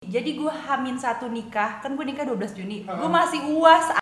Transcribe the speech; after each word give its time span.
Jadi 0.00 0.40
gue 0.40 0.48
hamin 0.48 0.96
satu 0.96 1.28
nikah, 1.28 1.84
kan 1.84 1.92
gue 1.92 2.00
nikah 2.08 2.24
12 2.24 2.56
Juni. 2.56 2.88
Heeh. 2.88 2.96
Gue 2.96 3.10
masih 3.12 3.52
uas. 3.52 4.00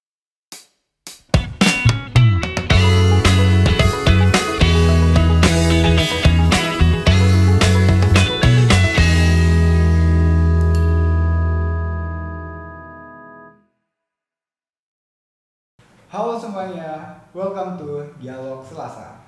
Halo 16.15 16.39
semuanya, 16.39 17.19
welcome 17.35 17.75
to 17.75 18.07
Dialog 18.23 18.63
Selasa. 18.63 19.19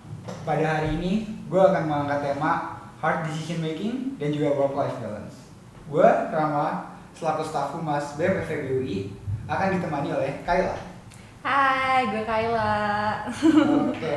Pada 0.47 0.79
hari 0.79 0.95
ini, 1.03 1.27
gue 1.51 1.59
akan 1.59 1.91
mengangkat 1.91 2.31
tema 2.31 2.79
Hard 3.03 3.27
Decision 3.27 3.59
Making 3.59 4.23
dan 4.23 4.31
juga 4.31 4.55
Work-Life 4.55 5.03
Balance. 5.03 5.40
Gue, 5.91 6.07
Rama, 6.07 6.87
selaku 7.11 7.43
staf 7.43 7.75
humas 7.75 8.15
BEM 8.15 8.47
FEBUI, 8.47 9.11
akan 9.51 9.75
ditemani 9.75 10.15
oleh 10.15 10.39
Kayla. 10.47 10.79
Hai, 11.43 12.07
gue 12.07 12.23
Kayla. 12.23 12.79
Oke, 13.91 14.17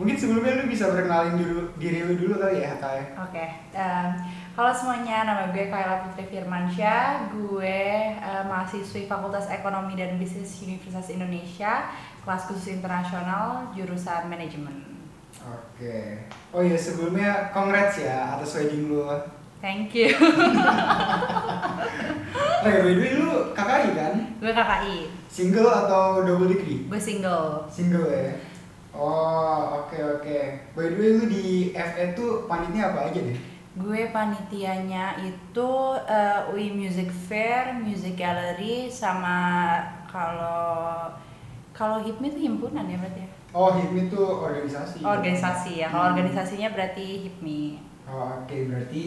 mungkin 0.00 0.16
sebelumnya 0.16 0.56
lu 0.56 0.72
bisa 0.72 0.88
perkenalin 0.88 1.36
dulu 1.36 1.76
diri 1.76 2.00
lu 2.00 2.16
dulu 2.16 2.40
kali 2.40 2.64
ya, 2.64 2.80
Kay. 2.80 3.12
Oke, 3.12 3.44
em, 3.76 4.08
halo 4.56 4.72
semuanya, 4.72 5.28
nama 5.28 5.52
gue 5.52 5.68
Kayla 5.68 6.08
Putri 6.08 6.24
Firmansyah. 6.32 7.28
Gue 7.28 8.16
eh, 8.16 8.42
mahasiswi 8.48 9.04
Fakultas 9.04 9.52
Ekonomi 9.52 10.00
dan 10.00 10.16
Bisnis 10.16 10.64
Universitas 10.64 11.12
Indonesia, 11.12 11.92
kelas 12.24 12.48
khusus 12.48 12.80
internasional, 12.80 13.68
jurusan 13.76 14.32
manajemen. 14.32 14.96
Oke. 15.44 16.24
Oh 16.56 16.64
iya, 16.64 16.80
sebelumnya 16.80 17.52
congrats 17.52 18.00
ya 18.00 18.40
atas 18.40 18.56
wedding 18.56 18.88
lu. 18.88 19.04
Thank 19.60 19.92
you. 19.94 20.08
Oh 22.60 22.68
ya, 22.68 22.84
by 22.84 22.92
the 22.92 23.00
way, 23.00 23.12
lu 23.16 23.28
KKI 23.56 23.88
kan? 23.96 24.12
gue 24.36 24.52
KKI, 24.52 24.96
Single 25.26 25.64
atau 25.66 26.20
double 26.20 26.44
degree? 26.46 26.84
gue 26.84 27.00
single. 27.00 27.64
Single 27.66 28.04
ya. 28.04 28.36
Oh, 28.92 29.80
oke 29.80 29.96
oke. 29.96 30.38
By 30.76 30.92
the 30.92 30.96
way 31.00 31.08
lu 31.16 31.24
di 31.24 31.46
FE 31.72 32.12
tuh 32.12 32.44
panitnya 32.44 32.92
apa 32.92 33.08
aja 33.08 33.16
deh? 33.16 33.38
Gue 33.72 34.12
panitianya 34.12 35.24
itu 35.24 35.70
eh, 36.04 36.52
UI 36.52 36.76
Music 36.76 37.08
Fair, 37.08 37.72
Music 37.72 38.12
Gallery, 38.12 38.92
sama 38.92 39.80
kalau 40.04 41.08
kalau 41.72 42.04
HIPMI 42.04 42.28
itu 42.28 42.40
himpunan 42.44 42.84
ya 42.84 43.00
berarti 43.00 43.24
ya? 43.24 43.30
Oh, 43.56 43.72
HIPMI 43.72 44.12
tuh 44.12 44.26
organisasi. 44.36 45.00
Organisasi 45.00 45.72
ya. 45.80 45.88
Kalau 45.88 46.04
Hmm. 46.04 46.10
organisasinya 46.12 46.68
berarti 46.76 47.24
HIPMI. 47.24 47.60
Oh, 48.04 48.44
oke 48.44 48.56
berarti 48.68 49.02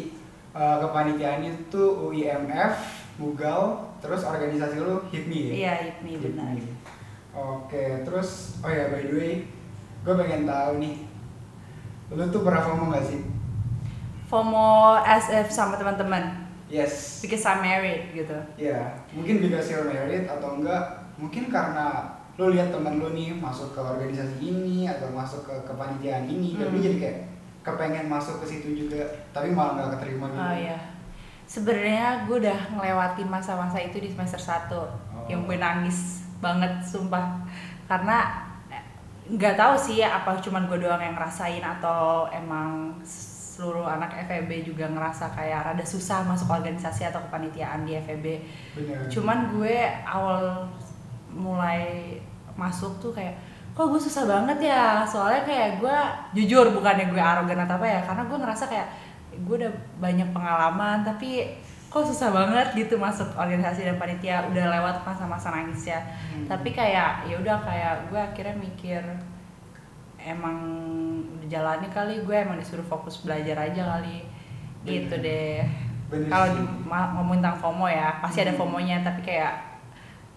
uh, 0.53 0.77
kepanitiaan 0.79 1.41
itu 1.41 1.83
UIMF, 1.99 2.73
Mugal, 3.13 3.77
terus 3.97 4.21
organisasi 4.21 4.77
lu 4.77 5.05
HIPMI 5.07 5.39
ya? 5.43 5.53
Iya, 5.53 5.73
HIPMI 5.83 6.13
benar. 6.19 6.53
Oke, 7.33 8.01
terus 8.01 8.57
oh 8.61 8.69
ya 8.69 8.89
by 8.89 9.03
the 9.03 9.13
way, 9.13 9.33
gue 10.01 10.13
pengen 10.15 10.45
tahu 10.45 10.77
nih, 10.77 10.95
lu 12.09 12.23
tuh 12.29 12.41
pernah 12.41 12.61
FOMO 12.61 12.89
gak 12.89 13.05
sih? 13.05 13.21
FOMO 14.25 14.97
SF 15.01 15.47
sama 15.47 15.75
teman-teman 15.75 16.41
Yes. 16.65 17.21
because 17.21 17.45
I'm 17.45 17.61
married 17.61 18.13
gitu. 18.13 18.33
Ya, 18.57 18.97
mungkin 19.09 19.41
because 19.41 19.69
you're 19.69 19.85
married 19.85 20.25
atau 20.25 20.57
enggak, 20.57 20.81
mungkin 21.17 21.49
karena 21.49 22.17
lu 22.33 22.49
lihat 22.49 22.73
temen 22.73 22.97
lu 22.97 23.13
nih 23.13 23.29
masuk 23.33 23.73
ke 23.73 23.81
organisasi 23.81 24.41
ini 24.41 24.89
atau 24.89 25.05
masuk 25.09 25.45
ke 25.45 25.53
kepanitiaan 25.63 26.25
ini, 26.25 26.57
dan 26.57 26.73
lu 26.73 26.81
Hmm. 26.81 26.85
jadi 26.85 26.97
kayak 26.97 27.17
kepengen 27.63 28.05
masuk 28.05 28.43
ke 28.43 28.45
situ 28.45 28.75
juga, 28.75 28.99
tapi 29.31 29.49
malah 29.49 29.79
nggak 29.79 29.89
keterima 29.97 30.27
gitu. 30.27 30.37
Oh 30.37 30.53
iya. 30.53 30.77
Sebenarnya 31.43 32.23
gue 32.23 32.37
udah 32.39 32.59
ngelewatin 32.75 33.27
masa-masa 33.27 33.77
itu 33.77 33.97
di 33.97 34.09
semester 34.09 34.39
1 34.39 34.71
Oh. 35.13 35.29
yang 35.29 35.47
gue 35.47 35.55
nangis 35.55 36.19
banget 36.37 36.83
sumpah 36.83 37.39
karena 37.85 38.43
eh, 38.67 38.83
nggak 39.29 39.55
tahu 39.55 39.75
sih 39.77 40.03
apa 40.03 40.35
cuman 40.35 40.67
gue 40.67 40.83
doang 40.83 40.99
yang 40.99 41.15
ngerasain 41.15 41.63
atau 41.63 42.27
emang 42.27 42.99
seluruh 43.05 43.85
anak 43.85 44.11
FEB 44.25 44.65
juga 44.65 44.89
ngerasa 44.89 45.31
kayak 45.31 45.71
rada 45.71 45.85
susah 45.85 46.25
masuk 46.25 46.49
organisasi 46.49 47.05
atau 47.05 47.21
kepanitiaan 47.23 47.85
di 47.85 47.95
FEB 47.95 48.25
Bener. 48.75 49.07
cuman 49.07 49.53
gue 49.53 49.77
awal 50.03 50.67
mulai 51.29 52.17
masuk 52.53 52.99
tuh 52.99 53.13
kayak 53.13 53.37
kok 53.73 53.89
gue 53.89 53.97
susah 53.99 54.23
banget 54.23 54.69
ya? 54.69 55.01
Soalnya 55.03 55.41
kayak 55.43 55.69
gue 55.81 55.97
jujur 56.37 56.69
bukannya 56.69 57.09
gue 57.09 57.17
arogan 57.17 57.59
atau 57.59 57.75
apa 57.75 57.87
ya 57.89 57.99
karena 58.01 58.23
gue 58.23 58.37
ngerasa 58.37 58.63
kayak 58.69 58.87
gue 59.33 59.55
udah 59.59 59.73
banyak 59.97 60.29
pengalaman 60.29 61.01
tapi 61.01 61.57
kok 61.89 62.05
susah 62.05 62.29
banget 62.29 62.73
gitu 62.73 62.97
masuk 62.97 63.33
organisasi 63.33 63.85
dan 63.85 63.97
panitia 63.97 64.45
udah 64.45 64.65
lewat 64.69 64.95
masa-masa 65.01 65.53
nangisnya 65.53 66.01
Hmm. 66.33 66.45
tapi 66.45 66.69
kayak 66.69 67.29
ya 67.29 67.37
udah 67.37 67.57
kayak 67.61 68.09
gue 68.09 68.17
akhirnya 68.17 68.57
mikir 68.57 69.01
emang 70.17 70.57
udah 71.37 71.47
jalani 71.49 71.87
kali 71.89 72.21
gue 72.21 72.33
emang 72.35 72.57
disuruh 72.57 72.85
fokus 72.85 73.21
belajar 73.21 73.57
aja 73.59 73.97
kali. 73.97 74.25
Gitu 74.83 75.15
deh. 75.17 75.61
Kalau 76.29 76.45
ngomongin 77.15 77.41
tentang 77.41 77.57
FOMO 77.57 77.87
ya 77.87 78.21
pasti 78.21 78.41
ada 78.41 78.53
Hmm. 78.53 78.59
FOMO-nya 78.61 79.01
tapi 79.01 79.21
kayak 79.21 79.53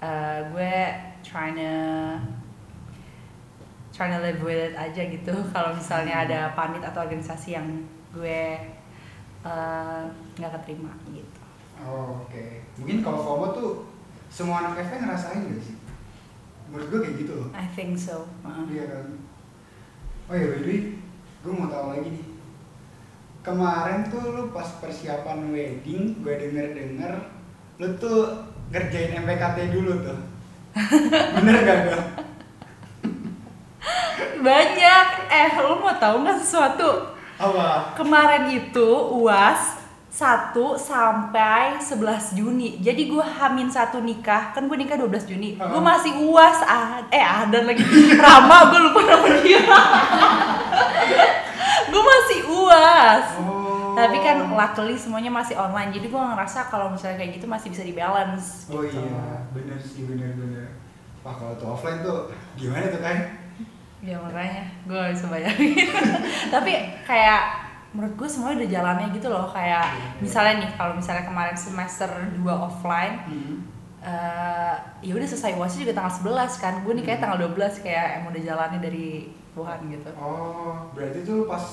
uh, 0.00 0.38
gue 0.52 0.74
trying 1.20 1.56
to 1.56 1.72
trying 3.96 4.12
to 4.12 4.20
live 4.20 4.36
with 4.38 4.60
it 4.60 4.76
aja 4.76 5.02
gitu 5.02 5.32
kalau 5.56 5.72
misalnya 5.72 6.12
Hmm. 6.14 6.24
ada 6.28 6.40
panit 6.52 6.84
atau 6.84 7.00
organisasi 7.00 7.56
yang 7.56 7.64
gue 8.12 8.60
uh, 9.42 10.04
nggak 10.36 10.52
keterima 10.54 10.92
gitu 11.08 11.40
Oh, 11.76 12.24
Oke, 12.24 12.64
mungkin 12.76 13.00
kalau 13.00 13.20
FOMO 13.20 13.46
tuh 13.52 13.70
semua 14.28 14.64
anak 14.64 14.80
FE 14.82 14.96
ngerasain 14.96 15.44
gak 15.44 15.60
sih? 15.60 15.76
Menurut 16.66 16.88
gue 16.88 17.00
kayak 17.04 17.16
gitu 17.20 17.32
loh. 17.36 17.48
I 17.52 17.68
think 17.68 17.92
so 17.94 18.24
Uh, 18.40 18.64
Iya 18.66 18.88
kan. 18.88 19.06
Oh 20.26 20.34
ya 20.34 20.46
by 20.50 20.64
way, 20.64 20.96
gue 21.44 21.52
mau 21.52 21.68
tahu 21.68 21.92
lagi 21.92 22.08
nih. 22.10 22.26
Kemarin 23.40 24.08
tuh 24.08 24.24
lu 24.24 24.42
pas 24.50 24.66
persiapan 24.80 25.52
wedding, 25.52 26.18
gue 26.18 26.34
denger 26.34 26.66
denger 26.72 27.12
lu 27.76 27.88
tuh 27.94 28.34
ngerjain 28.72 29.20
MPKT 29.20 29.70
dulu 29.70 30.00
tuh. 30.00 30.18
Bener 31.36 31.56
gak 31.60 31.78
tuh? 31.86 32.00
Banyak 34.38 35.06
eh 35.26 35.50
lu 35.58 35.74
mau 35.76 35.92
tahu 35.92 36.20
nggak 36.20 36.36
sesuatu 36.38 37.12
Apa? 37.36 37.92
kemarin 37.94 38.48
itu 38.48 38.88
uas 39.14 39.76
1 40.08 40.50
sampai 40.74 41.76
11 41.76 42.32
Juni 42.32 42.80
jadi 42.80 43.04
gue 43.04 43.20
hamin 43.20 43.68
satu 43.68 44.00
nikah 44.00 44.48
kan 44.50 44.64
gue 44.64 44.74
nikah 44.74 44.96
12 44.96 45.28
Juni 45.28 45.54
gue 45.54 45.62
Heeh. 45.62 45.82
masih 45.82 46.10
uas 46.24 46.56
ah 46.62 46.98
eh 47.06 47.20
ada 47.20 47.60
lagi 47.62 47.82
Rama 48.16 48.56
gue 48.70 48.78
lupa 48.80 48.98
nama 49.04 49.28
dia 49.36 49.60
gue 51.86 52.02
masih 52.02 52.38
uas 52.48 53.24
Oh. 53.36 53.92
tapi 53.94 54.16
kan 54.20 54.36
luckily 54.46 54.92
semuanya 54.92 55.30
masih 55.30 55.54
online 55.54 55.88
jadi 55.88 56.06
gue 56.06 56.20
ngerasa 56.22 56.68
kalau 56.68 56.88
misalnya 56.88 57.16
kayak 57.16 57.32
gitu 57.34 57.44
masih 57.44 57.68
bisa 57.68 57.80
di 57.80 57.92
balance 57.92 58.64
Oh 58.68 58.80
gitu. 58.80 59.00
iya, 59.00 59.44
bener 59.52 59.76
sih 59.80 60.04
bener-bener. 60.04 60.68
Wah 61.20 61.32
kalau 61.32 61.52
tuh 61.56 61.64
offline 61.70 62.00
tuh 62.00 62.28
gimana 62.54 62.86
tuh 62.86 63.00
kan? 63.00 63.16
Ya 63.98 64.16
makanya 64.16 64.62
gue 64.82 64.94
gak 64.94 65.12
bisa 65.12 65.26
bayangin 65.26 65.88
tapi 66.54 66.72
kayak 67.02 67.42
menurut 67.90 68.14
gue 68.14 68.28
semuanya 68.28 68.56
udah 68.60 68.70
jalannya 68.70 69.06
gitu 69.10 69.28
loh 69.28 69.48
kayak 69.48 69.86
Iya. 69.88 70.08
misalnya 70.20 70.54
nih 70.60 70.70
kalau 70.74 70.92
misalnya 70.92 71.24
kemarin 71.24 71.56
semester 71.56 72.08
2 72.34 72.44
offline 72.46 73.16
Hmm. 73.24 73.56
eh 74.02 74.74
ya 75.02 75.12
udah 75.12 75.26
selesai 75.26 75.56
uasnya 75.56 75.82
juga 75.82 75.94
tanggal 75.96 76.14
11 76.14 76.56
kan 76.56 76.74
gue 76.80 76.92
nih 76.92 77.04
kayak 77.04 77.20
tanggal 77.20 77.38
12 77.42 77.56
kayak 77.80 78.20
emang 78.20 78.30
udah 78.30 78.44
jalannya 78.44 78.78
dari 78.78 79.08
Tuhan 79.50 79.78
gitu 79.88 80.10
Oh, 80.14 80.92
berarti 80.92 81.18
tuh 81.22 81.48
pas 81.48 81.64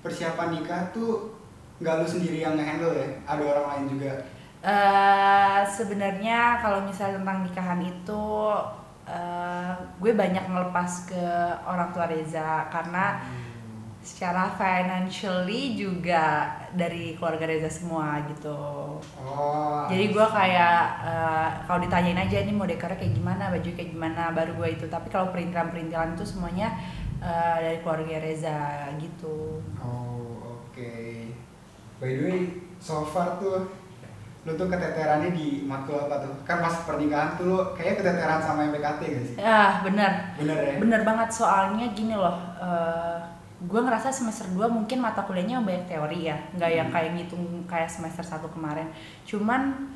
persiapan 0.00 0.48
nikah 0.52 0.82
tuh 0.90 1.34
nggak 1.76 1.94
lu 1.98 2.06
sendiri 2.06 2.38
yang 2.38 2.54
ngehandle 2.54 2.94
ya? 2.94 3.08
Ada 3.26 3.42
orang 3.42 3.66
lain 3.68 3.84
juga? 3.90 4.12
eh 4.62 5.60
sebenarnya 5.66 6.56
kalau 6.56 6.80
misalnya 6.80 7.20
tentang 7.20 7.42
nikahan 7.42 7.80
itu 7.82 8.24
eh 9.04 9.70
gue 10.00 10.12
banyak 10.12 10.44
ngelepas 10.48 11.08
ke 11.08 11.24
orang 11.64 11.92
tua 11.92 12.08
Reza 12.08 12.64
karena 12.68 13.20
secara 14.04 14.52
financially 14.52 15.76
juga 15.76 16.44
dari 16.76 17.16
keluarga 17.16 17.48
Reza 17.48 17.68
semua 17.68 18.20
gitu 18.28 18.56
Oh. 19.24 19.84
jadi 19.88 20.12
gue 20.12 20.26
kayak 20.28 20.78
eh, 21.04 21.48
kalau 21.64 21.80
ditanyain 21.80 22.20
aja 22.20 22.40
ini 22.40 22.52
mau 22.52 22.64
dekornya 22.64 22.96
kayak 22.96 23.16
gimana 23.16 23.48
baju 23.48 23.70
kayak 23.72 23.90
gimana 23.92 24.32
baru 24.32 24.52
gue 24.54 24.68
itu 24.76 24.86
tapi 24.88 25.08
kalau 25.08 25.32
perintilan 25.32 25.72
perintilan 25.72 26.12
itu 26.16 26.24
semuanya 26.24 26.76
eh, 27.20 27.56
dari 27.60 27.78
keluarga 27.80 28.20
Reza 28.20 28.60
gitu 28.96 29.60
Oh, 29.80 30.60
oke. 30.60 30.92
By 32.00 32.10
the 32.10 32.22
way, 32.24 32.40
so 32.80 33.04
far 33.04 33.40
tuh 33.40 33.68
lu 34.44 34.52
tuh 34.52 34.68
keteterannya 34.68 35.30
di 35.30 35.46
matkul 35.62 35.96
apa 35.98 36.20
tuh? 36.20 36.32
Kan 36.42 36.60
pas 36.60 36.84
pernikahan 36.84 37.34
tuh 37.34 37.44
lu 37.46 37.58
kayak 37.72 37.96
keteteran 37.96 38.38
sama 38.38 38.68
MPKT 38.68 39.00
gak 39.02 39.24
sih? 39.24 39.36
ah 39.40 39.80
benar 39.80 40.36
Bener 40.36 40.58
ya? 40.58 40.74
bener 40.76 41.00
banget 41.02 41.28
soalnya 41.30 41.86
gini 41.90 42.12
loh 42.12 42.36
eh, 42.58 43.16
gue 43.58 43.80
ngerasa 43.80 44.08
semester 44.10 44.44
2 44.50 44.60
mungkin 44.68 45.00
mata 45.00 45.20
kuliahnya 45.20 45.58
banyak 45.58 45.84
teori 45.86 46.28
ya 46.28 46.36
nggak 46.52 46.70
yang 46.70 46.84
Hmm. 46.84 46.94
kayak 46.94 47.10
ngitung 47.14 47.40
kayak 47.64 47.88
semester 47.88 48.20
1 48.20 48.44
kemarin 48.46 48.92
cuman 49.24 49.88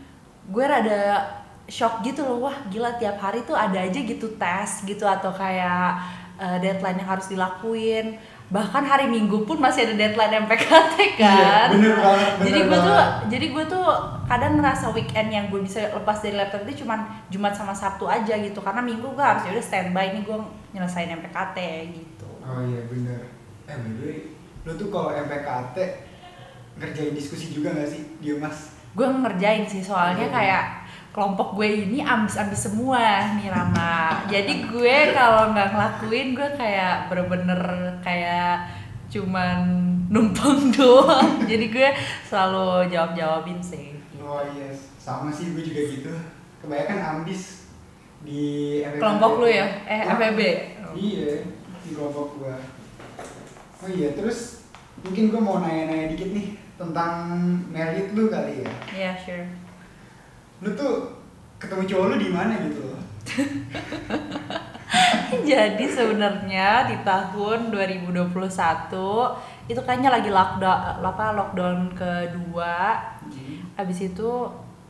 gue 0.47 0.65
rada 0.65 1.29
shock 1.69 2.01
gitu 2.01 2.25
loh 2.25 2.41
wah 2.43 2.57
gila 2.67 2.97
tiap 2.97 3.21
hari 3.21 3.45
tuh 3.45 3.53
ada 3.53 3.77
aja 3.79 4.01
gitu 4.01 4.33
tes 4.35 4.71
gitu 4.83 5.05
atau 5.05 5.29
kayak 5.29 6.01
uh, 6.35 6.57
deadline 6.57 6.97
yang 6.97 7.11
harus 7.11 7.29
dilakuin 7.29 8.17
bahkan 8.49 8.81
hari 8.81 9.05
minggu 9.05 9.45
pun 9.45 9.61
masih 9.61 9.85
ada 9.85 9.95
deadline 9.95 10.41
MPKT 10.41 10.95
kan 11.21 11.69
Iya, 11.69 11.77
bener 11.77 11.95
banget, 12.01 12.31
bener 12.33 12.47
jadi 12.49 12.59
gue 12.65 12.79
tuh 12.81 12.97
jadi 13.29 13.47
gue 13.53 13.65
tuh 13.69 13.87
kadang 14.29 14.53
ngerasa 14.55 14.93
weekend 14.93 15.29
yang 15.29 15.49
gue 15.49 15.59
bisa 15.59 15.89
lepas 15.91 16.21
dari 16.21 16.37
laptop 16.37 16.63
itu 16.63 16.85
cuman 16.85 17.01
Jumat 17.27 17.57
sama 17.57 17.73
Sabtu 17.73 18.05
aja 18.05 18.37
gitu 18.37 18.61
karena 18.61 18.79
minggu 18.79 19.09
gue 19.09 19.25
harus 19.25 19.43
ya 19.43 19.57
udah 19.57 19.65
standby 19.65 20.13
nih 20.13 20.23
gue 20.23 20.37
nyelesain 20.71 21.09
MPKT 21.11 21.59
gitu 21.91 22.29
Oh 22.39 22.61
iya 22.63 22.81
bener. 22.85 23.29
Eh 23.65 23.77
way, 23.99 24.33
lu 24.63 24.73
tuh 24.73 24.89
kalau 24.89 25.13
MPKT 25.13 25.77
ngerjain 26.77 27.13
diskusi 27.13 27.51
juga 27.51 27.73
gak 27.73 27.89
sih 27.89 28.05
dia 28.19 28.37
mas? 28.37 28.79
gue 28.89 29.05
ngerjain 29.05 29.63
sih 29.63 29.85
soalnya 29.85 30.27
Iya. 30.27 30.33
kayak 30.33 30.65
kelompok 31.11 31.55
gue 31.55 31.69
ini 31.87 32.01
ambis-ambis 32.01 32.71
semua 32.71 33.35
nih 33.35 33.51
Rama 33.51 34.23
jadi 34.27 34.65
gue 34.65 34.97
kalau 35.13 35.51
nggak 35.51 35.69
ngelakuin 35.71 36.29
gue 36.33 36.49
kayak 36.57 37.07
bener-bener 37.07 37.61
kayak 38.01 38.65
cuman 39.09 39.59
numpang 40.09 40.71
doang 40.77 41.45
jadi 41.45 41.67
gue 41.69 41.89
selalu 42.25 42.89
jawab-jawabin 42.89 43.61
sih 43.61 43.98
Oh 44.29 44.45
yes, 44.53 44.93
sama 45.01 45.33
sih 45.33 45.57
gue 45.57 45.65
juga 45.65 45.81
gitu. 45.89 46.13
Kebanyakan 46.61 47.25
ambis 47.25 47.65
di 48.21 48.43
MPKT. 48.85 49.01
kelompok 49.01 49.33
lu 49.41 49.49
ya 49.49 49.67
eh 49.87 50.03
Hah? 50.05 50.19
FEB 50.19 50.41
Iya, 50.93 51.47
di 51.87 51.91
kelompok 51.95 52.37
gua. 52.43 52.59
Oh 53.79 53.89
iya, 53.89 54.13
terus 54.13 54.67
mungkin 55.01 55.31
gua 55.31 55.41
mau 55.41 55.57
nanya-nanya 55.63 56.13
dikit 56.13 56.35
nih 56.35 56.59
tentang 56.77 57.31
merit 57.73 58.13
lu 58.13 58.29
kali 58.29 58.67
ya. 58.67 58.71
Iya 58.93 59.13
sure 59.17 59.47
Lu 60.61 60.75
tuh 60.75 61.23
ketemu 61.63 61.83
cowok 61.87 62.07
lu 62.13 62.17
di 62.19 62.29
mana 62.29 62.53
gitu 62.69 62.81
loh? 62.85 63.01
Jadi 65.49 65.85
sebenarnya 65.85 66.89
di 66.89 66.97
tahun 67.05 67.69
2021 67.71 68.35
itu 69.69 69.81
kayaknya 69.85 70.11
lagi 70.11 70.33
lockdown 70.33 71.05
apa 71.05 71.25
lockdown 71.37 71.93
kedua. 71.93 72.97
Habis 73.79 74.11
itu 74.11 74.31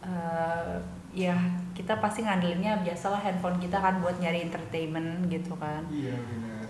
eh, 0.00 0.81
ya 1.12 1.37
kita 1.76 2.00
pasti 2.00 2.25
ngandelinnya 2.25 2.81
biasalah 2.81 3.20
handphone 3.20 3.61
kita 3.61 3.76
kan 3.79 4.00
buat 4.00 4.17
nyari 4.17 4.49
entertainment 4.49 5.29
gitu 5.29 5.52
kan. 5.61 5.85
Iya 5.93 6.17
benar. 6.17 6.64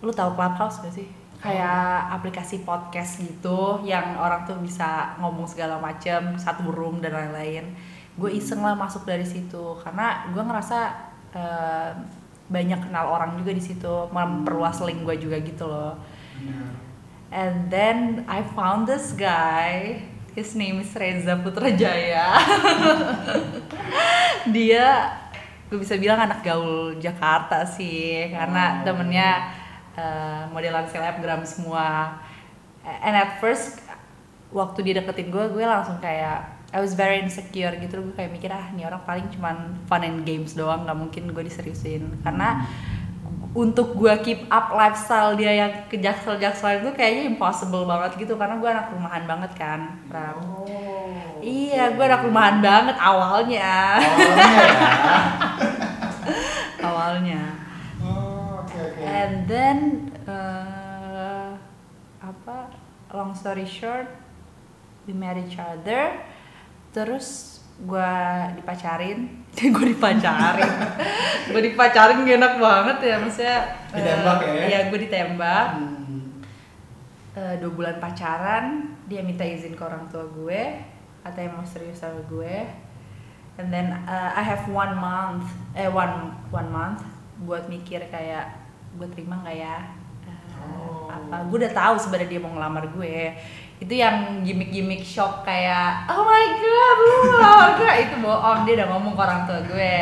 Lu 0.00 0.10
tahu 0.10 0.32
Clubhouse 0.32 0.80
gak 0.80 0.96
sih? 0.96 1.08
Kayak 1.40 2.20
aplikasi 2.20 2.64
podcast 2.64 3.20
gitu 3.20 3.80
yang 3.84 4.16
orang 4.16 4.44
tuh 4.44 4.60
bisa 4.60 5.16
ngomong 5.20 5.48
segala 5.48 5.80
macam 5.80 6.36
satu 6.36 6.68
room 6.72 7.00
dan 7.04 7.16
lain-lain. 7.16 7.76
Gue 8.16 8.36
iseng 8.36 8.60
lah 8.60 8.76
masuk 8.76 9.08
dari 9.08 9.24
situ 9.24 9.76
karena 9.80 10.28
gue 10.32 10.40
ngerasa 10.40 10.78
eh, 11.36 11.90
banyak 12.50 12.80
kenal 12.90 13.06
orang 13.14 13.38
juga 13.38 13.54
di 13.54 13.62
situ, 13.62 14.10
memperluas 14.10 14.82
link 14.82 15.06
gue 15.06 15.16
juga 15.16 15.38
gitu 15.40 15.64
loh. 15.70 15.94
Benar. 16.42 16.72
And 17.30 17.70
then 17.70 18.26
I 18.26 18.42
found 18.42 18.90
this 18.90 19.14
guy. 19.14 20.02
His 20.30 20.54
name 20.54 20.78
is 20.78 20.94
Reza 20.94 21.34
Putrajaya. 21.42 22.38
Dia 24.54 25.10
gue 25.66 25.78
bisa 25.78 25.98
bilang 25.98 26.22
anak 26.22 26.42
gaul 26.46 26.98
Jakarta 26.98 27.62
sih 27.66 28.30
karena 28.30 28.82
temennya 28.86 29.50
eh, 29.98 30.42
modelan 30.54 30.86
selebgram 30.86 31.42
semua. 31.42 32.18
And 32.82 33.14
at 33.18 33.42
first 33.42 33.82
waktu 34.54 34.82
dia 34.82 34.94
deketin 34.98 35.30
gue, 35.30 35.44
gue 35.50 35.62
langsung 35.62 35.98
kayak 36.02 36.60
I 36.70 36.78
was 36.78 36.94
very 36.94 37.18
insecure 37.18 37.74
gitu 37.82 37.98
gue 37.98 38.14
kayak 38.14 38.30
mikir 38.30 38.50
ah 38.54 38.70
ini 38.70 38.86
orang 38.86 39.02
paling 39.02 39.26
cuman 39.34 39.82
fun 39.90 40.06
and 40.06 40.22
games 40.22 40.54
doang 40.54 40.86
nggak 40.86 40.98
mungkin 40.98 41.22
gue 41.34 41.42
diseriusin 41.42 42.22
karena 42.22 42.62
untuk 43.50 43.98
gue 43.98 44.14
keep 44.22 44.46
up 44.46 44.70
lifestyle 44.70 45.34
dia 45.34 45.50
yang 45.56 45.72
ke 45.86 45.98
jaksel 45.98 46.38
jaksel 46.38 46.78
itu 46.78 46.94
kayaknya 46.94 47.26
impossible 47.28 47.82
banget 47.82 48.14
gitu 48.16 48.38
karena 48.38 48.54
gue 48.56 48.68
anak 48.68 48.86
rumahan 48.90 49.24
banget 49.26 49.52
kan 49.54 49.80
Ram. 50.06 50.38
Oh. 50.38 51.10
iya 51.42 51.90
gue 51.90 52.00
anak 52.00 52.22
rumahan 52.22 52.58
banget 52.60 52.94
awalnya 52.96 53.98
Awalnya 53.98 54.46
ya. 54.54 54.78
awalnya 56.88 57.42
Oh, 58.00 58.62
oke 58.62 58.78
oke. 58.78 59.02
and 59.02 59.34
then 59.44 59.78
eh, 60.24 61.50
apa 62.22 62.70
long 63.10 63.34
story 63.34 63.66
short 63.66 64.06
we 65.04 65.12
met 65.12 65.34
each 65.36 65.58
other 65.58 66.22
terus 66.90 67.58
gue 67.80 68.12
dipacarin 68.54 69.39
gue 69.74 69.86
dipacarin 69.88 70.72
gue 71.46 71.62
dipacarin 71.64 72.22
gak 72.22 72.36
enak 72.36 72.54
banget 72.56 72.98
ya 73.02 73.16
maksudnya 73.18 73.58
Ditembak 73.90 74.38
ya? 74.40 74.62
iya 74.66 74.78
gue 74.88 74.98
ditembak 75.00 75.68
Hmm. 75.74 76.42
Eh, 77.30 77.54
dua 77.58 77.70
bulan 77.70 77.96
pacaran 77.96 78.64
dia 79.06 79.22
minta 79.22 79.42
izin 79.42 79.72
ke 79.72 79.82
orang 79.82 80.02
tua 80.06 80.26
gue 80.26 80.82
katanya 81.20 81.50
mau 81.52 81.62
serius 81.62 81.98
sama 81.98 82.18
gue 82.24 82.56
and 83.54 83.68
then 83.68 83.92
uh, 84.02 84.30
I 84.30 84.42
have 84.42 84.66
one 84.66 84.94
month 84.94 85.46
eh 85.72 85.86
one 85.86 86.32
one 86.48 86.66
month 86.68 87.06
buat 87.40 87.66
mikir 87.66 88.02
kayak 88.08 88.50
gue 88.94 89.06
terima 89.08 89.38
nggak 89.38 89.56
ya 89.56 89.76
Eh, 90.20 90.58
Oh. 90.60 91.06
apa 91.06 91.46
gue 91.46 91.56
udah 91.56 91.72
tahu 91.72 91.94
sebenarnya 91.96 92.28
dia 92.28 92.40
mau 92.40 92.50
ngelamar 92.50 92.84
gue 92.90 93.14
itu 93.80 93.94
yang 93.96 94.44
gimmick-gimmick 94.44 95.00
shock 95.00 95.40
kayak 95.40 96.04
oh 96.06 96.20
my 96.22 96.44
god 96.54 96.96
lu 97.00 97.16
gue 97.80 97.92
itu 98.04 98.14
bohong 98.20 98.62
dia 98.62 98.74
udah 98.76 98.88
ngomong 98.92 99.12
ke 99.12 99.22
orang 99.22 99.42
tua 99.44 99.60
gue 99.64 99.98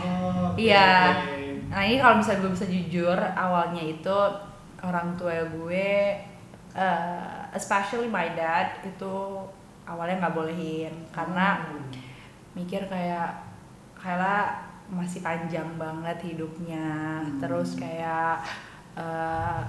Oh, 0.00 0.52
oke, 0.52 0.56
Iya. 0.56 1.12
Nah 1.68 1.82
ini 1.82 1.96
kalau 1.96 2.16
misalnya 2.16 2.40
gue 2.40 2.52
bisa 2.52 2.66
jujur 2.66 3.18
awalnya 3.36 3.84
itu 3.84 4.16
orang 4.80 5.12
tua 5.14 5.44
gue, 5.44 6.16
eh, 6.72 7.36
especially 7.52 8.08
my 8.08 8.32
dad 8.32 8.80
itu 8.80 9.12
awalnya 9.84 10.20
nggak 10.20 10.34
bolehin 10.34 10.92
karena 11.10 11.60
Oh. 11.68 11.84
mikir 12.52 12.84
kayak 12.84 13.44
kayak 13.94 14.56
masih 14.88 15.20
panjang 15.20 15.68
banget 15.76 16.16
hidupnya, 16.26 17.20
Hmm. 17.22 17.38
terus 17.38 17.76
kayak 17.76 18.40
eh, 18.96 19.60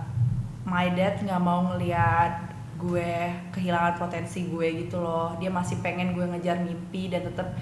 my 0.63 0.87
dad 0.91 1.19
nggak 1.19 1.39
mau 1.39 1.67
ngeliat 1.67 2.50
gue 2.81 3.29
kehilangan 3.53 4.01
potensi 4.01 4.49
gue 4.49 4.85
gitu 4.87 4.97
loh, 4.97 5.37
dia 5.37 5.53
masih 5.53 5.77
pengen 5.85 6.17
gue 6.17 6.25
ngejar 6.25 6.65
mimpi 6.65 7.13
dan 7.13 7.29
tetap 7.29 7.53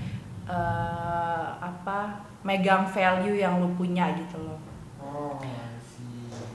eh, 0.48 1.48
apa 1.60 2.24
megang 2.48 2.88
value 2.88 3.36
yang 3.36 3.60
lu 3.60 3.76
punya 3.76 4.16
gitu 4.16 4.40
loh. 4.40 4.60
Oh. 5.04 5.36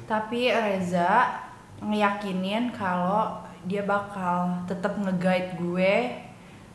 Tapi 0.08 0.48
Reza 0.48 1.40
ngeyakinin 1.84 2.72
kalau 2.72 3.44
dia 3.68 3.84
bakal 3.84 4.64
tetap 4.68 4.96
nge-guide 4.96 5.56
gue 5.60 5.92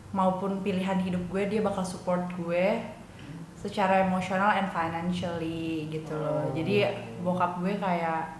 maupun 0.09 0.61
pilihan 0.65 0.97
hidup 1.01 1.21
gue 1.29 1.57
dia 1.57 1.61
bakal 1.61 1.85
support 1.85 2.25
gue 2.33 2.81
secara 3.53 4.07
emosional 4.07 4.55
and 4.55 4.69
financially 4.71 5.89
gitu 5.91 6.13
loh. 6.15 6.45
Oh. 6.45 6.53
Jadi 6.53 6.85
bokap 7.25 7.59
gue 7.61 7.75
kayak 7.75 8.38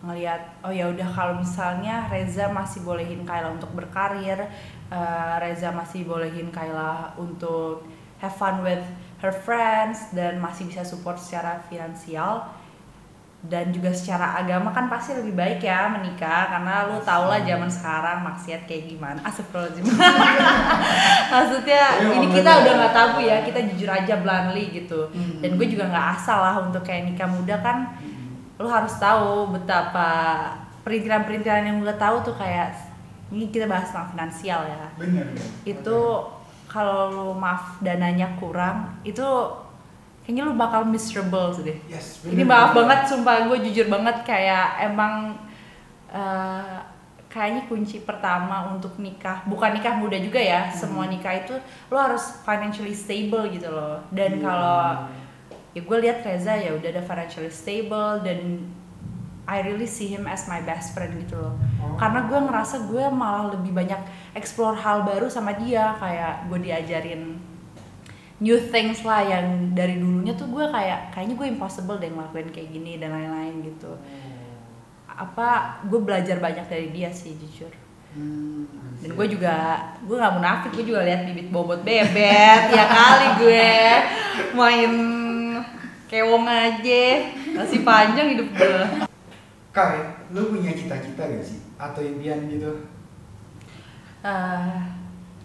ngelihat 0.00 0.64
oh 0.64 0.72
ya 0.72 0.88
udah 0.88 1.08
kalau 1.12 1.36
misalnya 1.36 2.08
Reza 2.08 2.48
masih 2.48 2.80
bolehin 2.80 3.20
Kayla 3.28 3.52
untuk 3.52 3.68
berkarir, 3.76 4.48
eh, 4.88 5.34
Reza 5.44 5.68
masih 5.76 6.08
bolehin 6.08 6.48
Kayla 6.48 7.12
untuk 7.20 7.84
have 8.20 8.32
fun 8.32 8.64
with 8.64 8.80
her 9.20 9.32
friends 9.32 10.08
dan 10.16 10.40
masih 10.40 10.68
bisa 10.72 10.80
support 10.84 11.20
secara 11.20 11.60
finansial 11.68 12.48
dan 13.40 13.72
juga 13.72 13.88
secara 13.88 14.36
agama 14.36 14.68
kan 14.68 14.92
pasti 14.92 15.16
lebih 15.16 15.32
baik 15.32 15.64
ya 15.64 15.88
menikah 15.88 16.52
karena 16.52 16.92
lu 16.92 17.00
tau 17.00 17.24
lah 17.24 17.40
zaman 17.40 17.72
sekarang 17.72 18.20
maksiat 18.20 18.68
kayak 18.68 18.92
gimana. 18.92 19.16
Astagfirullahaladzim. 19.24 19.84
Maksudnya 21.32 21.82
Iya, 22.04 22.20
ini 22.20 22.26
kita 22.36 22.50
udah 22.60 22.72
nggak 22.76 22.92
tabu 22.92 23.24
ya 23.24 23.40
kita 23.40 23.64
jujur 23.72 23.88
aja 23.88 24.20
bluntly 24.20 24.68
gitu. 24.68 25.08
Hmm. 25.08 25.40
dan 25.40 25.56
gue 25.56 25.66
juga 25.72 25.88
nggak 25.88 26.06
asal 26.20 26.36
lah 26.36 26.56
untuk 26.68 26.84
kayak 26.84 27.12
nikah 27.12 27.28
muda 27.32 27.56
kan 27.64 27.96
lu 28.60 28.68
harus 28.68 28.92
tahu 28.94 29.48
betapa 29.50 30.08
perintilan-perintilan 30.80 31.64
yang 31.64 31.76
gue 31.78 31.96
tahu 31.96 32.20
tuh 32.22 32.34
kayak 32.34 32.76
ini 33.30 33.48
kita 33.48 33.64
bahas 33.64 33.88
tentang 33.88 34.10
finansial 34.10 34.60
ya 34.62 34.84
Bener. 34.94 35.24
bener. 35.26 35.46
itu 35.64 35.98
kalau 36.66 37.00
lu 37.08 37.28
maaf 37.34 37.80
dananya 37.80 38.36
kurang 38.36 39.00
itu 39.02 39.24
kayaknya 40.20 40.44
lu 40.44 40.54
bakal 40.54 40.84
miserable 40.84 41.50
sih 41.50 41.64
deh 41.64 41.78
Yes, 41.86 42.20
ini 42.22 42.42
bener. 42.42 42.50
maaf 42.50 42.70
banget 42.74 43.00
sumpah 43.06 43.46
gue 43.46 43.58
jujur 43.62 43.88
banget 43.88 44.22
kayak 44.22 44.66
emang 44.84 45.40
eh, 46.08 46.76
kayaknya 47.26 47.62
kunci 47.64 48.02
pertama 48.02 48.74
untuk 48.74 48.98
nikah 48.98 49.40
bukan 49.44 49.70
nikah 49.72 49.94
muda 49.94 50.18
juga 50.18 50.36
ya 50.36 50.66
Hmm. 50.66 50.74
semua 50.76 51.04
nikah 51.06 51.32
itu 51.38 51.54
lo 51.86 51.96
harus 51.96 52.42
financially 52.42 52.92
stable 52.92 53.46
gitu 53.48 53.70
loh 53.70 54.02
dan 54.10 54.36
Iya. 54.36 54.42
kalau 54.42 54.80
ya 55.70 55.80
gue 55.86 55.98
lihat 56.02 56.26
Reza 56.26 56.58
ya 56.58 56.74
udah 56.74 56.88
ada 56.90 57.02
financially 57.02 57.52
stable 57.52 58.22
dan 58.26 58.66
I 59.50 59.66
really 59.66 59.86
see 59.90 60.06
him 60.06 60.30
as 60.30 60.46
my 60.46 60.62
best 60.62 60.94
friend 60.94 61.18
gitu 61.18 61.34
loh. 61.34 61.58
Oh. 61.82 61.98
karena 61.98 62.30
gue 62.30 62.38
ngerasa 62.38 62.86
gue 62.86 63.04
malah 63.10 63.50
lebih 63.58 63.74
banyak 63.74 63.98
explore 64.38 64.78
hal 64.78 65.02
baru 65.02 65.26
sama 65.26 65.58
dia. 65.58 65.90
Kayak 65.98 66.46
gue 66.46 66.58
diajarin 66.70 67.22
new 68.38 68.58
things 68.70 69.02
lah 69.02 69.26
yang 69.26 69.74
dari 69.74 69.98
dulunya 69.98 70.38
tuh 70.38 70.46
gue 70.48 70.64
kayak 70.70 71.10
kayaknya 71.10 71.34
gue 71.34 71.46
impossible 71.50 71.98
deh 71.98 72.08
ngelakuin 72.14 72.48
kayak 72.54 72.70
gini 72.70 73.02
dan 73.02 73.10
lain-lain 73.10 73.74
gitu. 73.74 73.90
Apa 75.10 75.82
gue 75.82 75.98
belajar 75.98 76.38
banyak 76.38 76.70
dari 76.70 76.94
dia 76.94 77.10
sih 77.10 77.34
jujur. 77.34 77.74
Hmm, 78.10 78.66
dan 79.02 79.14
gue 79.14 79.26
juga 79.30 79.54
gue 80.02 80.14
nggak 80.18 80.34
munafik 80.34 80.70
gue 80.78 80.94
juga 80.94 81.06
lihat 81.06 81.26
bibit 81.26 81.46
bobot 81.50 81.82
bebet 81.82 82.62
ya 82.78 82.84
kali 82.86 83.28
gue. 83.42 83.74
Main 84.54 84.92
kewong 86.10 86.42
aja 86.42 87.30
masih 87.54 87.86
panjang 87.86 88.34
hidup 88.34 88.50
gue 88.58 89.06
Kai, 89.70 90.02
lu 90.34 90.50
punya 90.50 90.74
cita-cita 90.74 91.30
gak 91.30 91.46
sih? 91.46 91.62
Atau 91.78 92.02
impian 92.02 92.50
gitu? 92.50 92.74
Uh, 94.18 94.82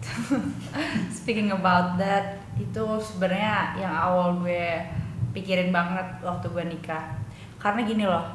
speaking 1.16 1.54
about 1.54 1.94
that 1.94 2.42
itu 2.58 2.82
sebenarnya 2.98 3.78
yang 3.78 3.94
awal 3.94 4.42
gue 4.42 4.82
pikirin 5.30 5.70
banget 5.70 6.04
waktu 6.26 6.46
gue 6.50 6.64
nikah 6.74 7.14
karena 7.62 7.80
gini 7.86 8.04
loh 8.04 8.26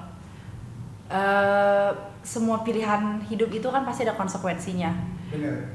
uh, 1.11 1.91
semua 2.23 2.61
pilihan 2.61 3.21
hidup 3.27 3.49
itu 3.51 3.67
kan 3.69 3.83
pasti 3.85 4.05
ada 4.05 4.13
konsekuensinya 4.13 4.93
Bener. 5.33 5.69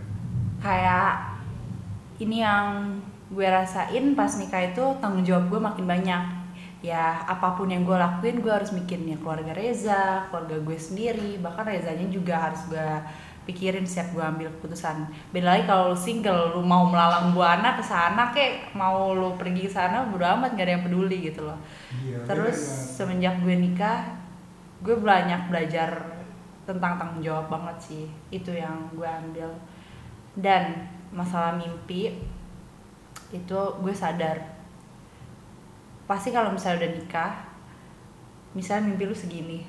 kayak 0.62 1.38
ini 2.22 2.42
yang 2.42 2.98
gue 3.30 3.46
rasain 3.46 4.14
pas 4.14 4.30
nikah 4.38 4.62
itu 4.70 4.84
tanggung 5.02 5.26
jawab 5.26 5.50
gue 5.50 5.60
makin 5.60 5.86
banyak 5.86 6.35
ya 6.84 7.24
apa 7.24 7.56
pun 7.56 7.72
yang 7.72 7.88
gue 7.88 7.96
lakuin 7.96 8.44
gue 8.44 8.52
harus 8.52 8.70
mikirin 8.76 9.16
ya 9.16 9.18
keluarga 9.18 9.52
Reza 9.56 10.28
keluarga 10.28 10.56
gue 10.60 10.78
sendiri. 10.78 11.40
Bahkan 11.40 11.64
Rezanya 11.64 12.06
juga 12.12 12.50
harus 12.50 12.62
gue 12.68 12.88
pikirin 13.46 13.86
siap 13.86 14.10
gue 14.10 14.20
ambil 14.20 14.50
keputusan. 14.58 15.06
Beda 15.30 15.54
lagi 15.54 15.64
kalau 15.70 15.94
lu 15.94 15.98
single 15.98 16.58
lu 16.58 16.62
mau 16.66 16.90
melalang 16.90 17.30
buana 17.30 17.78
ke 17.78 17.82
sana 17.86 18.34
kek 18.34 18.74
mau 18.74 19.14
lu 19.14 19.38
pergi 19.38 19.70
ke 19.70 19.72
sana 19.72 20.10
bodo 20.10 20.26
amat 20.26 20.58
gak 20.58 20.66
ada 20.66 20.72
yang 20.76 20.84
peduli 20.84 21.30
gitu 21.30 21.46
loh. 21.46 21.58
Iya, 22.02 22.26
terus 22.26 22.58
bener 22.58 22.74
banget. 22.74 22.94
semenjak 22.98 23.34
gue 23.46 23.54
nikah 23.54 24.00
gue 24.82 24.96
banyak 24.98 25.40
belajar 25.48 25.90
tentang 26.66 26.98
tanggung 26.98 27.22
jawab 27.22 27.46
banget 27.46 27.76
sih. 27.78 28.04
Itu 28.34 28.50
yang 28.50 28.90
gue 28.92 29.06
ambil. 29.06 29.48
Dan 30.34 30.90
masalah 31.14 31.54
mimpi 31.54 32.18
itu 33.30 33.60
gue 33.80 33.94
sadar 33.94 34.55
pasti 36.06 36.30
kalau 36.30 36.50
misalnya 36.50 36.82
udah 36.82 36.92
nikah 36.94 37.32
misalnya 38.52 38.88
mimpi 38.88 39.04
lu 39.04 39.14
segini 39.14 39.60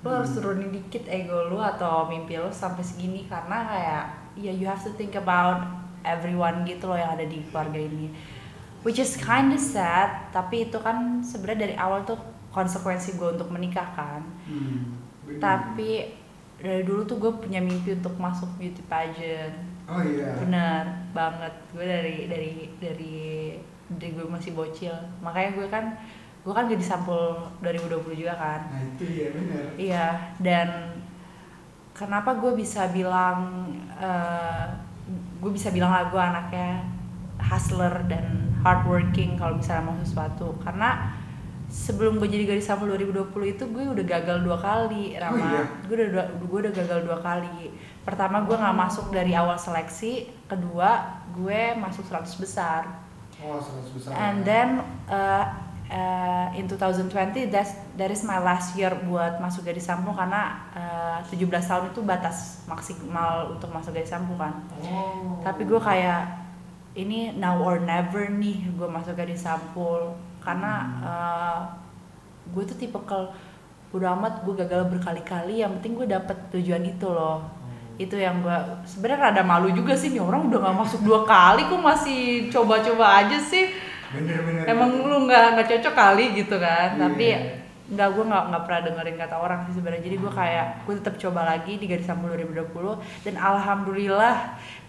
lu 0.00 0.08
harus 0.08 0.30
Hmm. 0.30 0.40
turunin 0.40 0.70
dikit 0.70 1.04
ego 1.06 1.46
lu 1.46 1.58
atau 1.58 2.06
mimpi 2.06 2.34
lu 2.34 2.48
sampai 2.48 2.80
segini 2.80 3.26
karena 3.26 3.58
kayak 3.64 4.04
ya 4.36 4.52
you 4.52 4.64
have 4.64 4.78
to 4.78 4.92
think 4.92 5.14
about 5.14 5.62
everyone 6.02 6.62
gitu 6.62 6.86
loh 6.86 6.94
yang 6.94 7.10
ada 7.10 7.24
di 7.24 7.42
keluarga 7.44 7.78
ini 7.78 8.10
which 8.82 8.96
is 8.96 9.16
kind 9.16 9.50
of 9.50 9.58
sad 9.58 10.30
tapi 10.30 10.66
itu 10.66 10.78
kan 10.78 11.20
sebenarnya 11.20 11.60
dari 11.64 11.74
awal 11.76 12.02
tuh 12.02 12.18
konsekuensi 12.50 13.14
gue 13.14 13.28
untuk 13.32 13.50
menikah 13.50 13.88
kan 13.92 14.22
Hmm, 14.46 14.96
bener. 15.24 15.38
tapi 15.38 15.90
dari 16.56 16.82
dulu 16.82 17.04
tuh 17.04 17.18
gue 17.18 17.32
punya 17.36 17.58
mimpi 17.58 17.92
untuk 17.92 18.16
masuk 18.16 18.48
beauty 18.56 18.80
pageant 18.86 19.52
Oh 19.86 20.00
iya. 20.00 20.34
bener 20.36 20.82
banget 21.12 21.52
gue 21.70 21.84
dari 21.84 22.16
dari 22.26 22.50
dari 22.76 23.16
dari 23.90 24.12
gue 24.14 24.26
masih 24.26 24.52
bocil. 24.52 24.94
Makanya 25.22 25.50
gue 25.54 25.66
kan 25.70 25.84
gue 26.46 26.54
kan 26.54 26.70
jadi 26.70 26.82
sampul 26.82 27.42
2020 27.62 28.22
juga 28.22 28.34
kan. 28.38 28.60
Nah 28.70 28.82
itu 28.82 29.04
ya 29.06 29.28
bener. 29.34 29.64
iya 29.74 30.06
dan 30.38 30.94
kenapa 31.90 32.38
gue 32.38 32.54
bisa 32.54 32.86
bilang 32.94 33.66
eh, 33.98 34.66
gue 35.42 35.50
bisa 35.50 35.74
bilang 35.74 35.90
lah 35.90 36.06
gue 36.06 36.22
anaknya 36.22 36.86
hustler 37.42 37.94
dan 38.06 38.54
hardworking 38.62 39.34
kalau 39.34 39.58
misalnya 39.58 39.90
mau 39.90 39.98
sesuatu. 40.02 40.54
Karena 40.62 41.14
sebelum 41.66 42.22
gue 42.22 42.30
jadi 42.30 42.46
gadis 42.46 42.70
sampul 42.70 42.86
2020 42.94 43.26
itu 43.58 43.64
gue 43.66 43.84
udah 43.90 44.06
gagal 44.06 44.38
dua 44.46 44.54
kali 44.54 45.18
Rama. 45.18 45.34
iya? 45.34 45.62
gue 45.90 45.94
udah 45.98 46.26
gue 46.30 46.58
udah 46.62 46.74
gagal 46.74 46.98
dua 47.02 47.18
kali. 47.18 47.74
Pertama 48.06 48.46
gue 48.46 48.54
nggak 48.54 48.76
masuk 48.86 49.10
dari 49.10 49.34
awal 49.34 49.58
seleksi 49.58 50.30
kedua 50.46 51.22
gue 51.34 51.74
masuk 51.74 52.06
100 52.06 52.22
besar 52.38 53.05
Oh, 53.36 53.60
and 54.16 54.42
then 54.42 54.80
uh, 55.06 55.44
uh, 55.86 56.48
in 56.56 56.64
2020 56.64 57.46
that's 57.46 57.76
that 57.94 58.08
is 58.08 58.24
my 58.24 58.40
last 58.40 58.72
year 58.74 58.90
buat 59.04 59.36
masuk 59.38 59.62
gadis 59.62 59.84
sampul 59.84 60.16
karena 60.16 60.56
uh, 60.72 61.18
17 61.20 61.44
tahun 61.52 61.84
itu 61.92 62.00
batas 62.00 62.64
maksimal 62.64 63.52
untuk 63.52 63.68
masuk 63.70 63.92
gadis 63.92 64.10
sampul 64.10 64.34
kan 64.34 64.56
Oh. 64.82 65.36
tapi 65.44 65.62
gue 65.64 65.76
kayak 65.76 66.32
ini 66.94 67.36
now 67.36 67.60
or 67.60 67.76
never 67.78 68.24
nih 68.26 68.72
gue 68.72 68.88
masuk 68.88 69.14
gadis 69.14 69.44
sampul 69.44 70.16
karena 70.40 70.72
Hmm. 70.80 71.02
uh, 71.04 71.60
gue 72.50 72.62
tuh 72.64 72.78
tipe 72.78 72.96
kalau 73.04 73.30
udah 73.92 74.14
amat 74.14 74.42
gue 74.42 74.54
gagal 74.56 74.88
berkali-kali 74.88 75.60
yang 75.60 75.76
penting 75.78 75.92
gue 75.94 76.08
dapet 76.08 76.36
tujuan 76.50 76.82
itu 76.82 77.06
loh 77.06 77.44
itu 77.96 78.16
yang 78.16 78.44
gue 78.44 78.58
sebenarnya 78.84 79.32
rada 79.32 79.42
malu 79.42 79.72
juga 79.72 79.96
sih 79.96 80.12
nih 80.12 80.20
orang 80.20 80.52
udah 80.52 80.58
nggak 80.60 80.76
masuk 80.76 81.00
dua 81.00 81.24
kali 81.24 81.64
kok 81.64 81.80
masih 81.80 82.20
coba-coba 82.52 83.24
aja 83.24 83.38
sih? 83.40 83.72
Bener-bener. 84.06 84.64
emang 84.70 85.02
lu 85.02 85.26
nggak 85.26 85.46
nggak 85.56 85.66
cocok 85.66 85.94
kali 85.96 86.24
gitu 86.36 86.56
kan? 86.60 86.94
Iya. 86.94 87.00
tapi 87.00 87.26
nggak 87.86 88.08
gue 88.18 88.24
nggak 88.26 88.44
nggak 88.50 88.62
pernah 88.66 88.80
dengerin 88.82 89.16
kata 89.16 89.36
orang 89.38 89.60
sih 89.66 89.74
sebenarnya. 89.78 90.02
Jadi 90.04 90.16
gue 90.18 90.32
kayak 90.32 90.66
gue 90.84 90.94
tetap 90.98 91.14
coba 91.22 91.40
lagi 91.46 91.72
di 91.78 91.86
garis 91.86 92.06
sampul 92.06 92.34
2020 92.34 93.26
dan 93.26 93.34
alhamdulillah 93.38 94.36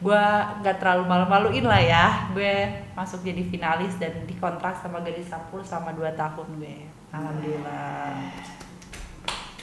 gue 0.02 0.24
nggak 0.66 0.76
terlalu 0.82 1.04
malu-maluin 1.06 1.66
lah 1.66 1.82
ya. 1.82 2.06
Gue 2.34 2.70
masuk 2.98 3.22
jadi 3.22 3.42
finalis 3.46 3.96
dan 4.02 4.26
dikontrak 4.26 4.78
sama 4.82 5.00
gadis 5.06 5.30
sampul 5.30 5.62
selama 5.62 5.94
2 5.94 6.12
tahun 6.18 6.48
gue 6.58 6.76
alhamdulillah 7.14 8.57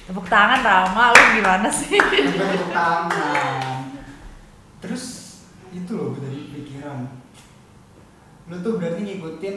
tepuk 0.04 0.26
tangan 0.26 0.60
Rama 0.60 1.10
lu 1.10 1.22
gimana 1.34 1.68
sih 1.70 1.96
tepuk 1.96 2.70
tangan. 2.70 3.88
Terus 4.78 5.04
itu 5.70 5.90
loh 5.90 6.12
gue 6.12 6.20
tadi 6.20 6.38
pikiran. 6.52 7.08
Lu 8.46 8.56
tuh 8.60 8.76
berarti 8.76 9.00
ngikutin 9.02 9.56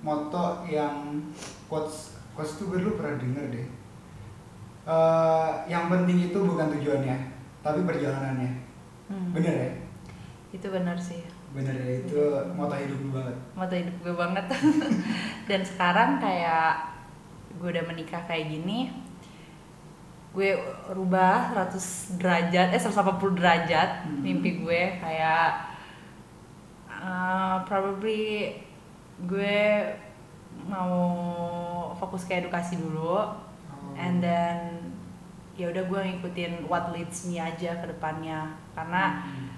moto 0.00 0.64
yang 0.64 1.20
quotes 1.68 2.16
quotes 2.32 2.56
tuh 2.56 2.68
gue 2.68 2.80
dulu 2.80 2.96
pernah 2.96 3.20
denger 3.20 3.44
deh. 3.50 3.66
Eh, 4.82 5.50
yang 5.68 5.86
penting 5.86 6.26
itu 6.26 6.38
bukan 6.40 6.72
tujuannya, 6.72 7.16
tapi 7.60 7.84
perjalanannya. 7.84 8.50
Hmm, 9.06 9.30
Bener 9.30 9.54
ya? 9.54 9.70
itu 10.52 10.68
benar 10.68 10.92
sih 10.94 11.24
Bener 11.56 11.72
ya 11.72 12.04
itu 12.04 12.20
moto 12.52 12.76
hidup 12.76 13.00
lu 13.00 13.08
banget. 13.10 13.36
mata 13.56 13.72
hidup 13.72 13.96
gue 14.04 14.12
banget 14.12 14.44
dan 15.48 15.60
sekarang 15.64 16.20
kayak 16.20 16.76
gue 17.56 17.68
udah 17.72 17.84
menikah 17.88 18.20
kayak 18.28 18.52
gini 18.52 18.92
gue 20.32 20.56
rubah 20.88 21.52
100 21.52 22.16
derajat 22.16 22.72
eh 22.72 22.80
180 22.80 23.36
derajat 23.36 23.88
Hmm. 24.02 24.24
mimpi 24.24 24.64
gue 24.64 24.82
kayak 24.96 25.48
uh, 26.88 27.60
probably 27.64 28.56
gue 29.22 29.60
mau 30.64 30.96
fokus 31.94 32.24
ke 32.24 32.38
edukasi 32.38 32.76
dulu 32.76 33.18
Oh. 33.72 33.98
and 33.98 34.20
then 34.20 34.78
ya 35.52 35.68
udah 35.68 35.84
gue 35.84 36.00
ngikutin 36.00 36.64
what 36.64 36.92
leads 36.92 37.26
me 37.26 37.36
aja 37.36 37.76
ke 37.76 37.86
depannya 37.86 38.46
karena 38.72 39.20
Hmm. 39.20 39.48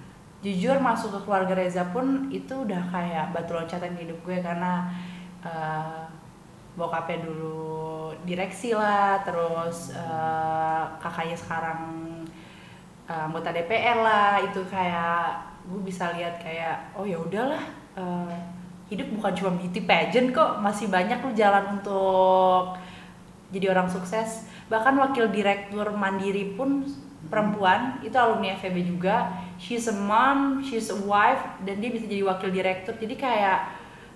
jujur 0.41 0.77
masuk 0.77 1.13
ke 1.13 1.21
keluarga 1.23 1.55
Reza 1.55 1.89
pun 1.89 2.29
itu 2.29 2.53
udah 2.53 2.83
kayak 2.89 3.31
batu 3.31 3.55
loncatan 3.55 3.95
hidup 3.95 4.19
gue 4.21 4.39
karena 4.39 4.91
eh, 5.41 6.03
bokapnya 6.75 7.27
dulu 7.27 8.11
direksi 8.27 8.75
lah 8.75 9.23
terus 9.23 9.95
eh, 9.95 10.83
kakaknya 10.99 11.37
sekarang 11.39 11.81
eh, 13.07 13.27
anggota 13.31 13.55
DPR 13.55 13.99
lah 14.03 14.43
itu 14.43 14.61
kayak 14.67 15.55
gue 15.65 15.81
bisa 15.81 16.13
lihat 16.13 16.41
kayak 16.43 16.93
oh 16.99 17.07
ya 17.07 17.17
udahlah 17.21 17.63
eh, 17.97 18.37
hidup 18.93 19.09
bukan 19.17 19.33
cuma 19.33 19.51
beauty 19.57 19.81
pageant 19.85 20.31
kok 20.35 20.61
masih 20.61 20.93
banyak 20.93 21.19
lu 21.25 21.33
jalan 21.33 21.81
untuk 21.81 22.77
jadi 23.55 23.71
orang 23.71 23.87
sukses. 23.87 24.51
Bahkan 24.67 24.99
wakil 24.99 25.31
direktur 25.31 25.95
mandiri 25.95 26.59
pun 26.59 26.83
perempuan 27.31 28.03
itu 28.03 28.19
alumni 28.19 28.59
FEB 28.59 28.83
juga. 28.85 29.31
She's 29.57 29.87
a 29.87 29.95
mom 29.95 30.61
she's 30.67 30.91
a 30.91 30.99
wife 31.07 31.41
dan 31.63 31.79
dia 31.79 31.95
bisa 31.95 32.11
jadi 32.11 32.27
wakil 32.27 32.51
direktur. 32.51 32.99
Jadi 32.99 33.15
kayak 33.15 33.71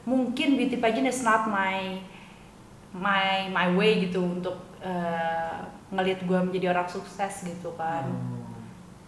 mungkin 0.04 0.58
beauty 0.58 0.76
pageant 0.76 1.08
is 1.08 1.22
not 1.22 1.46
my 1.46 2.02
my 2.92 3.48
my 3.48 3.68
way 3.76 4.08
gitu 4.08 4.22
untuk 4.22 4.56
eh, 4.80 5.58
ngelihat 5.88 6.24
gue 6.24 6.38
menjadi 6.38 6.72
orang 6.72 6.88
sukses 6.88 7.44
gitu 7.44 7.72
kan 7.74 8.04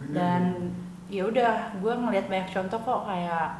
Oh, 0.01 0.09
dan 0.09 0.73
ya 1.07 1.29
udah 1.29 1.77
gue 1.77 1.93
ngelihat 1.93 2.25
banyak 2.25 2.49
contoh 2.49 2.79
kok 2.79 3.05
kayak 3.05 3.53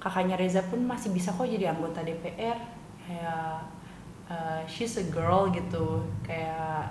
kakaknya 0.00 0.40
Reza 0.40 0.64
pun 0.64 0.80
masih 0.80 1.12
bisa 1.12 1.28
kok 1.30 1.44
jadi 1.44 1.68
anggota 1.68 2.00
DPR 2.00 2.56
kayak 3.04 3.60
uh, 4.26 4.60
she's 4.64 4.96
a 4.96 5.04
girl 5.12 5.52
gitu 5.52 6.00
kayak 6.24 6.88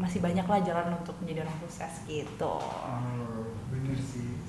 masih 0.00 0.24
banyak 0.24 0.48
lah 0.48 0.64
jalan 0.64 0.96
untuk 0.96 1.12
menjadi 1.20 1.44
orang 1.44 1.58
sukses 1.60 1.92
gitu 2.08 2.56
Oh, 2.56 3.44
bener 3.68 4.00
sih. 4.00 4.40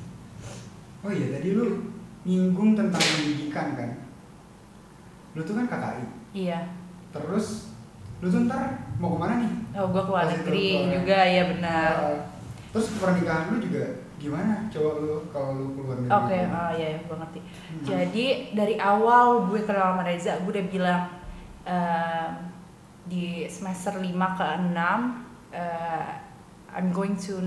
Oh 1.03 1.11
iya, 1.11 1.35
tadi 1.35 1.51
lu 1.51 1.91
nyinggung 2.23 2.71
tentang 2.71 3.01
pendidikan 3.01 3.75
kan? 3.75 3.91
Lu 5.35 5.41
tuh 5.41 5.59
kan 5.59 5.67
KKI. 5.67 6.05
iya 6.31 6.63
Terus 7.11 7.71
lu 8.21 8.27
tuh 8.29 8.45
ntar 8.45 8.85
mau 9.01 9.17
ke 9.17 9.17
mana 9.17 9.33
nih? 9.41 9.51
oh 9.81 9.87
gue 9.89 10.03
keluar 10.05 10.29
itu 10.29 10.33
negeri 10.37 10.67
keluar. 10.77 10.93
juga 10.93 11.17
ya 11.25 11.43
benar 11.49 11.91
Uh, 11.97 12.19
terus 12.69 12.87
pernikahan 13.01 13.49
lu 13.51 13.57
juga 13.59 13.83
gimana? 14.21 14.53
Coba 14.69 14.89
lu 15.01 15.15
kalau 15.33 15.49
lu 15.57 15.65
keluar 15.73 15.97
negeri. 15.97 16.13
Oke, 16.13 16.37
oh 16.45 16.71
iya, 16.77 16.87
iya 16.93 16.99
gue 17.01 17.17
ngerti. 17.17 17.39
Hmm. 17.41 17.83
Jadi 17.83 18.25
dari 18.53 18.75
awal 18.77 19.49
gue 19.49 19.59
kenal 19.65 19.97
sama 19.97 20.03
Reza, 20.05 20.37
gue 20.45 20.51
udah 20.53 20.67
bilang 20.69 21.01
ehm, 21.65 22.31
di 23.09 23.49
semester 23.49 23.97
5 23.97 24.05
ke 24.37 24.47
6 24.71 24.71
eh, 25.51 26.09
I'm 26.71 26.93
going 26.95 27.17
to 27.17 27.41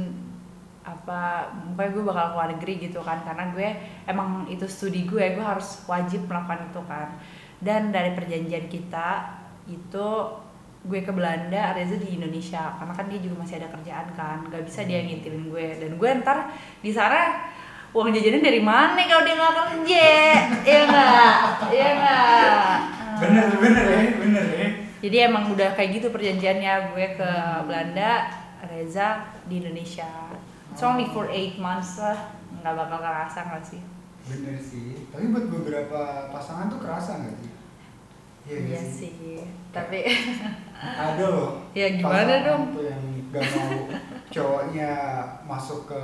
apa 0.84 1.48
pokoknya 1.72 1.90
gue 1.96 2.04
bakal 2.04 2.26
keluar 2.36 2.48
negeri 2.52 2.74
gitu 2.76 3.00
kan 3.00 3.24
karena 3.24 3.48
gue 3.56 3.68
emang 4.04 4.44
itu 4.52 4.68
studi 4.68 5.08
gue 5.08 5.32
gue 5.32 5.40
harus 5.40 5.80
wajib 5.88 6.28
melakukan 6.28 6.68
itu 6.68 6.80
kan 6.84 7.08
dan 7.64 7.88
dari 7.88 8.12
perjanjian 8.12 8.68
kita 8.68 9.40
itu 9.64 10.08
gue 10.84 11.00
ke 11.00 11.12
Belanda 11.12 11.72
Reza 11.72 11.96
di 11.96 12.20
Indonesia. 12.20 12.76
Karena 12.76 12.92
kan 12.92 13.06
dia 13.08 13.20
juga 13.20 13.40
masih 13.40 13.56
ada 13.60 13.68
kerjaan 13.72 14.06
kan. 14.12 14.38
Gak 14.52 14.64
bisa 14.68 14.84
dia 14.84 15.00
ngintilin 15.00 15.48
gue. 15.48 15.66
Dan 15.80 15.96
gue 15.96 16.10
ntar 16.20 16.52
di 16.84 16.92
sana 16.92 17.48
uang 17.94 18.10
jajannya 18.10 18.42
dari 18.42 18.60
mana 18.60 18.98
kalau 19.06 19.22
dia 19.22 19.34
nggak 19.38 19.54
kerja? 19.54 20.08
Ya 20.66 20.78
nggak? 20.90 21.36
Ya 21.70 21.88
nggak? 21.94 22.74
Bener, 23.14 23.46
bener 23.62 23.84
ya, 23.86 24.00
bener 24.18 24.44
ya. 24.50 24.68
jadi 24.98 25.16
emang 25.30 25.54
udah 25.54 25.78
kayak 25.78 26.02
gitu 26.02 26.10
perjanjiannya. 26.10 26.92
Gue 26.92 27.14
ke 27.14 27.30
Belanda 27.64 28.28
Reza 28.66 29.30
di 29.46 29.62
Indonesia. 29.62 30.10
It's 30.74 30.82
only 30.82 31.06
for 31.14 31.30
eight 31.30 31.56
months 31.62 32.02
lah. 32.02 32.34
Nggak 32.60 32.74
bakal 32.74 32.98
kerasa 32.98 33.38
nggak 33.46 33.62
sih? 33.62 33.80
Bener 34.26 34.58
sih. 34.58 35.06
Tapi 35.14 35.30
buat 35.30 35.46
beberapa 35.46 36.28
pasangan 36.34 36.66
tuh 36.66 36.82
kerasa 36.82 37.22
nggak 37.22 37.36
sih? 37.38 37.53
Iya 38.44 38.56
iya 38.60 38.80
sih? 38.80 39.10
sih 39.10 39.38
tapi 39.70 40.04
Ada 40.78 41.24
loh. 41.26 41.50
Ya, 41.78 41.90
gimana 41.90 42.44
dong? 42.44 42.62
Tuh 42.70 42.84
yang 42.86 43.02
gak 43.32 43.42
mau 43.50 43.90
cowoknya 44.30 44.90
masuk 45.42 45.90
ke 45.90 46.02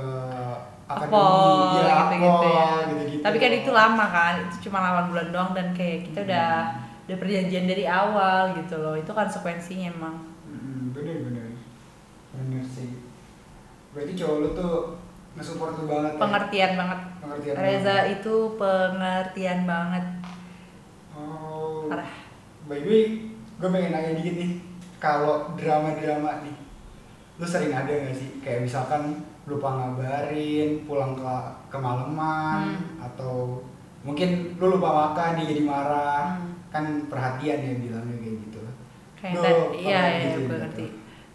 Akpol, 0.83 1.79
ya, 1.79 1.87
gitu-gitu 1.87 1.87
ya. 1.87 1.95
Akpol, 1.95 2.79
gitu-gitu. 2.91 3.23
Tapi 3.23 3.37
kan 3.39 3.51
itu 3.55 3.71
lama 3.71 4.05
kan, 4.05 4.33
itu 4.43 4.67
cuma 4.67 4.83
8 4.83 5.07
bulan 5.07 5.27
doang 5.31 5.51
dan 5.55 5.71
kayak 5.71 6.03
kita 6.03 6.19
udah 6.25 6.49
Hmm. 6.67 7.07
udah 7.07 7.17
perjanjian 7.17 7.65
dari 7.65 7.85
awal 7.87 8.51
gitu 8.53 8.75
loh. 8.75 8.95
Itu 8.95 9.11
konsekuensinya 9.11 9.87
emang. 9.89 10.15
Mm, 10.43 10.91
bener 10.91 11.15
bener 11.23 11.47
bener 12.31 12.63
sih 12.65 12.99
berarti 13.91 14.15
cowok 14.15 14.35
lu 14.37 14.49
tuh 14.51 14.75
nge-support 15.33 15.73
lu 15.77 15.85
banget 15.85 16.11
ya? 16.15 16.19
Pengertian 16.19 16.71
banget. 16.75 16.99
pengertian 17.19 17.53
Reza 17.55 17.87
banget. 17.93 18.13
itu 18.17 18.35
pengertian 18.55 19.59
banget. 19.63 20.05
oh 21.13 21.87
Parah. 21.87 22.11
By 22.71 22.79
the 22.79 22.87
way 22.87 23.03
gue 23.59 23.67
pengen 23.67 23.91
nanya 23.91 24.15
dikit 24.15 24.35
nih 24.39 24.51
kalau 24.95 25.51
drama-drama 25.53 26.39
nih 26.41 26.55
lu 27.35 27.43
sering 27.43 27.75
ada 27.75 27.91
gak 27.91 28.15
sih 28.15 28.39
kayak 28.39 28.63
misalkan 28.63 29.19
lupa 29.43 29.75
ngabarin 29.75 30.87
pulang 30.87 31.11
ke 31.13 31.33
kemalaman 31.67 32.71
Hmm. 32.71 33.03
atau 33.03 33.59
mungkin 34.01 34.55
lu 34.55 34.79
lupa 34.79 34.89
makan 35.11 35.35
dia 35.35 35.51
jadi 35.51 35.61
marah 35.61 36.39
Hmm. 36.39 36.55
kan 36.71 36.85
perhatian 37.05 37.59
ya 37.59 37.73
bilangnya 37.75 38.15
kayak 38.15 38.37
gitu 38.39 38.59
Kayak 39.19 39.35
Lu 39.35 39.41
tadi, 39.43 39.61
iya 39.83 40.01
iya 40.01 40.17
gitu 40.23 40.39
gue 40.39 40.45
gitu? 40.47 40.55
ngerti. 40.57 40.85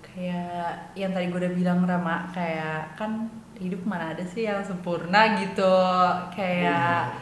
Kayak 0.02 0.66
yang 0.96 1.10
tadi 1.12 1.26
gue 1.28 1.38
udah 1.38 1.54
bilang 1.54 1.78
Rama, 1.84 2.16
kayak 2.32 2.98
kan 2.98 3.30
hidup 3.54 3.78
mana 3.84 4.10
ada 4.10 4.24
sih 4.24 4.42
yang 4.42 4.58
sempurna 4.58 5.38
gitu. 5.38 5.76
Kayak 6.34 7.14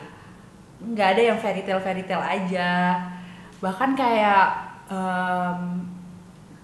nggak 0.81 1.09
ada 1.13 1.23
yang 1.23 1.37
fairy 1.37 1.65
tale 1.65 1.81
fairy 1.81 2.05
tale 2.05 2.25
aja 2.25 2.97
bahkan 3.65 3.97
kayak 3.97 4.53
em, 4.93 5.81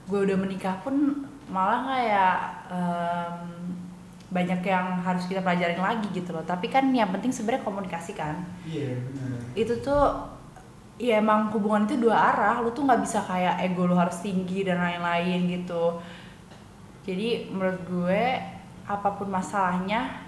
gue 0.05 0.21
udah 0.29 0.37
menikah 0.37 0.77
pun 0.85 1.25
malah 1.49 1.89
kayak 1.89 2.37
em, 2.69 3.37
banyak 4.31 4.61
yang 4.63 5.01
harus 5.01 5.25
kita 5.27 5.41
pelajarin 5.41 5.81
lagi 5.81 6.07
gitu 6.13 6.37
loh. 6.37 6.45
Tapi 6.45 6.69
kan 6.69 6.87
yang 6.93 7.09
penting 7.09 7.33
sebenarnya 7.33 7.65
komunikasi 7.65 8.13
kan. 8.13 8.45
Iya 8.69 9.01
benar. 9.01 9.41
Itu 9.57 9.81
tuh 9.81 10.05
ya 11.01 11.19
emang 11.19 11.49
hubungan 11.57 11.89
itu 11.89 11.97
dua 11.97 12.31
arah. 12.37 12.61
Lu 12.61 12.71
tuh 12.71 12.85
nggak 12.85 13.01
bisa 13.01 13.25
kayak 13.25 13.65
ego 13.65 13.89
lu 13.89 13.97
harus 13.97 14.21
tinggi 14.21 14.63
dan 14.63 14.79
lain-lain 14.79 15.49
gitu. 15.49 15.99
Jadi 17.09 17.49
menurut 17.49 17.81
gue 17.89 18.23
apa 18.85 19.09
pun 19.17 19.27
masalahnya 19.33 20.21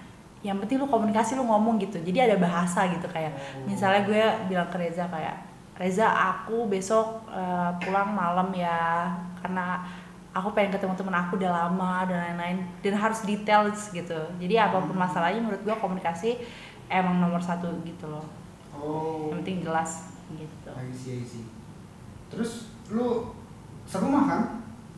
yang 0.43 0.59
penting 0.59 0.83
lu 0.83 0.91
komunikasi 0.91 1.39
lu 1.39 1.47
ngomong 1.47 1.79
gitu. 1.79 2.03
Jadi 2.03 2.19
ada 2.27 2.35
bahasa 2.41 2.91
gitu 2.91 3.07
kayak. 3.07 3.63
Misalnya 3.69 4.03
gue 4.03 4.23
bilang 4.51 4.67
ke 4.67 4.83
Reza 4.83 5.07
kayak 5.07 5.52
Reza 5.83 6.07
aku 6.07 6.71
besok 6.71 7.27
eh, 7.27 7.71
pulang 7.83 8.15
malam 8.15 8.55
ya. 8.55 9.11
Karena 9.43 9.83
aku 10.31 10.55
pengen 10.55 10.79
ketemu 10.79 10.95
temen 10.95 11.11
aku 11.19 11.35
udah 11.35 11.51
lama 11.51 12.07
dan 12.07 12.19
lain-lain. 12.31 12.63
Dan 12.79 12.95
harus 12.95 13.27
details 13.27 13.91
gitu. 13.91 14.21
Jadi 14.39 14.55
apa 14.55 14.79
pun 14.79 14.95
masalahnya 14.95 15.43
menurut 15.43 15.67
gue 15.67 15.75
komunikasi 15.75 16.39
emang 16.87 17.19
nomor 17.19 17.43
satu 17.43 17.67
gitu 17.83 18.07
loh. 18.07 18.23
Oh. 18.79 19.35
Yang 19.35 19.43
penting 19.43 19.59
jelas 19.67 19.91
gitu. 20.31 20.71
I 20.71 20.95
see, 20.95 21.19
I 21.19 21.27
see. 21.27 21.45
Terus 22.31 22.71
lu 22.95 23.35
serumah 23.91 24.25
kan? 24.31 24.43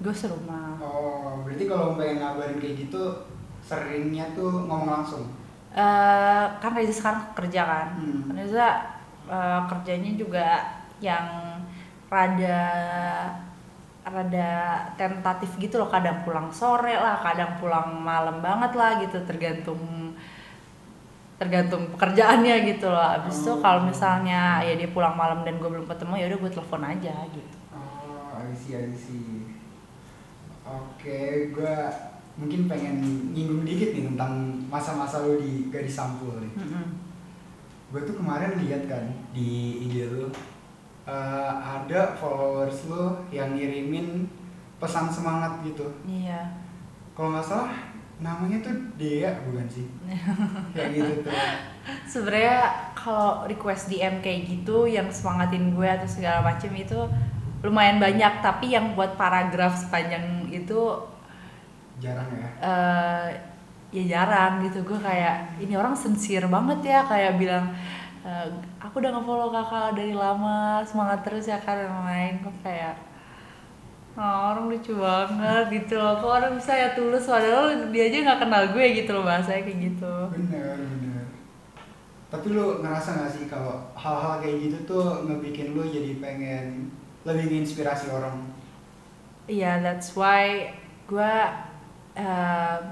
gue 0.02 0.14
serumah. 0.14 0.74
Oh, 0.82 1.46
berarti 1.46 1.70
kalau 1.70 1.94
pengen 1.94 2.18
ngabarin 2.18 2.58
kayak 2.58 2.88
gitu 2.88 3.02
seringnya 3.62 4.26
tuh 4.34 4.66
ngomong 4.66 4.90
langsung. 4.90 5.24
Eh, 5.74 6.44
kan 6.58 6.70
Reza 6.74 6.94
sekarang 6.94 7.22
kerja 7.34 7.62
kan. 7.62 7.88
Hmm. 7.98 8.34
Reza 8.34 8.93
eh, 9.26 9.60
kerjanya 9.68 10.10
juga 10.14 10.46
yang 10.98 11.26
rada 12.08 12.60
rada 14.04 14.50
tentatif 14.94 15.56
gitu 15.56 15.80
loh 15.80 15.88
kadang 15.88 16.20
pulang 16.22 16.52
sore 16.52 16.92
lah 16.92 17.16
kadang 17.18 17.56
pulang 17.56 18.04
malam 18.04 18.44
banget 18.44 18.76
lah 18.76 19.00
gitu 19.00 19.16
tergantung 19.24 20.12
tergantung 21.34 21.90
pekerjaannya 21.90 22.68
gitu 22.68 22.86
loh 22.86 23.00
abis 23.00 23.42
itu 23.42 23.50
Oh. 23.50 23.58
kalau 23.58 23.82
misalnya 23.82 24.60
ya 24.62 24.76
dia 24.76 24.86
pulang 24.86 25.16
malam 25.16 25.42
dan 25.42 25.58
gue 25.58 25.66
belum 25.66 25.88
ketemu 25.88 26.14
ya 26.20 26.24
udah 26.30 26.38
gue 26.38 26.50
telepon 26.52 26.82
aja 26.84 27.14
gitu 27.32 27.56
Oh, 27.74 28.38
I 28.38 28.54
see, 28.54 28.74
I 28.74 28.90
see. 28.92 29.50
Oke, 30.64 31.50
gua 31.50 31.86
mungkin 32.34 32.66
pengen 32.66 32.96
nyinggung 33.30 33.62
dikit 33.62 33.94
nih 33.94 34.10
tentang 34.10 34.32
masa-masa 34.66 35.22
lu 35.22 35.38
di 35.38 35.70
gadis 35.70 35.94
sampul 35.94 36.40
nih. 36.40 36.50
Mm-mm. 36.56 36.86
Gue 37.94 38.02
tuh 38.02 38.18
kemarin 38.18 38.58
lihat 38.58 38.90
kan 38.90 39.06
di 39.30 39.78
IG 39.86 40.10
lu 40.10 40.26
eh, 41.06 41.52
ada 41.54 42.18
followers 42.18 42.90
lu 42.90 43.14
yang 43.30 43.54
ngirimin 43.54 44.26
pesan 44.76 45.06
semangat 45.06 45.62
gitu. 45.62 45.86
iya 46.04 46.50
Kalau 47.14 47.30
nggak 47.30 47.46
salah 47.46 47.70
namanya 48.18 48.58
tuh 48.60 48.74
Dea 48.94 49.30
bukan 49.46 49.66
sih? 49.70 49.86
Kayak 50.74 50.90
gitu 50.92 51.12
tuh. 51.22 51.34
sebenarnya 52.08 52.58
kalau 52.96 53.44
request 53.44 53.86
DM 53.86 54.18
kayak 54.18 54.48
gitu 54.48 54.88
yang 54.88 55.06
semangatin 55.12 55.70
gue 55.70 55.84
atau 55.84 56.08
segala 56.08 56.40
macem 56.42 56.72
itu 56.72 56.96
lumayan 57.60 58.00
banyak 58.00 58.40
tapi 58.40 58.72
yang 58.72 58.96
buat 58.96 59.14
paragraf 59.14 59.76
sepanjang 59.76 60.48
itu 60.48 60.80
Jarang 62.00 62.26
ya. 62.34 62.48
eh 62.58 63.28
ya 63.94 64.02
jarang 64.12 64.58
gitu 64.66 64.82
gue 64.82 64.98
kayak 64.98 65.54
ini 65.62 65.74
orang 65.78 65.94
sincere 65.94 66.50
banget 66.50 66.80
ya 66.92 67.00
kayak 67.06 67.38
bilang 67.38 67.70
eh, 68.26 68.46
aku 68.82 68.98
udah 68.98 69.10
nge-follow 69.14 69.48
kakak 69.54 69.94
dari 69.94 70.10
lama 70.12 70.82
semangat 70.82 71.22
terus 71.22 71.46
ya 71.46 71.58
kan 71.62 71.78
yang 71.78 72.02
lain 72.02 72.34
gue 72.42 72.54
kayak 72.66 72.94
"Oh, 74.14 74.54
orang 74.54 74.70
lucu 74.70 74.94
banget 74.94 75.64
gitu 75.74 75.94
loh 75.98 76.14
kok 76.22 76.30
orang 76.38 76.52
bisa 76.54 76.70
ya 76.72 76.88
tulus 76.94 77.26
padahal 77.26 77.90
dia 77.90 78.06
aja 78.06 78.18
nggak 78.22 78.40
kenal 78.46 78.62
gue 78.70 78.84
gitu 78.98 79.10
loh 79.10 79.24
bahasanya 79.26 79.62
kayak 79.66 79.78
gitu 79.90 80.14
Bener, 80.34 80.78
bener. 80.78 81.24
Tapi 82.30 82.46
lu 82.50 82.82
ngerasa 82.82 83.10
gak 83.22 83.30
sih 83.30 83.46
kalau 83.46 83.78
hal-hal 83.94 84.42
kayak 84.42 84.58
gitu 84.66 84.78
tuh 84.90 85.06
ngebikin 85.26 85.74
lu 85.74 85.86
jadi 85.86 86.18
pengen 86.18 86.90
lebih 87.22 87.46
nginspirasi 87.50 88.10
orang? 88.10 88.36
Iya, 89.46 89.84
that's 89.84 90.16
why 90.16 90.72
gue, 91.04 91.32
um, 92.16 92.84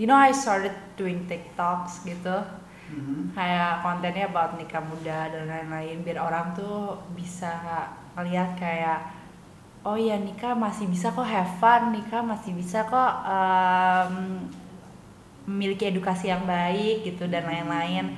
you 0.00 0.08
know, 0.08 0.16
I 0.16 0.32
started 0.32 0.72
doing 0.96 1.28
TikToks 1.28 2.08
gitu, 2.08 2.40
Mhm. 2.88 3.36
kayak 3.36 3.84
kontennya 3.84 4.32
about 4.32 4.56
nikah 4.56 4.80
muda 4.80 5.28
dan 5.28 5.44
lain-lain, 5.44 6.00
biar 6.00 6.24
orang 6.24 6.56
tuh 6.56 6.96
bisa 7.12 7.52
ngeliat 8.16 8.56
kayak, 8.56 9.12
oh 9.84 10.00
ya 10.00 10.16
nikah 10.16 10.56
masih 10.56 10.88
bisa 10.88 11.12
kok 11.12 11.28
have 11.28 11.52
fun, 11.60 11.92
nikah 11.92 12.24
masih 12.24 12.56
bisa 12.56 12.88
kok 12.88 13.12
um, 13.28 14.40
memiliki 15.44 15.92
edukasi 15.92 16.32
yang 16.32 16.48
baik 16.48 17.04
gitu 17.04 17.28
dan 17.28 17.44
lain-lain. 17.44 18.16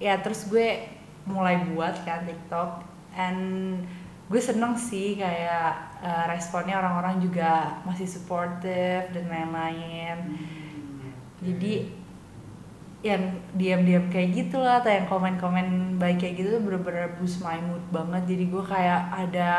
Ya 0.00 0.16
terus 0.24 0.48
gue 0.48 0.88
mulai 1.28 1.60
buat 1.68 2.00
kan 2.08 2.24
TikTok, 2.24 2.80
and 3.12 3.76
gue 4.32 4.40
seneng 4.40 4.72
sih 4.74 5.20
kayak 5.20 6.00
uh, 6.00 6.24
responnya 6.32 6.80
orang-orang 6.80 7.20
juga 7.20 7.82
masih 7.84 8.08
supportive 8.08 9.12
dan 9.12 9.26
lain-lain 9.28 10.16
jadi 11.40 11.72
yang 13.00 13.22
diam-diam 13.56 14.12
kayak 14.12 14.28
gitu 14.36 14.60
lah 14.60 14.84
atau 14.84 14.92
yang 14.92 15.08
komen-komen 15.08 15.96
baik 15.96 16.20
kayak 16.20 16.36
gitu 16.36 16.60
tuh 16.60 16.62
bener-bener 16.68 17.16
boost 17.16 17.40
my 17.40 17.56
mood 17.64 17.80
banget 17.88 18.36
jadi 18.36 18.44
gue 18.52 18.64
kayak 18.64 19.00
ada 19.08 19.50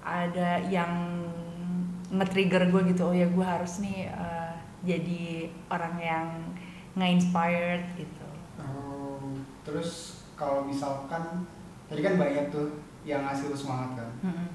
ada 0.00 0.50
yang 0.72 0.92
nge-trigger 2.08 2.72
gue 2.72 2.82
gitu 2.96 3.12
oh 3.12 3.14
ya 3.16 3.28
gue 3.28 3.44
harus 3.44 3.84
nih 3.84 4.08
uh, 4.16 4.56
jadi 4.80 5.52
orang 5.68 5.94
yang 6.00 6.26
nge-inspired 6.96 7.84
gitu 8.00 8.24
Oh, 8.54 9.34
terus 9.66 10.22
kalau 10.38 10.62
misalkan 10.62 11.42
tadi 11.90 12.00
kan 12.00 12.14
banyak 12.14 12.54
tuh 12.54 12.80
yang 13.02 13.26
ngasih 13.26 13.50
lu 13.50 13.56
semangat 13.58 13.98
kan. 13.98 14.10
Mm-mm. 14.24 14.48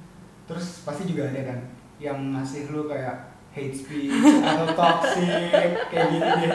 Terus 0.48 0.88
pasti 0.88 1.04
juga 1.06 1.30
ada 1.30 1.42
kan 1.46 1.60
yang 2.00 2.32
ngasih 2.32 2.72
lu 2.72 2.88
kayak 2.88 3.29
hate 3.56 3.76
speech 3.76 4.14
atau 4.46 4.68
toxic 4.78 5.74
kayak 5.90 6.06
gitu 6.14 6.30
deh. 6.46 6.52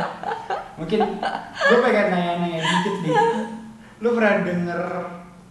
Mungkin 0.79 1.01
gue 1.51 1.79
pengen 1.83 2.07
nanya-nanya 2.11 2.61
dikit 2.63 2.97
nih. 3.03 3.17
Lu 4.03 4.09
pernah 4.15 4.43
denger 4.43 4.81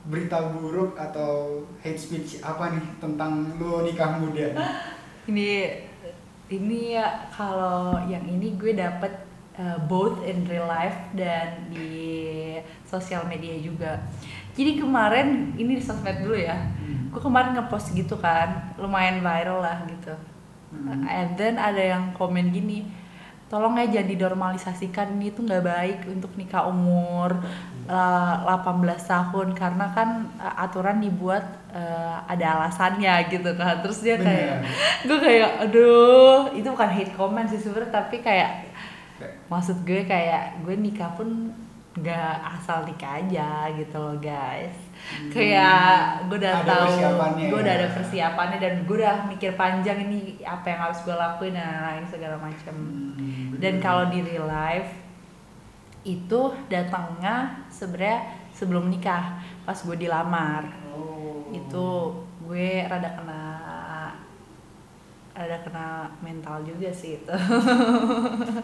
berita 0.03 0.51
buruk 0.51 0.99
atau 0.99 1.63
hate 1.79 1.99
speech 1.99 2.43
apa 2.43 2.75
nih 2.75 2.86
tentang 2.99 3.56
lu 3.56 3.88
nikah 3.88 4.19
muda? 4.19 4.51
ini 5.27 5.79
ini 6.51 6.99
ya 6.99 7.32
kalau 7.32 7.95
yang 8.12 8.27
ini 8.27 8.60
gue 8.60 8.75
dapet 8.75 9.23
uh, 9.56 9.79
both 9.88 10.19
in 10.27 10.43
real 10.43 10.67
life 10.67 10.97
dan 11.15 11.71
di 11.71 12.60
sosial 12.84 13.23
media 13.32 13.56
juga 13.63 14.03
jadi 14.53 14.77
kemarin 14.77 15.56
ini 15.56 15.79
di 15.79 15.84
sosmed 15.84 16.19
dulu 16.19 16.36
ya 16.36 16.60
gue 16.84 17.21
kemarin 17.21 17.56
ngepost 17.56 17.95
gitu 17.95 18.19
kan 18.19 18.75
lumayan 18.75 19.23
viral 19.23 19.63
lah 19.63 19.88
gitu 19.88 20.13
Hmm. 20.74 21.06
and 21.06 21.38
then 21.38 21.62
ada 21.62 21.80
yang 21.80 22.18
komen 22.18 22.50
gini 22.50 22.90
tolong 23.54 23.78
ya 23.78 23.86
jangan 23.86 24.10
dinormalisasikan 24.10 25.08
ini 25.14 25.30
tuh 25.30 25.46
nggak 25.46 25.62
baik 25.62 26.00
untuk 26.10 26.34
nikah 26.34 26.66
umur 26.66 27.38
uh, 27.86 28.36
18 28.66 28.98
tahun. 28.98 29.48
Karena 29.54 29.94
kan 29.94 30.26
uh, 30.42 30.58
aturan 30.58 30.98
dibuat 30.98 31.46
uh, 31.70 32.26
ada 32.26 32.58
alasannya 32.58 33.30
gitu 33.30 33.54
kan. 33.54 33.86
Terus 33.86 34.02
dia 34.02 34.18
kayak 34.18 34.66
gue 35.06 35.18
kayak 35.22 35.70
aduh 35.70 36.50
itu 36.58 36.66
bukan 36.66 36.90
hate 36.90 37.14
comment 37.14 37.46
sih 37.46 37.62
sebenarnya 37.62 37.94
tapi 37.94 38.26
kayak 38.26 38.74
maksud 39.46 39.86
gue 39.86 40.02
kayak 40.10 40.66
gue 40.66 40.74
nikah 40.74 41.14
pun 41.14 41.54
nggak 41.94 42.36
asal 42.58 42.82
nikah 42.90 43.22
aja 43.22 43.70
gitu 43.78 43.94
loh 44.02 44.18
guys 44.18 44.74
kayak 45.30 45.89
gue 46.26 46.38
udah 46.38 46.54
Hmm. 46.54 46.63
Ada 46.63 46.74
tahu 46.74 46.92
gue 47.44 47.60
udah 47.60 47.74
ya. 47.74 47.80
ada 47.80 47.88
persiapannya 47.92 48.58
dan 48.58 48.74
gue 48.84 48.96
udah 48.96 49.16
mikir 49.26 49.52
panjang 49.54 50.00
ini 50.02 50.18
apa 50.42 50.66
yang 50.68 50.80
harus 50.82 51.00
gue 51.02 51.13
lakuin 51.13 51.54
dan 51.54 51.68
lain-lain 51.68 52.06
segala 52.08 52.36
macam 52.38 52.76
Hmm, 53.13 53.56
dan 53.58 53.78
kalau 53.78 54.08
di 54.08 54.20
real 54.20 54.44
life 54.44 54.89
itu 56.04 56.42
datangnya 56.68 57.36
sebenarnya 57.68 58.20
sebelum 58.50 58.88
nikah 58.88 59.38
pas 59.62 59.78
gue 59.78 59.98
dilamar 59.98 60.66
Oh. 60.86 61.48
itu 61.50 61.88
gue 62.44 62.70
rada 62.84 63.10
kena 63.13 63.44
rada 65.34 65.58
kena 65.60 65.88
mental 66.20 66.62
juga 66.62 66.89
sih 66.89 67.18
itu 67.18 67.34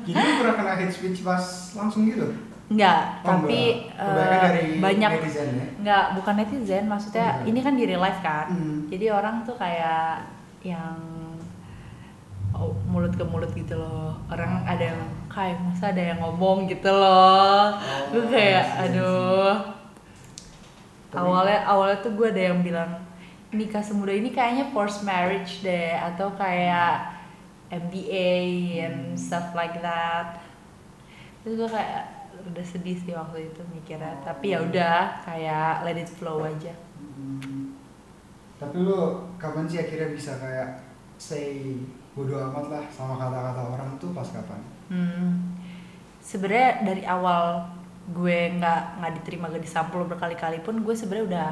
Jadi 0.06 0.14
lu 0.16 0.34
pernah 0.38 0.56
kena 0.56 0.72
hate 0.76 0.92
speech 0.92 1.22
pas 1.22 1.42
langsung 1.74 2.06
gitu? 2.06 2.30
Enggak, 2.70 3.02
Oh, 3.20 3.34
tapi 3.36 3.90
enggak. 3.90 3.98
Kebanyakan 3.98 4.30
eh, 4.30 4.54
dari 4.54 4.64
banyak 4.78 5.10
netizen 5.12 5.50
ya? 5.50 5.66
enggak 5.76 6.04
bukan 6.14 6.34
netizen 6.36 6.84
maksudnya 6.86 7.26
Oh, 7.26 7.34
bukan. 7.36 7.50
ini 7.50 7.60
kan 7.60 7.74
di 7.74 7.84
real 7.84 7.98
life 8.00 8.22
kan 8.22 8.46
Hmm. 8.48 8.78
jadi 8.88 9.06
orang 9.12 9.36
tuh 9.42 9.56
kayak 9.56 10.22
yang 10.62 10.98
oh, 12.52 12.70
mulut 12.86 13.10
ke 13.12 13.24
mulut 13.24 13.50
gitu 13.52 13.74
loh 13.74 14.14
orang 14.28 14.62
ada 14.64 14.84
yang 14.88 15.02
kayak 15.28 15.58
masa 15.60 15.90
ada 15.90 16.04
yang 16.04 16.20
ngomong 16.20 16.68
gitu 16.68 16.90
loh 16.90 17.74
gue 18.10 18.20
Oh, 18.20 18.28
kayak 18.28 18.62
I 18.62 18.68
see. 18.68 18.82
aduh 18.92 19.56
Tapi- 21.08 21.18
awalnya 21.20 21.60
awalnya 21.64 21.98
tuh 22.00 22.14
gue 22.14 22.28
ada 22.28 22.44
yang 22.46 22.60
bilang 22.60 22.92
nikah 23.50 23.82
semuda 23.82 24.12
ini 24.12 24.30
kayaknya 24.30 24.70
forced 24.70 25.02
marriage 25.02 25.62
deh 25.62 25.90
atau 25.96 26.30
kayak 26.32 27.18
MBA 27.72 28.30
and 28.84 28.98
Hmm. 29.08 29.18
stuff 29.18 29.54
like 29.54 29.78
that 29.80 30.38
terus 31.42 31.58
gue 31.58 31.66
kayak 31.68 32.19
udah 32.42 32.64
sedih 32.64 32.96
sih 32.96 33.12
waktu 33.12 33.52
itu 33.52 33.62
mikirnya 33.70 34.16
tapi 34.22 34.52
ya 34.52 34.60
udah 34.62 35.20
kayak 35.22 35.84
let 35.84 35.98
it 35.98 36.10
flow 36.10 36.42
aja 36.42 36.74
Hmm. 37.00 37.76
Tapi 38.56 38.76
lu 38.80 38.96
kapan 39.36 39.64
sih 39.64 39.80
akhirnya 39.80 40.12
bisa 40.12 40.36
kayak 40.36 40.84
say 41.16 41.76
bodo 42.12 42.36
amat 42.48 42.66
lah 42.70 42.84
sama 42.88 43.16
kata-kata 43.16 43.62
orang 43.66 43.90
tuh 43.98 44.12
pas 44.12 44.28
kapan? 44.28 44.60
hmm. 44.88 45.32
sebenarnya 46.20 46.84
dari 46.84 47.04
awal 47.04 47.64
gue 48.10 48.56
nggak 48.56 48.82
nggak 49.00 49.14
diterima 49.20 49.48
gak 49.48 49.64
disampul 49.64 50.04
berkali-kali 50.04 50.60
pun 50.60 50.80
gue 50.80 50.96
sebenarnya 50.96 51.28
udah 51.28 51.52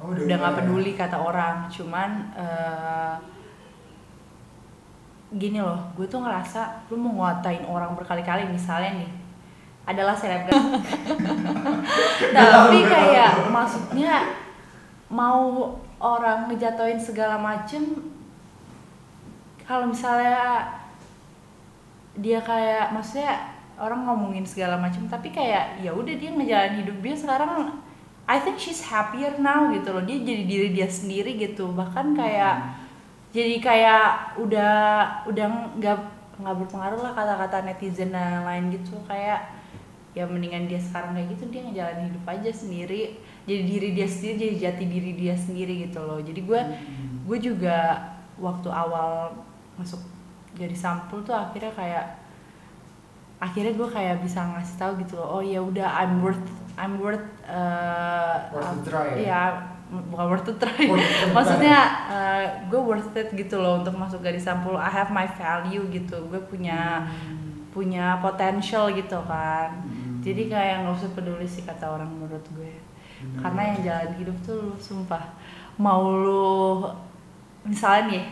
Oh, 0.00 0.10
udah 0.10 0.36
nggak 0.38 0.54
ya? 0.54 0.58
peduli 0.64 0.92
kata 0.96 1.16
orang 1.18 1.68
cuman 1.68 2.10
eh, 2.32 3.14
gini 5.30 5.62
loh 5.62 5.78
gue 5.94 6.06
tuh 6.06 6.18
ngerasa 6.18 6.90
lu 6.90 6.98
mau 6.98 7.12
nguatain 7.14 7.62
orang 7.62 7.94
berkali-kali 7.94 8.48
misalnya 8.48 8.98
nih 8.98 9.10
adalah 9.90 10.14
selebgram. 10.14 10.78
Tapi 12.36 12.78
kayak 12.86 13.50
maksudnya 13.50 14.30
mau 15.10 15.74
orang 16.00 16.48
ngejatoin 16.48 16.96
segala 16.96 17.36
macem 17.36 18.14
kalau 19.66 19.90
misalnya 19.90 20.66
dia 22.18 22.42
kayak 22.42 22.90
maksudnya 22.90 23.54
orang 23.78 24.02
ngomongin 24.02 24.42
segala 24.42 24.74
macem 24.74 25.06
tapi 25.06 25.30
kayak 25.30 25.78
ya 25.78 25.94
udah 25.94 26.14
dia 26.18 26.30
ngejalanin 26.34 26.82
hidup 26.82 26.98
dia 26.98 27.14
sekarang 27.14 27.80
I 28.30 28.38
think 28.38 28.62
she's 28.62 28.78
happier 28.86 29.34
now 29.42 29.66
gitu 29.74 29.90
loh. 29.90 30.06
Dia 30.06 30.22
jadi 30.22 30.46
diri 30.46 30.68
dia 30.70 30.86
sendiri 30.86 31.34
gitu. 31.34 31.66
Bahkan 31.74 32.14
kayak 32.14 32.62
jadi 33.34 33.58
kayak 33.58 34.38
udah 34.38 34.74
udah 35.26 35.46
nggak 35.74 35.98
nggak 36.38 36.56
berpengaruh 36.62 37.02
lah 37.02 37.10
kata-kata 37.10 37.66
netizen 37.66 38.14
dan 38.14 38.46
lain 38.46 38.70
gitu. 38.70 38.94
Kayak 39.10 39.50
ya 40.10 40.26
mendingan 40.26 40.66
dia 40.66 40.80
sekarang 40.82 41.14
kayak 41.14 41.38
gitu 41.38 41.44
dia 41.54 41.62
ngejalanin 41.66 42.10
hidup 42.10 42.26
aja 42.26 42.50
sendiri. 42.50 43.02
Jadi 43.46 43.62
diri 43.66 43.88
dia 43.94 44.06
sendiri 44.10 44.34
jadi 44.36 44.56
jati 44.58 44.84
diri 44.86 45.12
dia 45.14 45.34
sendiri 45.38 45.74
gitu 45.86 46.02
loh. 46.02 46.18
Jadi 46.18 46.40
gue 46.42 46.60
Hmm. 46.60 47.22
gue 47.26 47.38
juga 47.38 47.94
waktu 48.36 48.68
awal 48.68 49.30
masuk 49.78 50.00
jadi 50.58 50.74
sampul 50.74 51.22
tuh 51.22 51.32
akhirnya 51.32 51.70
kayak 51.70 52.06
akhirnya 53.40 53.72
gue 53.72 53.88
kayak 53.88 54.20
bisa 54.20 54.44
ngasih 54.44 54.76
tahu 54.76 54.92
gitu 55.00 55.16
loh 55.16 55.40
oh 55.40 55.42
ya 55.44 55.62
udah 55.62 55.88
I'm 55.96 56.20
worth 56.20 56.44
I'm 56.76 57.00
worth 57.00 57.24
uh, 57.48 58.50
Worth 58.52 58.72
to 58.72 58.80
try 58.84 59.06
ya? 59.16 59.24
ya 59.24 59.42
bukan 59.90 60.26
worth 60.30 60.46
to 60.46 60.54
try. 60.56 60.86
Worth 60.86 61.34
maksudnya 61.34 61.78
uh, 62.08 62.44
gue 62.68 62.80
worth 62.80 63.10
it 63.16 63.28
gitu 63.32 63.58
loh 63.58 63.80
untuk 63.82 63.96
masuk 63.98 64.22
garis 64.22 64.46
sampul. 64.46 64.78
I 64.78 64.86
have 64.86 65.10
my 65.10 65.26
value 65.26 65.82
gitu. 65.90 66.30
Gue 66.30 66.40
punya 66.46 67.04
punya 67.70 68.16
potential 68.22 68.90
gitu 68.94 69.18
kan. 69.26 69.82
Hmm. 69.82 69.99
Jadi 70.20 70.42
kayak 70.52 70.76
nggak 70.84 70.96
usah 71.00 71.10
peduli 71.16 71.46
sih 71.48 71.64
kata 71.64 71.84
orang 71.88 72.08
menurut 72.08 72.44
gue. 72.56 72.72
Bener. 73.20 73.36
karena 73.44 73.60
yang 73.68 73.78
jalan 73.84 74.10
hidup 74.16 74.36
tuh 74.40 74.56
lu 74.56 74.72
sumpah 74.80 75.20
mau 75.76 76.08
lu 76.08 76.80
misalnya 77.68 78.16
nih 78.16 78.24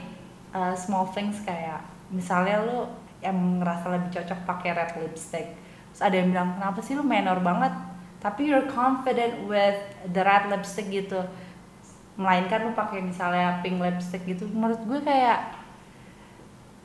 uh, 0.56 0.72
small 0.72 1.04
things 1.12 1.44
kayak 1.44 1.84
misalnya 2.08 2.64
lu 2.64 2.88
yang 3.20 3.36
ngerasa 3.60 3.92
lebih 3.92 4.10
cocok 4.14 4.38
pakai 4.46 4.70
red 4.78 4.92
lipstick. 5.02 5.58
Terus 5.90 6.02
ada 6.06 6.14
yang 6.14 6.30
bilang 6.30 6.54
kenapa 6.54 6.78
sih 6.80 6.94
lu 6.94 7.04
menor 7.04 7.42
banget? 7.42 7.74
Tapi 8.22 8.50
you're 8.50 8.70
confident 8.70 9.44
with 9.50 9.76
the 10.14 10.22
red 10.22 10.46
lipstick 10.48 10.86
gitu. 10.88 11.18
Melainkan 12.14 12.70
lu 12.70 12.72
pakai 12.78 13.02
misalnya 13.02 13.58
pink 13.60 13.82
lipstick 13.82 14.22
gitu. 14.24 14.46
Menurut 14.46 14.78
gue 14.86 15.00
kayak 15.02 15.57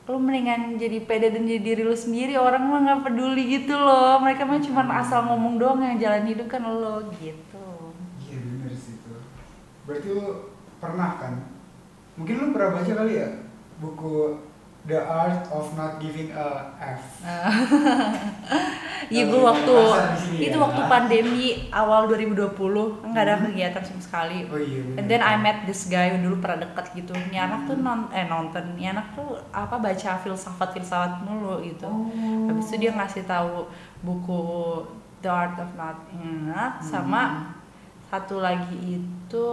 lu 0.04 0.20
mendingan 0.20 0.76
jadi 0.76 1.00
pede 1.08 1.32
dan 1.32 1.48
jadi 1.48 1.64
diri 1.64 1.84
lu 1.88 1.96
sendiri 1.96 2.36
orang 2.36 2.64
mah 2.68 2.80
nggak 2.84 3.02
peduli 3.08 3.56
gitu 3.56 3.72
loh 3.72 4.20
mereka 4.20 4.44
mah 4.44 4.60
cuma 4.60 4.84
asal 5.00 5.24
ngomong 5.32 5.56
doang 5.56 5.80
yang 5.80 5.96
jalan 5.96 6.28
hidup 6.28 6.48
kan 6.52 6.64
lo 6.68 7.08
gitu 7.24 7.64
Iya 8.34 8.40
bener 8.42 8.74
sih 8.74 8.98
itu. 8.98 9.14
Berarti 9.86 10.08
lu 10.10 10.26
pernah 10.82 11.22
kan? 11.22 11.34
Mungkin 12.18 12.34
lu 12.34 12.46
pernah 12.50 12.82
baca 12.82 12.92
kali 12.98 13.14
ya 13.14 13.30
buku 13.78 14.42
The 14.84 15.00
Art 15.00 15.48
of 15.48 15.72
Not 15.74 15.96
Giving 15.98 16.36
a 16.36 16.48
F. 16.76 17.02
Iya 19.04 19.28
gue 19.28 19.36
waktu 19.36 19.76
itu 20.40 20.56
ya. 20.56 20.64
waktu 20.64 20.82
pandemi 20.88 21.68
awal 21.70 22.08
2020 22.08 22.56
nggak 23.04 23.24
ada 23.24 23.36
kegiatan 23.38 23.84
sama 23.84 24.00
sekali. 24.00 24.48
Oh 24.48 24.56
iya 24.56 24.80
bener. 24.80 24.96
And 24.96 25.06
then 25.12 25.22
I 25.22 25.36
met 25.36 25.68
this 25.68 25.92
guy 25.92 26.16
yang 26.16 26.24
dulu 26.24 26.40
pernah 26.40 26.64
deket 26.64 26.96
gitu. 26.96 27.12
Ini 27.12 27.36
anak 27.38 27.68
tuh 27.68 27.78
non 27.78 28.08
eh 28.10 28.26
nonton, 28.26 28.64
ini 28.74 28.90
anak 28.90 29.12
tuh 29.12 29.36
apa 29.52 29.76
baca 29.76 30.12
filsafat 30.18 30.70
filsafat 30.72 31.20
mulu 31.22 31.60
gitu. 31.62 31.86
Oh. 31.86 32.48
Habis 32.48 32.72
itu 32.72 32.88
dia 32.88 32.92
ngasih 32.96 33.28
tahu 33.28 33.68
buku 34.02 34.42
The 35.20 35.30
Art 35.30 35.60
of 35.60 35.76
Not 35.76 36.00
Enough 36.10 36.80
sama 36.82 37.22
Hmm. 37.24 37.44
satu 38.10 38.40
lagi 38.40 38.98
itu 38.98 39.48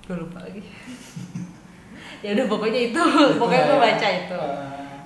gue 0.00 0.16
lupa 0.16 0.38
lagi 0.42 0.64
ya 2.24 2.28
udah 2.32 2.46
pokoknya 2.48 2.80
itu. 2.88 3.02
Itu 3.04 3.36
pokoknya 3.40 3.62
gue 3.68 3.76
ya. 3.76 3.84
baca 3.84 4.08
itu. 4.08 4.40
Eh, 4.40 4.96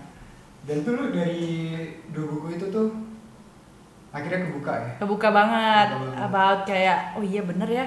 dan 0.71 0.77
tuh 0.87 0.93
lu 0.95 1.05
dari 1.11 1.47
dua 2.15 2.25
buku 2.31 2.47
itu 2.55 2.67
tuh 2.71 2.89
akhirnya 4.15 4.47
kebuka 4.47 4.73
ya? 4.79 4.91
Kebuka 5.03 5.29
banget. 5.35 5.87
Kebuka 5.99 6.15
banget. 6.15 6.27
about 6.31 6.61
kayak 6.63 6.99
oh 7.19 7.25
iya 7.27 7.43
bener 7.43 7.67
ya 7.67 7.87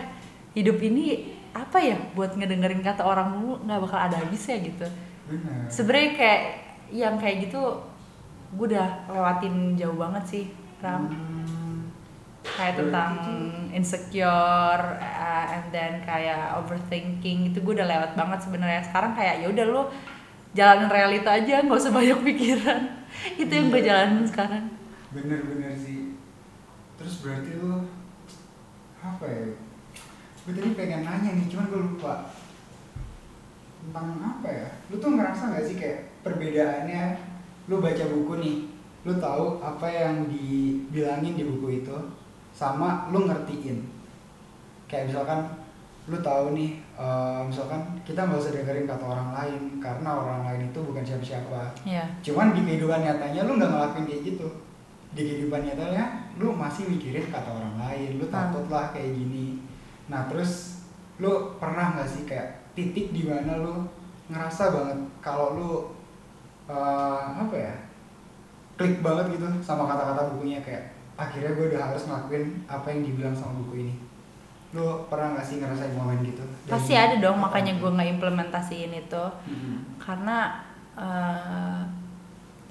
hidup 0.52 0.78
ini 0.84 1.32
apa 1.56 1.80
ya 1.80 1.96
buat 2.12 2.36
ngedengerin 2.36 2.84
kata 2.84 3.04
orang 3.08 3.32
mulu 3.32 3.64
nggak 3.64 3.80
bakal 3.80 4.00
ada 4.04 4.20
habisnya 4.20 4.60
gitu. 4.60 4.84
Benar 5.32 5.72
sebenarnya 5.72 6.12
kayak 6.20 6.42
yang 6.92 7.16
kayak 7.16 7.48
gitu 7.48 7.62
gue 8.52 8.68
udah 8.76 9.08
lewatin 9.08 9.80
jauh 9.80 9.96
banget 9.96 10.24
sih 10.28 10.46
Ram. 10.84 11.08
Hmm, 11.08 11.61
kayak 12.42 12.74
tentang 12.78 13.14
insecure 13.70 14.86
uh, 14.98 15.46
and 15.48 15.70
then 15.70 16.02
kayak 16.02 16.58
overthinking 16.58 17.54
itu 17.54 17.62
gue 17.62 17.74
udah 17.78 17.88
lewat 17.88 18.12
banget 18.18 18.40
sebenarnya. 18.42 18.82
Sekarang 18.82 19.14
kayak 19.14 19.46
ya 19.46 19.48
udah 19.48 19.66
lo 19.66 19.82
jalanin 20.52 20.90
realita 20.92 21.32
aja 21.32 21.62
nggak 21.64 21.80
usah 21.80 21.94
banyak 21.94 22.20
pikiran. 22.28 22.82
Itu 23.38 23.52
yang 23.52 23.68
gue 23.70 23.82
Iya. 23.82 23.88
jalanin 23.88 24.26
sekarang. 24.26 24.66
Bener-bener 25.12 25.74
sih. 25.76 26.18
Terus 26.98 27.22
berarti 27.22 27.52
lu 27.58 27.86
apa 28.98 29.26
ya? 29.26 29.54
Gue 30.42 30.54
tadi 30.58 30.70
pengen 30.74 31.02
nanya 31.06 31.38
nih 31.38 31.46
cuman 31.46 31.66
gue 31.70 31.82
lupa. 31.94 32.14
Tentang 33.82 34.08
apa 34.18 34.48
ya? 34.50 34.68
Lu 34.90 34.98
tuh 34.98 35.14
ngerasa 35.14 35.54
nggak 35.54 35.66
sih 35.66 35.76
kayak 35.78 36.00
perbedaannya 36.22 37.04
lu 37.66 37.78
baca 37.78 38.06
buku 38.10 38.34
nih 38.42 38.58
lu 39.02 39.18
tahu 39.18 39.58
apa 39.58 39.88
yang 39.90 40.30
dibilangin 40.30 41.34
di 41.34 41.46
buku 41.46 41.82
itu 41.82 41.98
sama 42.52 43.08
lu 43.10 43.26
ngertiin. 43.26 43.80
Kayak 44.86 45.08
misalkan 45.08 45.40
lu 46.10 46.18
tahu 46.20 46.52
nih 46.52 46.76
eh, 46.98 47.42
misalkan 47.46 47.78
kita 48.02 48.26
nggak 48.26 48.42
usah 48.42 48.52
dengerin 48.52 48.90
kata 48.90 49.06
orang 49.06 49.30
lain 49.32 49.62
karena 49.78 50.10
orang 50.10 50.42
lain 50.44 50.62
itu 50.68 50.80
bukan 50.82 51.04
siapa-siapa. 51.04 51.62
Ya 51.86 52.04
cuman 52.22 52.52
di 52.52 52.62
kehidupan 52.62 53.02
nyatanya 53.02 53.46
lu 53.46 53.56
nggak 53.56 53.72
ngelakuin 53.72 54.06
kayak 54.06 54.24
gitu. 54.26 54.48
Di 55.12 55.22
kehidupan 55.22 55.62
nyatanya 55.64 56.04
lu 56.36 56.52
masih 56.52 56.88
mikirin 56.88 57.28
kata 57.28 57.50
orang 57.50 57.76
lain 57.78 58.18
lu 58.18 58.26
Hmm. 58.26 58.34
takut 58.34 58.66
lah 58.68 58.90
kayak 58.92 59.14
gini. 59.14 59.62
Nah 60.10 60.26
terus 60.28 60.84
lu 61.22 61.30
pernah 61.62 61.94
nggak 61.96 62.10
sih 62.10 62.24
kayak 62.26 62.50
titik 62.74 63.14
di 63.14 63.30
mana 63.30 63.62
lu 63.62 63.86
ngerasa 64.28 64.72
banget 64.72 65.00
kalau 65.22 65.54
lu 65.56 65.72
eh, 66.68 67.22
apa 67.38 67.54
ya 67.54 67.74
klik 68.76 69.00
banget 69.00 69.38
gitu 69.38 69.46
sama 69.62 69.86
kata-kata 69.86 70.34
bukunya? 70.34 70.58
Kayak 70.60 70.90
akhirnya 71.22 71.52
gue 71.54 71.66
udah 71.70 71.82
harus 71.94 72.10
ngelakuin 72.10 72.66
apa 72.66 72.88
yang 72.90 73.02
dibilang 73.06 73.36
sama 73.38 73.54
buku 73.62 73.86
ini. 73.86 73.96
Lu 74.74 75.06
pernah 75.12 75.38
nggak 75.38 75.46
sih 75.46 75.62
ngerasain 75.62 75.94
momen 75.94 76.26
gitu? 76.26 76.42
Dan- 76.42 76.74
pasti 76.74 76.94
ada 76.98 77.16
dong 77.22 77.38
makanya 77.38 77.78
gue 77.78 77.90
nggak 77.92 78.10
implementasiin 78.18 78.94
itu. 78.98 79.26
Mm-mm. 79.46 79.78
karena 80.02 80.58
eh, 80.98 81.82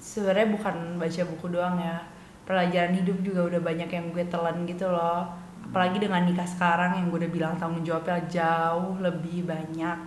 sebenarnya 0.01 0.51
bukan 0.51 0.75
baca 0.99 1.21
buku 1.31 1.45
doang 1.53 1.77
ya. 1.79 1.97
Pelajaran 2.43 2.97
hidup 2.97 3.17
juga 3.23 3.47
udah 3.47 3.61
banyak 3.63 3.87
yang 3.87 4.05
gue 4.11 4.25
telan 4.27 4.67
gitu 4.67 4.89
loh. 4.91 5.29
Apalagi 5.61 6.03
dengan 6.03 6.25
nikah 6.27 6.43
sekarang 6.43 6.99
yang 6.99 7.05
gue 7.07 7.23
udah 7.23 7.31
bilang 7.31 7.53
tanggung 7.55 7.85
jawabnya 7.85 8.19
jauh 8.27 8.99
lebih 8.99 9.47
banyak. 9.47 9.97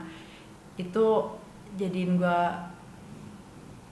Itu 0.76 1.32
jadiin 1.78 2.20
gue 2.20 2.40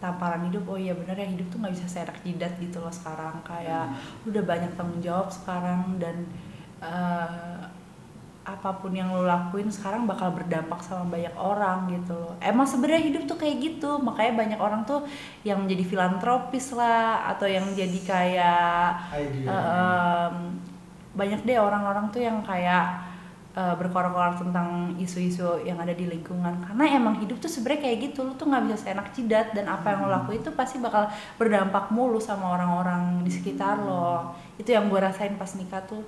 tamparan 0.03 0.43
hidup 0.51 0.67
oh 0.67 0.75
iya 0.75 0.99
bener 0.99 1.15
ya 1.15 1.31
hidup 1.31 1.47
tuh 1.47 1.62
nggak 1.62 1.79
bisa 1.79 1.87
seenak 1.87 2.19
jidat 2.27 2.59
gitu 2.59 2.83
loh 2.83 2.91
sekarang. 2.91 3.38
Kayak 3.47 3.95
lu 4.27 4.35
udah 4.35 4.45
banyak 4.45 4.75
tanggung 4.75 4.99
jawab 4.99 5.31
sekarang 5.31 6.03
dan 6.03 6.27
eh, 6.83 7.62
apa 8.43 8.75
pun 8.83 8.91
yang 8.91 9.15
lo 9.15 9.23
lakuin 9.23 9.71
sekarang 9.71 10.03
bakal 10.03 10.35
berdampak 10.35 10.83
sama 10.83 11.07
banyak 11.15 11.31
orang 11.38 11.87
gitu 11.95 12.11
loh. 12.11 12.35
Emang 12.43 12.67
sebenarnya 12.67 13.15
hidup 13.15 13.23
tuh 13.31 13.38
kayak 13.38 13.62
gitu, 13.62 14.03
makanya 14.03 14.35
banyak 14.35 14.59
orang 14.59 14.83
tuh 14.83 15.07
yang 15.47 15.62
menjadi 15.62 15.87
filantropis 15.87 16.75
lah 16.75 17.31
atau 17.31 17.47
yang 17.47 17.62
jadi 17.71 18.01
kayak 18.03 18.91
em, 19.47 20.35
banyak 21.15 21.41
deh 21.47 21.55
orang-orang 21.55 22.11
tuh 22.11 22.19
yang 22.19 22.43
kayak 22.43 23.12
eh, 23.53 23.75
berkoar-koar 23.77 24.41
tentang 24.41 24.97
isu-isu 24.97 25.61
yang 25.62 25.77
ada 25.77 25.93
di 25.93 26.09
lingkungan. 26.09 26.65
Karena 26.65 26.85
emang 26.88 27.21
hidup 27.21 27.37
tuh 27.37 27.53
sebenarnya 27.53 27.85
kayak 27.85 27.99
gitu 28.11 28.25
lu 28.25 28.33
tuh 28.35 28.49
nggak 28.49 28.65
bisa 28.67 28.77
seenak 28.88 29.12
jidat 29.12 29.53
dan 29.53 29.69
apa 29.69 29.93
yang 29.93 30.09
lo 30.09 30.11
lakuin 30.11 30.41
itu 30.41 30.51
pasti 30.57 30.81
bakal 30.81 31.05
berdampak 31.37 31.93
mulu 31.93 32.17
sama 32.17 32.57
orang-orang 32.57 33.21
di 33.21 33.31
sekitar 33.31 33.77
lo. 33.81 34.33
Itu 34.57 34.73
yang 34.73 34.88
gue 34.88 35.01
rasain 35.01 35.37
pas 35.37 35.53
nikah 35.53 35.85
tuh. 35.85 36.01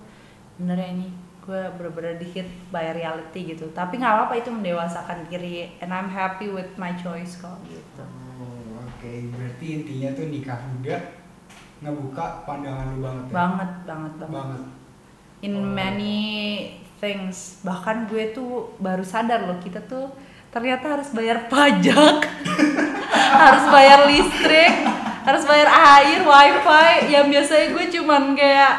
Bener 0.57 0.81
ya 0.81 0.89
ini 0.89 1.09
gue 1.45 1.61
bener-bener 1.77 2.17
dihit 2.17 2.49
by 2.73 2.97
reality 2.97 3.53
gitu. 3.53 3.69
Tapi 3.77 4.01
nggak 4.01 4.13
apa-apa 4.17 4.35
itu 4.41 4.49
mendewasakan 4.49 5.29
diri. 5.29 5.69
And 5.85 5.93
I'm 5.93 6.09
happy 6.09 6.49
with 6.49 6.73
my 6.81 6.97
choice 6.97 7.37
kok 7.37 7.61
gitu. 7.69 8.05
Oh, 8.41 8.81
Oke, 8.81 9.29
berarti 9.29 9.85
intinya 9.85 10.09
tuh 10.17 10.33
nikah 10.33 10.57
muda 10.65 10.97
ngebuka 11.85 12.49
pandangan 12.49 12.97
lu 12.97 13.05
banget 13.05 13.25
ya? 13.29 13.33
banget 13.37 13.71
banget 13.85 14.13
banget. 14.17 14.33
Banget. 14.33 14.63
in 15.45 15.55
Oh. 15.55 15.77
many 15.77 16.17
things 17.05 17.61
bahkan 17.61 18.09
gue 18.09 18.33
tuh 18.33 18.73
baru 18.81 19.05
sadar 19.05 19.45
loh 19.45 19.61
kita 19.61 19.85
tuh 19.85 20.09
ternyata 20.49 20.97
harus 20.97 21.13
bayar 21.13 21.45
pajak 21.53 22.25
harus 23.45 23.65
bayar 23.69 24.09
listrik 24.09 24.73
harus 25.25 25.45
bayar 25.45 25.69
air 25.69 26.21
wifi 26.25 26.89
yang 27.13 27.29
biasanya 27.29 27.67
gue 27.71 27.85
cuman 27.93 28.33
kayak 28.33 28.73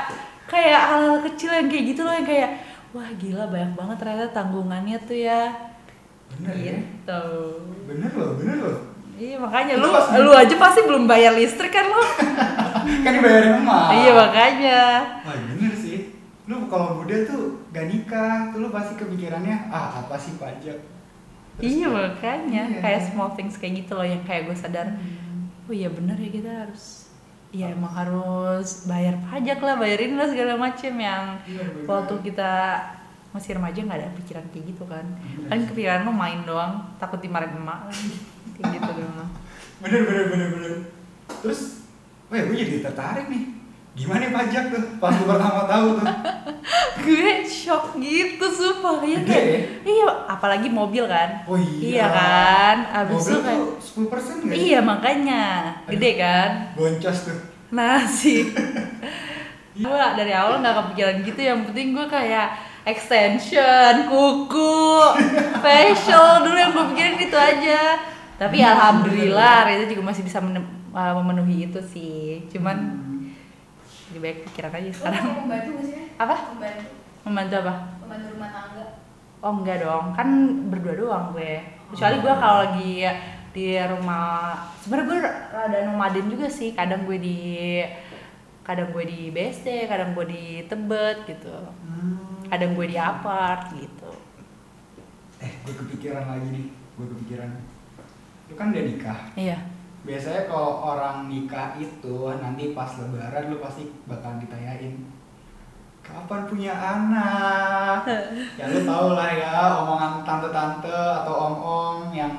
kayak 0.46 0.82
hal-hal 0.82 1.22
kecil 1.24 1.50
yang 1.52 1.68
kayak 1.68 1.86
gitu 1.94 2.02
loh 2.02 2.14
yang 2.14 2.26
kayak 2.26 2.50
wah 2.90 3.10
gila 3.14 3.46
banyak 3.46 3.74
banget 3.74 3.98
ternyata 4.00 4.26
tanggungannya 4.32 4.98
tuh 5.04 5.20
ya 5.20 5.42
Bener 6.36 6.56
ya? 6.58 6.74
gitu 6.74 7.22
Bener 7.86 8.10
loh, 8.12 8.32
bener 8.36 8.58
loh. 8.58 8.78
iya 9.16 9.38
makanya 9.38 9.74
lu 9.78 9.90
lu 10.22 10.32
aja 10.34 10.56
pasti 10.56 10.82
belum 10.82 11.06
bayar 11.06 11.34
listrik 11.34 11.70
kan 11.70 11.86
lo 11.86 12.02
kan 13.06 13.12
dibayarin 13.12 13.62
emak. 13.62 13.86
iya 13.96 14.12
makanya 14.14 14.82
Wah 15.22 15.36
bener 15.50 15.74
sih. 15.74 15.85
Lu 16.46 16.66
kalau 16.66 17.00
muda 17.00 17.16
tuh 17.24 17.42
gak 17.70 17.86
nikah, 17.86 18.50
tuh 18.50 18.60
lu 18.60 18.70
pasti 18.70 18.94
kepikirannya, 18.96 19.68
ah 19.68 20.00
apa 20.00 20.14
sih 20.16 20.36
pajak? 20.36 20.78
Terus 21.56 21.64
iya 21.64 21.88
makanya 21.88 22.64
Iya. 22.68 22.80
kayak 22.80 23.02
small 23.08 23.32
things 23.32 23.56
kayak 23.56 23.82
gitu 23.82 23.94
loh 23.94 24.04
yang 24.04 24.22
kayak 24.22 24.46
gue 24.46 24.54
sadar 24.54 24.92
Hmm. 24.92 25.48
oh 25.64 25.74
iya 25.74 25.88
bener 25.88 26.14
ya 26.16 26.30
kita 26.30 26.52
harus 26.62 27.08
Iya 27.50 27.72
emang 27.72 27.88
harus 27.90 28.84
bayar 28.84 29.16
pajak 29.24 29.58
lah 29.58 29.80
bayarin 29.80 30.14
lah 30.14 30.28
segala 30.28 30.60
macem 30.60 30.92
yang 30.94 31.40
Iya, 31.42 31.64
bener. 31.64 31.88
waktu 31.88 32.16
kita 32.22 32.52
masih 33.32 33.56
remaja 33.56 33.80
nggak 33.80 33.96
ada 33.98 34.10
pikiran 34.14 34.44
kayak 34.50 34.66
gitu 34.68 34.84
kan 34.84 35.06
Bener 35.08 35.48
kan 35.48 35.58
sih. 35.58 35.68
kepikiran 35.70 36.04
lo 36.04 36.12
main 36.12 36.44
doang 36.44 36.74
takut 36.98 37.18
dimarahin 37.18 37.56
emak 37.56 37.88
kan 37.88 37.96
kayak 38.54 38.70
gitu 38.76 38.92
doang 39.00 39.30
Bener, 39.82 40.02
bener, 40.04 40.26
bener, 40.28 40.48
bener. 40.52 40.74
Terus, 41.38 41.88
wah 42.28 42.36
gue 42.38 42.56
jadi 42.58 42.80
tertarik 42.82 43.28
nih. 43.28 43.44
Gimana 43.96 44.28
pajak 44.30 44.64
tuh? 44.70 44.84
Pas 45.00 45.12
lu 45.12 45.24
pertama 45.24 45.64
tahu 45.66 45.88
tuh. 45.98 46.08
gue 47.06 47.46
shock 47.46 47.94
gitu 47.96 48.46
sumpah 48.50 48.98
ya 49.00 49.22
Gede 49.22 49.30
kayak 49.30 49.46
ya? 49.46 49.60
iya 49.86 50.10
apalagi 50.26 50.68
mobil 50.68 51.06
kan 51.06 51.46
Oh 51.46 51.54
iya. 51.54 52.02
iya 52.02 52.06
kan 52.10 52.78
abis 52.98 53.14
Mobil 53.14 53.30
itu 53.30 53.40
kayak 53.46 53.62
tuh 53.62 54.02
10 54.02 54.12
persen 54.12 54.34
gak 54.42 54.50
sih? 54.50 54.58
iya 54.66 54.80
makanya 54.82 55.44
gede 55.86 56.12
kan 56.18 56.50
Boncos 56.74 57.18
tuh. 57.30 57.38
Nah 57.70 58.02
sih 58.04 58.50
Gue 59.78 59.92
dari 60.18 60.32
awal 60.32 60.64
nggak 60.64 60.76
kepikiran 60.82 61.16
gitu 61.22 61.40
Yang 61.44 61.60
penting 61.70 61.88
gue 61.94 62.08
kayak 62.08 62.48
extension, 62.86 63.94
kuku, 64.08 64.82
facial 65.64 66.42
dulu 66.42 66.56
yang 66.56 66.72
gue 66.72 66.86
pikirin 66.90 67.18
itu 67.20 67.38
aja 67.38 67.82
Tapi 68.36 68.58
Hmm, 68.58 68.72
alhamdulillah 68.72 69.70
Reza 69.70 69.86
juga 69.86 70.10
masih 70.10 70.24
bisa 70.24 70.42
uh, 70.42 71.14
memenuhi 71.22 71.70
itu 71.70 71.80
sih 71.84 72.42
Cuman 72.50 72.78
Hmm. 72.82 73.05
Lebih 74.16 74.24
baik 74.24 74.38
pikiran 74.48 74.72
aja 74.74 74.92
sekarang 74.94 75.24
mau 75.26 75.36
membantu 75.44 75.70
gak 75.74 75.86
sih? 75.86 75.98
Apa? 76.16 76.36
Membantu, 76.50 76.84
Membantu 77.22 77.56
apa? 77.58 77.74
membantu 78.00 78.28
rumah 78.32 78.50
tangga. 78.50 78.86
Oh 79.42 79.54
enggak 79.54 79.78
dong, 79.78 80.06
kan 80.10 80.28
berdua 80.66 80.94
doang 80.96 81.26
gue 81.32 81.60
Kecuali 81.92 82.16
gue 82.18 82.34
kalau 82.34 82.58
lagi 82.64 82.92
di 83.52 83.66
rumah 83.78 84.26
sebenarnya 84.78 85.06
gue 85.06 85.20
rada 85.52 85.78
nomaden 85.84 86.26
juga 86.28 86.48
sih 86.48 86.72
kadang 86.72 87.04
gue 87.04 87.18
di 87.18 87.38
kadang 88.62 88.90
gue 88.90 89.04
di 89.04 89.20
BSD, 89.30 89.86
kadang 89.86 90.12
gue 90.12 90.26
di 90.26 90.44
Tebet 90.64 91.18
gitu 91.26 91.52
Hmm. 91.84 92.48
kadang 92.48 92.72
gue 92.74 92.86
di 92.86 92.96
apart 92.96 93.68
gitu 93.74 94.12
Eh, 95.38 95.52
gue 95.62 95.74
kepikiran 95.76 96.24
lagi 96.26 96.48
nih. 96.48 96.66
Gue 96.96 97.06
kepikiran. 97.12 97.50
Lu 98.46 98.54
kan 98.56 98.72
udah 98.72 98.84
nikah. 98.84 99.20
iya 99.36 99.60
Biasanya 100.06 100.46
kalau 100.46 100.86
orang 100.86 101.26
nikah 101.28 101.74
itu 101.82 102.30
nanti 102.38 102.78
pas 102.78 102.90
lebaran 103.02 103.50
lu 103.50 103.58
pasti 103.58 103.90
bakalan 104.06 104.38
ditanyain 104.46 104.94
kapan 106.06 106.42
punya 106.46 106.74
anak? 106.78 108.06
Ya 108.62 108.70
lu 108.70 108.86
tau 108.86 109.18
lah 109.18 109.30
ya 109.34 109.82
omongan 109.82 110.22
tante-tante 110.22 110.94
atau 110.94 111.34
om-om 111.34 112.14
yang 112.14 112.32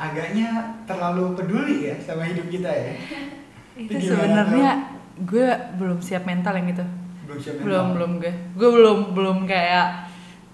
agaknya 0.00 0.80
terlalu 0.88 1.36
peduli 1.36 1.92
ya 1.92 1.96
sama 2.00 2.24
hidup 2.24 2.48
kita 2.48 2.72
ya. 2.72 2.92
Itu 3.84 4.16
sebenarnya 4.16 4.96
gue 5.20 5.48
belum 5.76 6.00
siap 6.00 6.24
mental 6.24 6.56
yang 6.58 6.72
gitu 6.72 6.86
belum 7.24 7.38
siap 7.38 7.54
belum 7.62 7.84
mental. 7.86 7.94
belum 7.94 8.10
gue 8.18 8.32
gue 8.58 8.70
belum 8.70 8.98
belum 9.14 9.38
kayak 9.46 9.88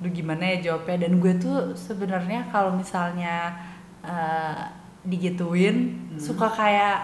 Duh 0.00 0.08
gimana 0.08 0.56
ya 0.56 0.72
jawabnya? 0.72 1.04
Dan 1.06 1.20
gue 1.20 1.32
tuh 1.36 1.76
sebenarnya 1.76 2.48
kalau 2.48 2.72
misalnya 2.72 3.52
eh, 4.00 4.64
digituin 5.02 5.76
Hmm. 6.10 6.18
suka 6.18 6.46
kayak 6.46 6.98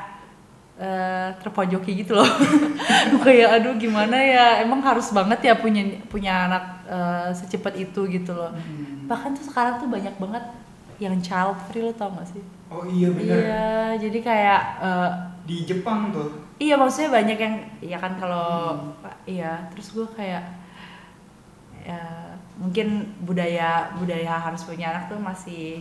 eh, 0.77 1.29
terpojoki 1.41 1.97
gitu 1.97 2.13
loh 2.13 2.29
kayak 3.25 3.49
aduh 3.57 3.75
gimana 3.75 4.13
ya 4.15 4.61
emang 4.61 4.81
harus 4.81 5.09
banget 5.09 5.41
ya 5.43 5.55
punya 5.55 5.81
punya 6.07 6.47
anak 6.47 6.65
eh, 6.85 7.31
secepat 7.33 7.73
itu 7.75 8.05
gitu 8.07 8.31
loh 8.31 8.53
Hmm. 8.53 9.09
bahkan 9.09 9.33
tuh 9.33 9.45
sekarang 9.45 9.79
tuh 9.79 9.89
banyak 9.89 10.13
banget 10.17 10.45
yang 10.97 11.17
child 11.19 11.57
free 11.65 11.81
lo 11.81 11.93
tau 11.93 12.13
gak 12.13 12.27
sih 12.27 12.45
Oh 12.67 12.83
iya 12.83 13.09
bener. 13.09 13.37
iya 13.39 13.65
jadi 13.97 14.19
kayak 14.21 14.61
eh, 14.83 15.11
Di 15.47 15.57
Jepang 15.65 16.11
tuh. 16.11 16.29
iya 16.59 16.75
maksudnya 16.75 17.15
banyak 17.15 17.39
yang 17.39 17.55
ya 17.81 17.97
kan 17.97 18.13
kalau 18.15 18.77
Hmm. 19.01 19.09
iya 19.25 19.65
terus 19.71 19.93
gue 19.93 20.05
kayak 20.11 20.45
ya 21.83 22.03
mungkin 22.57 22.87
budaya 23.23 23.95
budaya 23.95 24.35
harus 24.37 24.61
punya 24.61 24.91
anak 24.91 25.05
tuh 25.07 25.17
masih 25.17 25.79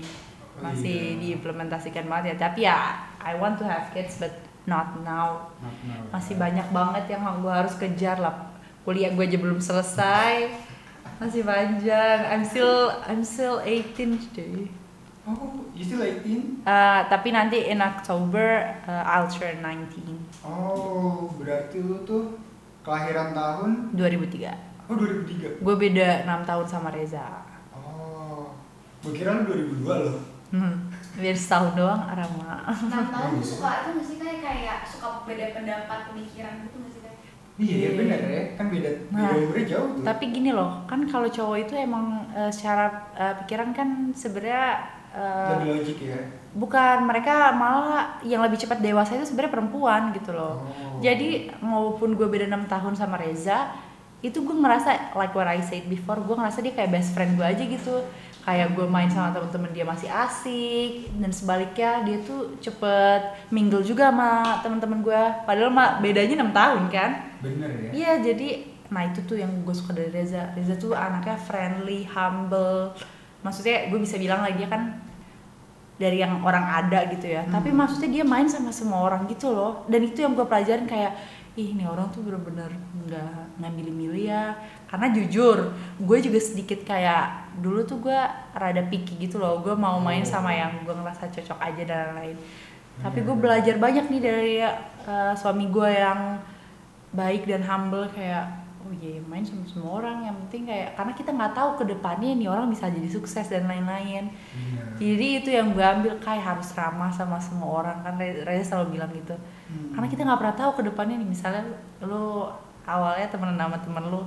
masih 0.63 1.17
iya. 1.17 1.19
diimplementasikan 1.19 2.07
banget 2.07 2.35
ya. 2.35 2.47
Tapi 2.47 2.59
ya 2.63 2.79
I 3.19 3.35
want 3.35 3.59
to 3.59 3.65
have 3.67 3.91
kids 3.91 4.19
but 4.21 4.31
not 4.69 5.01
now. 5.03 5.51
Not 5.61 5.75
now. 5.85 6.01
masih 6.13 6.35
banyak 6.37 6.67
banget 6.71 7.03
yang 7.15 7.23
gue 7.41 7.53
harus 7.53 7.75
kejar 7.75 8.17
lah. 8.19 8.53
Kuliah 8.85 9.11
gue 9.11 9.25
aja 9.25 9.37
belum 9.41 9.59
selesai. 9.59 10.53
Masih 11.17 11.47
panjang. 11.47 12.19
I'm 12.27 12.43
still 12.43 12.91
I'm 13.07 13.23
still 13.23 13.63
18 13.63 14.35
cuy. 14.35 14.67
Oh, 15.25 15.65
you 15.73 15.81
still 15.81 16.05
18? 16.05 16.61
Uh, 16.61 17.01
tapi 17.09 17.33
nanti 17.33 17.65
in 17.65 17.81
October 17.81 18.61
uh, 18.85 19.09
I'll 19.09 19.25
turn 19.25 19.57
19 19.57 20.45
Oh, 20.45 21.33
berarti 21.33 21.81
lu 21.81 22.05
tuh 22.05 22.37
kelahiran 22.85 23.33
tahun? 23.33 23.97
2003 23.97 24.85
Oh 24.85 24.93
2003 24.93 25.65
gue 25.65 25.75
beda 25.81 26.29
6 26.29 26.45
tahun 26.45 26.65
sama 26.69 26.93
Reza. 26.93 27.25
Oh 27.73 28.53
Gue 29.01 29.17
kira 29.17 29.33
lu 29.41 29.49
2002 29.49 30.05
loh 30.05 30.34
hmm. 30.49 30.75
biar 31.15 31.34
setahun 31.34 31.71
doang 31.73 32.01
Rama 32.03 32.51
enam 32.67 33.05
tahun 33.08 33.29
tuh 33.36 33.47
suka 33.47 33.69
itu 33.71 33.89
nggak 33.93 34.05
sih 34.05 34.17
kayak 34.17 34.39
kayak 34.41 34.77
suka 34.84 35.08
beda 35.23 35.45
pendapat 35.53 35.99
pemikiran 36.10 36.53
gitu 36.62 36.75
nggak 36.77 36.91
sih 36.91 37.01
kayak 37.01 37.13
Iya 37.55 37.71
Iya. 37.71 37.89
bener 37.95 38.19
ya, 38.27 38.43
kan 38.60 38.67
beda, 38.67 38.89
Nah, 39.10 39.31
beda 39.31 39.36
umurnya 39.39 39.65
jauh 39.65 39.89
tuh 39.95 40.03
tapi 40.03 40.23
gini 40.27 40.51
loh 40.51 40.84
kan 40.84 40.99
kalau 41.05 41.23
cowok 41.25 41.58
itu 41.58 41.73
emang 41.73 42.05
uh, 42.29 42.51
secara 42.51 42.86
uh, 43.15 43.34
pikiran 43.39 43.71
kan 43.71 43.89
sebenarnya 44.12 44.65
uh, 45.10 45.63
Lebih 45.63 45.69
logik 45.73 45.99
ya 46.03 46.19
bukan 46.51 46.97
mereka 47.03 47.51
malah 47.51 48.19
yang 48.23 48.39
lebih 48.39 48.55
cepat 48.55 48.79
dewasa 48.79 49.15
itu 49.15 49.23
sebenarnya 49.25 49.53
perempuan 49.53 50.12
gitu 50.12 50.31
loh 50.31 50.67
Oh. 50.67 50.99
jadi 50.99 51.51
maupun 51.60 52.15
gue 52.15 52.27
beda 52.27 52.47
6 52.47 52.67
tahun 52.67 52.93
sama 52.93 53.15
Reza 53.17 53.71
itu 54.19 54.41
gue 54.41 54.55
ngerasa 54.55 55.15
like 55.15 55.31
what 55.31 55.45
I 55.45 55.60
said 55.60 55.88
before 55.88 56.19
gue 56.19 56.31
ngerasa 56.31 56.60
dia 56.60 56.73
kayak 56.73 56.91
best 56.91 57.12
friend 57.12 57.36
gue 57.36 57.45
aja 57.45 57.60
gitu 57.62 58.03
kayak 58.45 58.77
gue 58.77 58.86
main 58.86 59.10
sama 59.10 59.34
temen-temen 59.34 59.73
dia 59.73 59.81
masih 59.81 60.05
asik 60.05 61.10
dan 61.17 61.34
sebaliknya 61.34 62.05
dia 62.05 62.21
tuh 62.21 62.53
cepet 62.62 63.49
mingle 63.49 63.81
juga 63.81 64.13
sama 64.13 64.62
temen-temen 64.62 65.01
gue 65.01 65.21
padahal 65.49 65.73
mah 65.73 65.97
bedanya 65.97 66.45
6 66.45 66.53
tahun 66.53 66.84
kan? 66.93 67.12
Bener 67.41 67.69
ya? 67.73 67.89
Iya 67.91 68.12
jadi 68.21 68.49
nah 68.93 69.01
itu 69.01 69.25
tuh 69.25 69.41
yang 69.41 69.49
gue 69.65 69.73
suka 69.73 69.97
dari 69.97 70.13
Reza. 70.13 70.53
Reza 70.53 70.77
tuh 70.77 70.93
anaknya 70.93 71.34
friendly 71.41 72.05
humble. 72.05 72.93
Maksudnya 73.41 73.89
gue 73.89 73.97
bisa 73.97 74.21
bilang 74.21 74.45
lagi 74.45 74.62
dia 74.62 74.69
kan 74.69 74.93
dari 75.97 76.21
yang 76.21 76.43
orang 76.45 76.65
ada 76.86 77.08
gitu 77.10 77.25
ya. 77.25 77.49
Tapi 77.49 77.73
Hmm. 77.73 77.81
maksudnya 77.81 78.21
dia 78.21 78.25
main 78.27 78.45
sama 78.45 78.69
semua 78.69 79.01
orang 79.01 79.25
gitu 79.25 79.49
loh. 79.49 79.89
Dan 79.89 80.05
itu 80.05 80.21
yang 80.21 80.38
gue 80.38 80.45
pelajarin 80.45 80.86
kayak 80.86 81.17
ih 81.55 81.71
ini 81.71 81.88
orang 81.88 82.12
tuh 82.12 82.21
bener-bener 82.21 82.67
nggak 83.10 83.58
nggak 83.58 83.71
milih-milih 83.73 84.25
ya. 84.27 84.53
Karena 84.86 85.10
jujur 85.10 85.73
gue 85.97 86.17
juga 86.21 86.38
sedikit 86.38 86.86
kayak 86.86 87.44
dulu 87.57 87.79
tuh 87.81 87.97
gue 87.99 88.19
rada 88.51 88.83
picky 88.83 89.19
gitu 89.21 89.37
loh 89.37 89.59
gue 89.59 89.73
mau 89.73 89.95
main 89.97 90.19
Oh. 90.19 90.27
sama 90.29 90.51
yang 90.51 90.71
gue 90.81 90.91
ngerasa 90.91 91.27
cocok 91.27 91.59
aja 91.59 91.83
dan 91.83 91.97
lain-lain 92.11 92.37
tapi 92.97 93.17
Bener, 93.17 93.25
gue 93.25 93.33
bener. 93.33 93.43
belajar 93.43 93.75
banyak 93.77 94.05
nih 94.07 94.21
dari 94.21 94.55
uh, 94.59 95.33
suami 95.33 95.67
gue 95.67 95.89
yang 95.91 96.39
baik 97.11 97.43
dan 97.43 97.61
humble 97.61 98.07
kayak 98.09 98.43
oh 98.79 98.93
iya 98.93 99.17
main 99.19 99.41
sama 99.41 99.65
semua 99.65 99.97
orang 99.97 100.23
yang 100.23 100.35
penting 100.41 100.63
kayak 100.65 100.93
karena 100.93 101.11
kita 101.11 101.29
nggak 101.31 101.53
tahu 101.53 101.69
ke 101.75 101.83
depannya 101.87 102.31
nih 102.33 102.45
orang 102.45 102.67
bisa 102.67 102.85
jadi 102.87 103.09
sukses 103.09 103.45
dan 103.45 103.65
lain-lain 103.65 104.29
Bener. 104.29 104.85
jadi 104.95 105.27
itu 105.39 105.49
yang 105.49 105.71
gue 105.71 105.81
ambil 105.81 106.13
kayak 106.19 106.43
harus 106.45 106.69
ramah 106.71 107.09
sama 107.09 107.35
semua 107.35 107.81
orang 107.81 107.97
kan 107.99 108.13
Re- 108.15 108.43
Reza 108.43 108.73
selalu 108.73 108.87
bilang 108.93 109.11
gitu 109.11 109.35
Hmm. 109.65 109.89
karena 109.91 110.07
kita 110.07 110.21
nggak 110.21 110.37
pernah 110.37 110.55
tahu 110.55 110.71
ke 110.71 110.83
depannya 110.85 111.15
nih 111.17 111.25
misalnya 111.27 111.65
lu 111.99 112.45
awalnya 112.85 113.25
temenan 113.25 113.57
sama 113.57 113.77
temen 113.79 114.03
Hmm. 114.05 114.23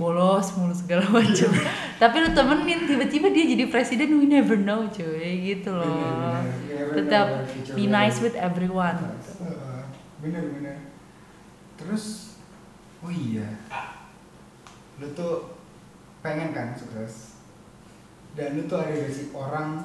Bolos 0.00 0.56
mulu 0.56 0.72
segala 0.72 1.04
macam. 1.16 1.50
Tapi 2.00 2.16
lu 2.18 2.30
temenin 2.32 2.88
tiba-tiba 2.88 3.28
dia 3.28 3.44
jadi 3.44 3.64
presiden 3.68 4.16
we 4.16 4.24
never 4.24 4.56
know 4.56 4.88
cuy 4.88 5.52
gitu 5.52 5.70
loh. 5.72 5.84
Bener, 5.84 6.12
bener. 6.16 6.72
Ya, 6.72 6.82
bener, 6.88 6.96
tetap. 6.96 7.26
Future 7.48 7.74
be 7.76 7.84
nice 7.88 8.18
with 8.24 8.36
everyone. 8.36 8.98
Heeh, 8.98 9.82
bener 10.24 10.42
bener. 10.58 10.76
Terus 11.76 12.36
oh 13.04 13.12
iya. 13.12 13.60
Lu 14.96 15.12
tuh 15.12 15.58
pengen 16.24 16.54
kan 16.54 16.72
sukses 16.72 17.36
dan 18.32 18.56
lu 18.56 18.64
tuh 18.64 18.80
ada 18.80 18.94
gak 18.96 19.12
sih 19.12 19.28
orang 19.36 19.82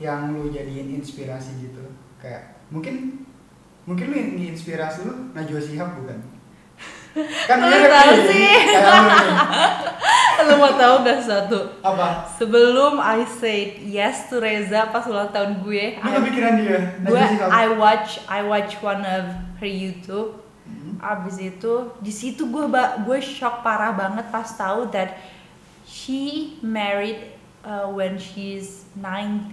yang 0.00 0.32
lu 0.32 0.48
jadiin 0.48 0.96
inspirasi 0.96 1.60
gitu? 1.68 1.84
Kayak 2.16 2.56
mungkin 2.72 3.26
mungkin 3.84 4.08
lu 4.08 4.16
yang 4.16 4.32
inspirasi 4.56 5.04
lu 5.04 5.34
Najwa 5.36 5.60
Shihab 5.60 6.00
bukan 6.00 6.31
kan 7.48 7.58
tahu 7.60 8.14
sih. 8.28 8.52
kayak 10.42 10.50
lu 10.50 10.54
mau 10.58 10.72
tahu 10.74 10.94
gak 11.06 11.20
satu. 11.22 11.58
Apa? 11.84 12.26
Sebelum 12.34 12.98
I 12.98 13.22
said 13.28 13.78
yes 13.86 14.26
to 14.32 14.42
Reza 14.42 14.90
pas 14.90 15.06
ulang 15.06 15.30
tahun 15.30 15.62
gue 15.62 16.02
lu 16.02 16.08
kepikiran 16.18 16.52
dia? 16.58 16.78
Gue 17.06 17.22
I 17.46 17.66
watch 17.78 18.18
I 18.26 18.42
watch 18.42 18.82
one 18.82 19.06
of 19.06 19.30
her 19.62 19.70
YouTube. 19.70 20.42
Hmm. 20.62 20.94
abis 21.02 21.42
itu 21.42 21.90
di 21.98 22.14
situ 22.14 22.46
gue 22.46 22.64
gue 23.02 23.18
shock 23.18 23.66
parah 23.66 23.90
banget 23.90 24.30
pas 24.30 24.46
tahu 24.46 24.86
that 24.94 25.18
she 25.82 26.54
married 26.62 27.34
uh, 27.66 27.90
when 27.90 28.14
she's 28.14 28.86
19 28.94 29.50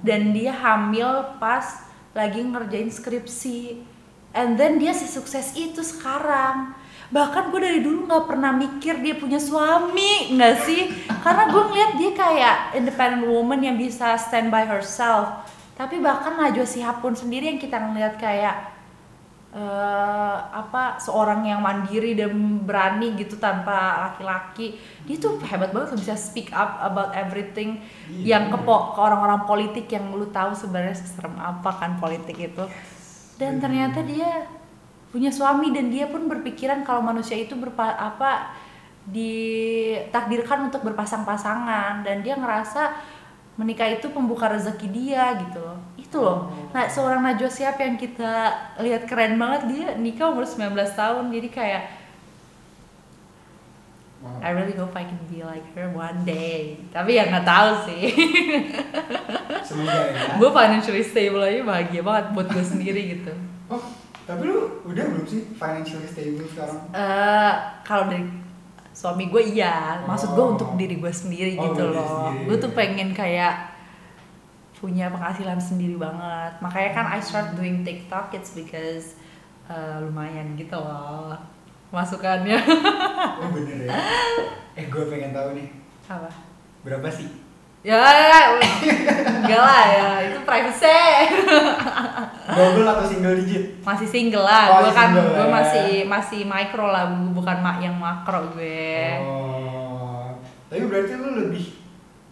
dan 0.00 0.32
dia 0.32 0.56
hamil 0.56 1.36
pas 1.36 1.84
lagi 2.16 2.40
ngerjain 2.40 2.88
skripsi 2.88 3.84
and 4.36 4.54
then 4.54 4.76
dia 4.76 4.92
sesukses 4.92 5.56
itu 5.56 5.80
sekarang. 5.80 6.76
Bahkan 7.06 7.48
gue 7.48 7.60
dari 7.62 7.80
dulu 7.80 8.04
nggak 8.04 8.26
pernah 8.26 8.50
mikir 8.50 8.98
dia 8.98 9.14
punya 9.14 9.38
suami 9.38 10.34
nggak 10.34 10.54
sih? 10.62 10.90
Karena 11.22 11.48
gue 11.48 11.62
ngeliat 11.64 11.92
dia 11.96 12.10
kayak 12.12 12.56
independent 12.74 13.24
woman 13.24 13.62
yang 13.62 13.78
bisa 13.78 14.18
stand 14.18 14.50
by 14.50 14.62
herself. 14.62 15.46
Tapi 15.72 16.00
bahkan 16.00 16.34
Najwa 16.34 16.66
Shihab 16.66 16.98
pun 16.98 17.12
sendiri 17.12 17.46
yang 17.46 17.56
kita 17.56 17.78
ngeliat 17.78 18.16
kayak 18.16 18.74
eh, 19.54 20.36
apa 20.50 20.98
seorang 20.98 21.46
yang 21.46 21.62
mandiri 21.62 22.12
dan 22.12 22.32
berani 22.60 23.14
gitu 23.14 23.38
tanpa 23.38 24.10
laki-laki. 24.10 24.74
Dia 25.06 25.16
tuh 25.16 25.38
hebat 25.46 25.70
banget 25.70 25.94
bisa 25.96 26.18
speak 26.18 26.50
up 26.50 26.82
about 26.82 27.14
everything 27.14 27.78
Iya, 28.10 28.36
yang 28.36 28.44
ke, 28.50 28.58
bener. 28.58 28.66
po- 28.66 28.92
ke 28.92 29.00
orang-orang 29.00 29.46
politik 29.46 29.86
yang 29.88 30.10
lu 30.10 30.26
tahu 30.28 30.52
sebenarnya 30.52 30.98
serem 30.98 31.38
apa 31.38 31.70
kan 31.70 31.96
politik 31.96 32.34
itu 32.36 32.64
dan 33.36 33.60
ternyata 33.60 34.00
dia 34.00 34.48
punya 35.12 35.28
suami 35.32 35.72
dan 35.72 35.88
dia 35.92 36.08
pun 36.08 36.28
berpikiran 36.28 36.84
kalau 36.84 37.00
manusia 37.04 37.36
itu 37.36 37.56
berpa 37.56 37.96
apa 37.96 38.52
ditakdirkan 39.06 40.68
untuk 40.72 40.82
berpasang-pasangan. 40.82 42.02
Dan 42.02 42.24
dia 42.24 42.34
ngerasa 42.36 42.96
menikah 43.56 43.88
itu 43.88 44.12
pembuka 44.12 44.50
rezeki 44.52 44.88
dia 44.92 45.36
gitu 45.46 45.60
loh. 45.62 45.78
Itu 45.96 46.18
loh. 46.20 46.52
Nah 46.72 46.88
seorang 46.88 47.22
Najwa 47.24 47.48
Shihab 47.48 47.80
yang 47.80 47.96
kita 47.96 48.52
lihat 48.80 49.08
keren 49.08 49.40
banget 49.40 49.62
dia 49.72 49.86
nikah 49.96 50.32
umur 50.32 50.44
19 50.44 50.72
tahun. 50.96 51.24
Jadi 51.32 51.48
kayak. 51.52 51.84
I 54.38 54.50
really 54.50 54.72
hope 54.72 54.92
I 54.92 55.02
can 55.02 55.18
be 55.26 55.42
like 55.42 55.64
her 55.74 55.88
one 55.88 56.22
day. 56.22 56.78
Tapi 56.90 57.14
ya 57.14 57.26
nggak 57.26 57.42
tahu 57.42 57.70
sih. 57.84 58.04
Semoga 59.62 59.94
ya. 60.06 60.12
Gue 60.38 60.50
financially 60.50 61.02
stable 61.02 61.42
aja 61.42 61.60
bahagia 61.62 62.00
banget 62.00 62.24
buat 62.32 62.48
gue 62.48 62.62
sendiri 62.62 63.18
gitu. 63.18 63.32
Oh 63.66 63.82
tapi 64.26 64.42
lu 64.42 64.82
udah 64.82 65.04
belum 65.06 65.22
sih 65.22 65.54
financially 65.54 66.04
stable 66.04 66.46
sekarang? 66.46 66.78
Eh 66.90 67.52
kalau 67.82 68.06
dari 68.06 68.26
suami 68.90 69.26
gue 69.26 69.42
iya. 69.52 70.02
Maksud 70.02 70.34
gue 70.34 70.42
Oh. 70.42 70.54
untuk 70.54 70.70
diri 70.74 70.96
gue 70.96 71.12
sendiri 71.12 71.54
Oh, 71.56 71.70
gitu 71.70 71.84
loh. 71.90 72.30
gue 72.34 72.56
tuh 72.56 72.70
pengen 72.70 73.10
kayak 73.10 73.74
punya 74.76 75.08
penghasilan 75.08 75.56
sendiri 75.56 75.96
banget. 75.96 76.58
Makanya 76.60 76.90
kan 76.92 77.06
I 77.08 77.18
start 77.18 77.54
doing 77.54 77.82
TikTok 77.82 78.30
it's 78.30 78.52
because 78.52 79.14
eh, 79.66 79.96
lumayan 79.98 80.54
gitu 80.54 80.76
loh 80.76 81.34
masukannya. 81.90 82.58
Oh 83.42 83.48
bener 83.54 83.86
ya? 83.86 83.90
Eh 84.76 84.86
gue 84.90 85.04
pengen 85.08 85.32
tahu 85.34 85.54
nih. 85.56 85.68
Apa? 86.06 86.30
Berapa 86.86 87.08
sih? 87.10 87.28
Ya 87.86 88.02
enggak 88.02 89.62
lah 89.62 89.82
ya 89.86 90.08
itu 90.26 90.38
privacy. 90.42 90.90
Double 92.50 92.82
atau 92.82 93.06
single 93.06 93.38
digit? 93.38 93.78
Masih 93.86 94.08
single 94.10 94.42
lah. 94.42 94.74
Oh, 94.74 94.82
gue 94.82 94.90
kan 94.90 95.14
gue 95.14 95.22
ya. 95.22 95.46
masih 95.46 95.90
masih 96.10 96.42
micro 96.50 96.90
lah 96.90 97.06
bukan 97.30 97.62
mak 97.62 97.78
yang 97.78 97.94
makro 97.94 98.50
gue. 98.58 99.22
Oh. 99.22 100.34
Tapi 100.66 100.82
berarti 100.90 101.14
lu 101.14 101.46
lebih 101.46 101.78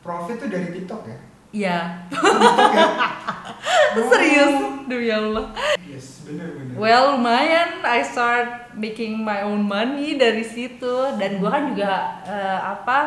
profit 0.03 0.43
tuh 0.43 0.51
dari 0.51 0.75
TikTok 0.75 1.07
ya? 1.07 1.19
Iya, 1.55 2.03
ya? 2.11 4.03
serius 4.11 4.55
demi 4.91 5.07
Allah. 5.07 5.55
Yes, 5.87 6.27
bener 6.27 6.51
bener. 6.51 6.75
Well 6.75 7.15
lumayan, 7.15 7.79
I 7.87 8.03
start 8.03 8.75
making 8.75 9.23
my 9.23 9.47
own 9.47 9.63
money 9.63 10.19
dari 10.19 10.43
situ 10.43 11.15
dan 11.15 11.39
gue 11.39 11.47
kan 11.47 11.71
juga 11.71 11.95
eh, 12.27 12.59
apa 12.59 12.99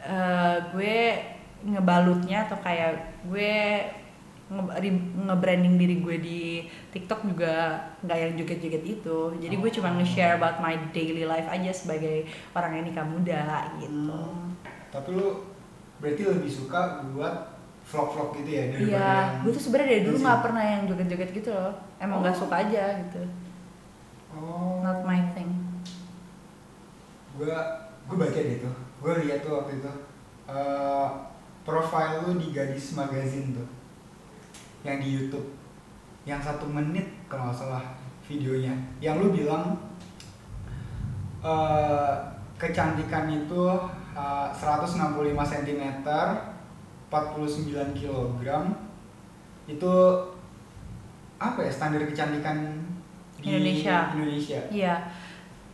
eh, 0.00 0.56
gue 0.72 0.96
ngebalutnya 1.68 2.48
atau 2.48 2.56
kayak 2.64 3.20
gue 3.28 3.52
nge-branding 5.24 5.80
diri 5.80 5.96
gue 6.04 6.16
di 6.20 6.40
TikTok 6.92 7.28
juga 7.28 7.80
nggak 8.04 8.18
yang 8.24 8.32
joget-joget 8.40 8.84
itu. 8.88 9.18
Jadi 9.40 9.54
gue 9.56 9.70
cuma 9.76 9.92
nge-share 10.00 10.40
about 10.40 10.64
my 10.64 10.76
daily 10.96 11.28
life 11.28 11.48
aja 11.52 11.72
sebagai 11.76 12.24
orang 12.56 12.80
yang 12.80 12.84
nikah 12.88 13.04
muda 13.04 13.68
gitu. 13.84 14.16
Hmm. 14.16 14.56
Tapi 14.88 15.08
lu 15.12 15.53
berarti 16.04 16.22
lebih 16.22 16.50
suka 16.50 16.80
buat 17.10 17.56
vlog-vlog 17.84 18.36
gitu 18.36 18.50
ya 18.50 18.64
daripada 18.66 18.84
Iya, 18.86 19.08
yang- 19.08 19.32
gue 19.40 19.50
tuh 19.50 19.62
sebenarnya 19.62 19.88
dari 19.90 20.02
dulu 20.04 20.16
nggak 20.20 20.40
pernah 20.40 20.64
yang 20.66 20.82
joget-joget 20.84 21.30
gitu 21.32 21.50
loh. 21.50 21.72
Emang 21.96 22.20
nggak 22.20 22.36
Oh. 22.36 22.40
suka 22.44 22.54
aja 22.60 22.84
gitu. 23.00 23.22
Oh. 24.30 24.80
Not 24.80 25.00
my 25.02 25.32
thing. 25.32 25.48
gue 27.34 27.50
gue 28.04 28.14
baca 28.16 28.38
deh 28.38 28.58
tuh 28.58 28.70
gue 29.00 29.12
lihat 29.22 29.42
tuh 29.42 29.58
waktu 29.58 29.82
itu 29.82 29.90
eh 30.46 31.08
profile 31.62 32.22
lu 32.22 32.38
di 32.38 32.52
gadis 32.52 32.94
magazine 32.94 33.50
tuh 33.50 33.66
yang 34.82 35.02
di 35.02 35.08
YouTube 35.10 35.50
yang 36.22 36.38
satu 36.38 36.62
menit 36.64 37.02
kalau 37.26 37.50
nggak 37.50 37.58
salah 37.58 37.82
videonya 38.22 38.70
yang 39.00 39.18
lu 39.18 39.34
bilang 39.34 39.74
eh 41.42 42.12
kecantikan 42.54 43.26
itu 43.26 43.62
eh, 44.14 44.48
165 44.54 44.96
cm 45.34 45.82
49 47.10 47.98
kg 47.98 48.46
itu 49.66 49.94
apa 51.38 51.58
ya 51.60 51.70
standar 51.72 52.02
kecantikan 52.06 52.78
di 53.38 53.50
Indonesia. 53.52 54.14
Indonesia? 54.16 54.60
Iya, 54.72 54.94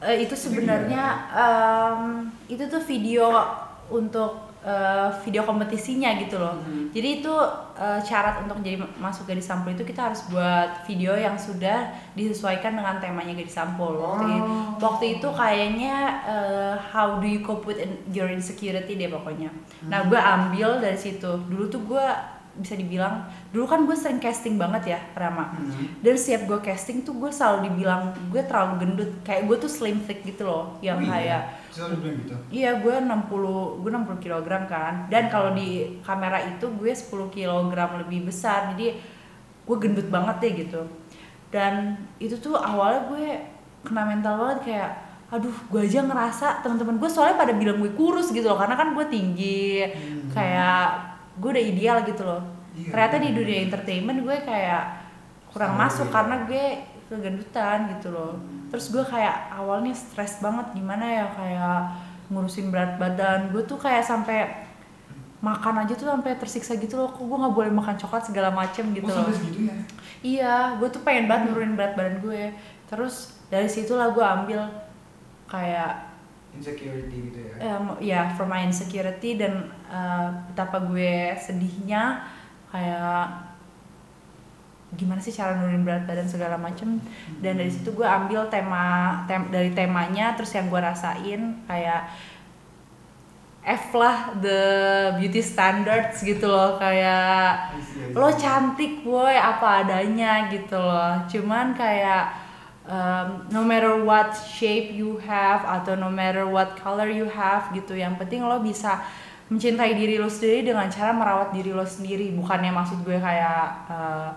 Eh, 0.00 0.24
itu 0.24 0.32
sebenarnya 0.32 1.28
em, 1.28 2.24
itu 2.48 2.64
tuh 2.72 2.80
video 2.80 3.36
untuk 3.92 4.49
eh, 4.60 5.08
video 5.24 5.42
kompetisinya 5.42 6.12
gitu 6.20 6.36
loh. 6.36 6.52
Mhm. 6.60 6.92
Jadi 6.92 7.08
itu 7.20 7.34
eh, 7.74 8.00
syarat 8.00 8.44
untuk 8.44 8.60
jadi 8.60 8.76
masuk 8.96 9.24
gadis 9.24 9.48
sampul 9.48 9.72
itu 9.72 9.82
kita 9.82 10.12
harus 10.12 10.20
buat 10.28 10.84
video 10.84 11.16
yang 11.16 11.32
sudah 11.34 11.88
disesuaikan 12.12 12.76
dengan 12.76 13.00
temanya 13.00 13.32
gadis 13.32 13.56
sampul. 13.56 13.96
Waktu, 13.96 14.32
Oh. 14.36 14.76
waktu 14.76 15.16
itu 15.16 15.28
kayaknya 15.32 15.96
eh, 16.24 16.74
how 16.76 17.16
do 17.16 17.26
you 17.26 17.40
cope 17.40 17.64
with 17.64 17.80
your 18.12 18.28
insecurity 18.28 18.94
deh 18.94 19.08
pokoknya. 19.08 19.48
Nah 19.88 20.04
gue 20.04 20.20
ambil 20.20 20.76
dari 20.78 20.96
situ. 20.96 21.30
Dulu 21.48 21.64
tuh 21.66 21.80
gue 21.86 22.06
bisa 22.52 22.74
dibilang 22.74 23.24
dulu 23.48 23.64
kan 23.64 23.82
gue 23.82 23.92
sering 23.92 24.18
casting 24.18 24.54
banget 24.54 24.82
ya 24.88 25.00
Rama 25.12 25.54
Mhm. 25.54 26.02
dan 26.02 26.14
setiap 26.14 26.42
gue 26.46 26.58
casting 26.60 27.00
tuh 27.00 27.14
gue 27.14 27.28
selalu 27.28 27.68
dibilang 27.68 28.02
gue 28.26 28.42
terlalu 28.42 28.72
gendut 28.80 29.10
kayak 29.20 29.44
gue 29.44 29.56
tuh 29.56 29.68
slim 29.68 30.00
thick 30.00 30.24
gitu 30.24 30.42
loh 30.42 30.74
yang 30.80 30.98
Oh 30.98 31.04
iya? 31.04 31.10
kayak 31.10 31.42
Selalu 31.70 31.94
bilang 31.96 32.16
gitu. 32.18 32.34
iya 32.50 32.70
gue 32.76 32.94
60 32.96 33.30
gue 33.78 33.90
60 33.90 34.18
kg 34.18 34.46
kan 34.64 34.94
dan 35.06 35.26
kalau 35.26 35.50
di 35.52 35.68
kamera 36.00 36.42
itu 36.42 36.66
gue 36.68 36.90
10 36.90 37.06
kg 37.28 37.70
lebih 37.98 38.20
besar 38.24 38.74
jadi 38.74 38.98
gue 39.62 39.76
gendut 39.78 40.08
banget 40.08 40.36
deh 40.40 40.52
gitu 40.58 40.82
dan 41.48 41.94
itu 42.16 42.34
tuh 42.36 42.54
awalnya 42.54 43.06
gue 43.06 43.26
kena 43.82 44.02
mental 44.04 44.34
banget 44.36 44.58
kayak 44.64 44.90
aduh 45.30 45.54
gue 45.64 45.80
aja 45.80 46.02
ngerasa 46.02 46.58
teman-teman 46.60 46.98
gue 46.98 47.06
soalnya 47.06 47.38
pada 47.38 47.52
bilang 47.52 47.78
gue 47.78 47.90
kurus 47.90 48.28
gitu 48.28 48.44
loh 48.44 48.58
karena 48.58 48.74
kan 48.74 48.92
gue 48.92 49.06
tinggi 49.06 49.86
Hmm. 49.86 50.26
kayak 50.28 51.09
gue 51.38 51.50
udah 51.52 51.64
ideal 51.64 51.98
gitu 52.02 52.24
loh 52.24 52.42
Iya, 52.70 52.94
ternyata 52.94 53.16
di 53.18 53.28
bener. 53.34 53.38
dunia 53.42 53.58
entertainment 53.66 54.18
gue 54.22 54.36
kayak 54.46 54.82
kurang 55.50 55.74
Sama 55.74 55.82
masuk 55.90 56.06
beda. 56.06 56.14
karena 56.14 56.36
gue 56.46 56.64
kegendutan 57.10 57.78
gitu 57.98 58.08
loh 58.14 58.32
terus 58.70 58.86
gue 58.94 59.02
kayak 59.02 59.50
awalnya 59.50 59.90
stres 59.90 60.38
banget 60.38 60.78
gimana 60.78 61.02
ya 61.02 61.26
kayak 61.34 61.78
ngurusin 62.30 62.70
berat 62.70 62.94
badan 63.02 63.50
gue 63.50 63.66
tuh 63.66 63.74
kayak 63.74 64.06
sampai 64.06 64.46
makan 65.42 65.82
aja 65.82 65.98
tuh 65.98 66.06
sampai 66.06 66.38
tersiksa 66.38 66.78
gitu 66.78 66.94
loh 66.94 67.10
kok 67.10 67.26
gue 67.26 67.38
nggak 67.42 67.54
boleh 67.58 67.72
makan 67.74 67.98
coklat 67.98 68.22
segala 68.30 68.54
macem 68.54 68.86
gitu 68.94 69.10
oh, 69.10 69.18
loh 69.18 69.34
segitunya. 69.34 69.74
iya 70.22 70.78
gue 70.78 70.86
tuh 70.86 71.02
pengen 71.02 71.26
banget 71.26 71.50
nurunin 71.50 71.74
berat 71.74 71.98
badan 71.98 72.22
gue 72.22 72.54
terus 72.86 73.34
dari 73.50 73.66
situlah 73.66 74.14
gue 74.14 74.22
ambil 74.22 74.62
kayak 75.50 76.09
Insecurity 76.50 77.30
gitu 77.30 77.38
ya. 77.38 77.54
em, 77.62 77.84
ya 78.02 78.20
from 78.34 78.50
my 78.50 78.66
insecurity 78.66 79.38
dan 79.38 79.70
eh, 79.86 80.28
betapa 80.50 80.82
gue 80.82 81.32
sedihnya 81.38 82.26
kayak 82.70 83.50
gimana 84.98 85.22
sih 85.22 85.30
cara 85.30 85.54
nurunin 85.54 85.86
berat 85.86 86.02
badan 86.02 86.26
segala 86.26 86.58
macem. 86.58 86.98
Dan 87.38 87.62
dari 87.62 87.70
situ 87.70 87.94
gue 87.94 88.06
ambil 88.06 88.50
tema 88.50 89.22
tem 89.30 89.46
dari 89.50 89.70
temanya 89.70 90.34
terus 90.34 90.50
yang 90.50 90.66
gue 90.66 90.80
rasain 90.82 91.62
kayak 91.70 92.10
F 93.60 93.92
lah 93.92 94.34
the 94.40 94.60
beauty 95.20 95.44
standards 95.44 96.24
gitu 96.24 96.48
loh 96.48 96.80
kayak 96.80 97.76
lo 98.16 98.32
cantik 98.32 99.04
boy 99.04 99.36
apa 99.36 99.86
adanya 99.86 100.50
gitu 100.50 100.74
loh. 100.74 101.22
Cuman 101.30 101.70
kayak 101.76 102.49
um, 102.90 103.46
no 103.54 103.62
matter 103.62 103.94
what 104.02 104.34
shape 104.34 104.90
you 104.90 105.22
have 105.22 105.62
atau 105.62 105.94
no 105.94 106.10
matter 106.10 106.42
what 106.42 106.74
color 106.74 107.06
you 107.06 107.30
have 107.30 107.70
gitu 107.70 107.94
yang 107.94 108.18
penting 108.18 108.42
lo 108.42 108.58
bisa 108.58 108.98
mencintai 109.50 109.94
diri 109.98 110.18
lo 110.18 110.30
sendiri 110.30 110.70
dengan 110.70 110.86
cara 110.90 111.10
merawat 111.10 111.50
diri 111.54 111.74
lo 111.74 111.86
sendiri. 111.86 112.30
Bukannya 112.34 112.70
maksud 112.70 113.02
gue 113.02 113.18
kayak 113.18 113.66
uh, 113.90 114.30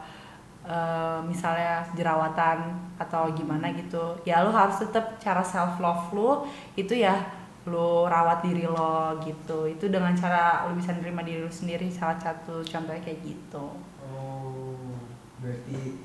uh, 0.65 1.19
misalnya 1.21 1.85
jerawatan 1.93 2.73
atau 2.97 3.29
gimana 3.33 3.73
gitu. 3.77 4.17
Ya 4.25 4.41
lo 4.41 4.49
harus 4.49 4.81
tetap 4.81 5.21
cara 5.21 5.45
self 5.45 5.77
love 5.77 6.09
lo 6.13 6.29
itu 6.73 6.97
ya 6.97 7.13
lo 7.69 8.09
rawat 8.09 8.41
diri 8.41 8.65
lo 8.65 9.21
gitu. 9.21 9.69
Itu 9.69 9.89
dengan 9.89 10.17
cara 10.17 10.65
lo 10.65 10.73
bisa 10.73 10.97
nerima 10.97 11.21
diri 11.21 11.45
lo 11.45 11.51
sendiri. 11.53 11.93
Salah 11.93 12.17
satu 12.17 12.65
contohnya 12.65 13.01
kayak 13.05 13.21
gitu. 13.21 13.65
Oh, 14.01 14.97
berarti 15.37 16.02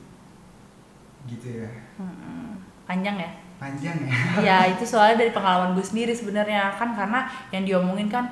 gitu 1.28 1.62
ya. 1.62 1.70
Mm-mm. 2.00 2.56
panjang 2.88 3.16
ya? 3.20 3.30
Panjang 3.60 3.96
ya. 4.08 4.16
ya 4.48 4.58
itu 4.72 4.84
soalnya 4.84 5.20
dari 5.20 5.30
pengalaman 5.30 5.76
gue 5.76 5.84
sendiri 5.84 6.16
sebenarnya. 6.16 6.72
Kan 6.74 6.96
karena 6.96 7.28
yang 7.52 7.68
diomongin 7.68 8.08
kan 8.08 8.24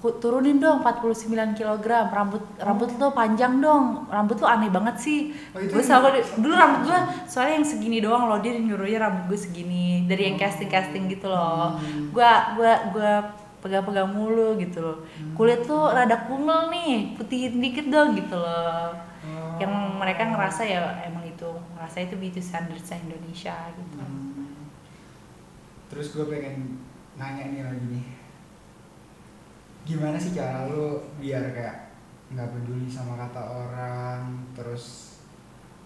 ku- 0.00 0.16
turunin 0.20 0.60
dong 0.60 0.84
49 0.84 1.56
kg 1.56 1.86
rambut 2.12 2.44
rambut 2.60 2.90
lo 2.96 3.12
panjang 3.12 3.60
dong. 3.60 4.08
Rambut 4.08 4.36
lo 4.40 4.46
aneh 4.48 4.68
banget 4.68 4.96
sih. 5.00 5.20
Oh, 5.52 5.60
gue 5.60 5.82
selalu 5.82 6.20
dulu 6.40 6.52
rambut 6.52 6.80
gue 6.88 6.98
soalnya 7.24 7.60
yang 7.60 7.66
segini 7.68 7.98
doang 8.00 8.28
loh. 8.28 8.40
Dia 8.40 8.56
nyuruhnya 8.56 9.04
rambut 9.04 9.24
gue 9.32 9.38
segini. 9.40 10.04
Dari 10.08 10.32
yang 10.32 10.36
casting 10.36 10.68
casting 10.68 11.08
gitu 11.08 11.28
loh. 11.28 11.76
Hmm. 11.76 12.12
gue 12.12 12.30
gue 12.56 12.72
gue 12.96 13.12
pegang-pegang 13.58 14.06
mulu 14.14 14.54
gitu 14.56 14.78
loh. 14.80 14.98
Kulit 15.34 15.66
tuh 15.66 15.90
rada 15.90 16.28
kumel 16.28 16.70
nih. 16.70 17.16
Putihin 17.18 17.58
dikit 17.58 17.90
dong 17.90 18.16
gitu 18.16 18.36
loh. 18.36 18.94
Oh. 19.28 19.58
yang 19.58 19.98
mereka 19.98 20.22
ngerasa 20.24 20.62
ya 20.62 21.02
emang 21.04 21.17
itu 21.88 22.04
ngerasa 22.04 22.04
itu 22.04 22.16
beauty 22.20 22.42
standards 22.44 22.92
Indonesia 22.92 23.56
gitu 23.72 23.96
Hmm. 23.96 24.52
Terus 25.88 26.12
gue 26.12 26.28
pengen 26.28 26.76
nanya 27.16 27.48
nih 27.48 27.64
lagi 27.64 27.86
nih. 27.88 28.06
Gimana 29.88 30.20
sih 30.20 30.36
cara 30.36 30.68
lu 30.68 31.00
biar 31.16 31.48
kayak 31.48 31.88
nggak 32.28 32.44
peduli 32.52 32.84
sama 32.92 33.16
kata 33.16 33.40
orang, 33.40 34.36
terus 34.52 35.16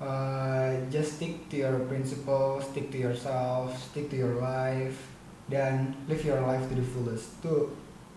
uh, 0.03 0.75
just 0.91 1.23
stick 1.23 1.47
to 1.47 1.63
your 1.63 1.87
principles, 1.87 2.67
stick 2.67 2.91
to 2.91 2.99
yourself, 2.99 3.71
stick 3.79 4.11
to 4.11 4.19
your 4.19 4.43
life, 4.43 4.99
dan 5.47 5.95
live 6.11 6.27
your 6.27 6.43
life 6.43 6.67
to 6.67 6.75
the 6.75 6.83
fullest. 6.83 7.39
Tuh 7.39 7.71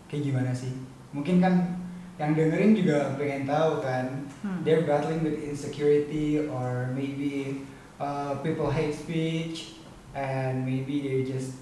kayak 0.09 0.33
gimana 0.33 0.49
sih? 0.57 0.73
Mungkin 1.13 1.37
kan 1.37 1.85
yang 2.17 2.33
dengerin 2.33 2.73
juga 2.73 3.13
pengen 3.13 3.45
tahu 3.45 3.85
kan, 3.85 4.25
Hmm. 4.41 4.61
they're 4.65 4.85
battling 4.89 5.21
with 5.21 5.37
insecurity 5.37 6.49
or 6.49 6.89
maybe 6.97 7.61
uh, 7.99 8.35
people 8.43 8.69
hate 8.71 8.93
speech 8.93 9.79
and 10.15 10.63
maybe 10.65 11.03
they 11.03 11.23
just 11.23 11.59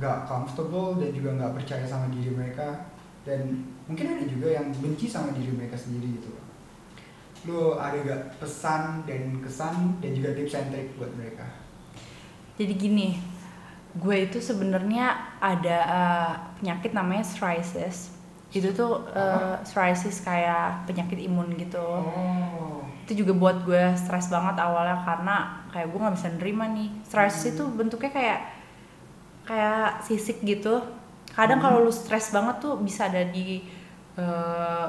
gak 0.00 0.24
comfortable 0.24 0.96
dan 0.96 1.12
juga 1.12 1.36
nggak 1.36 1.52
percaya 1.62 1.84
sama 1.84 2.08
diri 2.08 2.32
mereka 2.32 2.88
dan 3.22 3.66
mungkin 3.86 4.18
ada 4.18 4.24
juga 4.24 4.48
yang 4.50 4.72
benci 4.82 5.06
sama 5.06 5.30
diri 5.36 5.52
mereka 5.54 5.78
sendiri 5.78 6.18
gitu 6.18 6.28
loh. 6.32 6.46
Lu 7.42 7.60
ada 7.78 7.98
gak 8.02 8.22
pesan 8.38 9.06
dan 9.06 9.42
kesan 9.42 9.98
dan 9.98 10.10
juga 10.14 10.34
tips 10.34 10.54
and 10.58 10.68
trick 10.70 10.88
buat 10.98 11.10
mereka? 11.18 11.46
Jadi 12.58 12.72
gini, 12.78 13.18
gue 13.98 14.16
itu 14.26 14.38
sebenarnya 14.38 15.38
ada 15.42 15.78
uh, 15.86 16.32
penyakit 16.58 16.94
namanya 16.94 17.26
psoriasis. 17.26 18.14
Itu 18.52 18.70
tuh 18.74 19.06
uh, 19.10 19.58
psoriasis 19.64 20.22
kayak 20.22 20.86
penyakit 20.86 21.18
imun 21.18 21.54
gitu. 21.58 21.82
Oh. 21.82 22.81
Itu 23.12 23.28
juga 23.28 23.36
buat 23.36 23.68
gue 23.68 23.92
stres 24.00 24.32
banget 24.32 24.56
awalnya 24.56 24.96
karena 25.04 25.36
kayak 25.68 25.92
gue 25.92 25.98
nggak 26.00 26.16
bisa 26.16 26.28
nerima 26.32 26.64
nih. 26.72 26.88
Psoriasis 27.04 27.52
itu 27.52 27.64
bentuknya 27.68 28.08
kayak 28.08 28.40
kayak 29.44 30.00
sisik 30.00 30.40
gitu. 30.40 30.80
kadang 31.32 31.60
Hmm. 31.60 31.68
kalau 31.68 31.78
lu 31.84 31.92
stres 31.92 32.28
banget 32.28 32.60
tuh 32.60 32.80
bisa 32.80 33.08
ada 33.08 33.24
di 33.24 33.64
eh, 34.12 34.88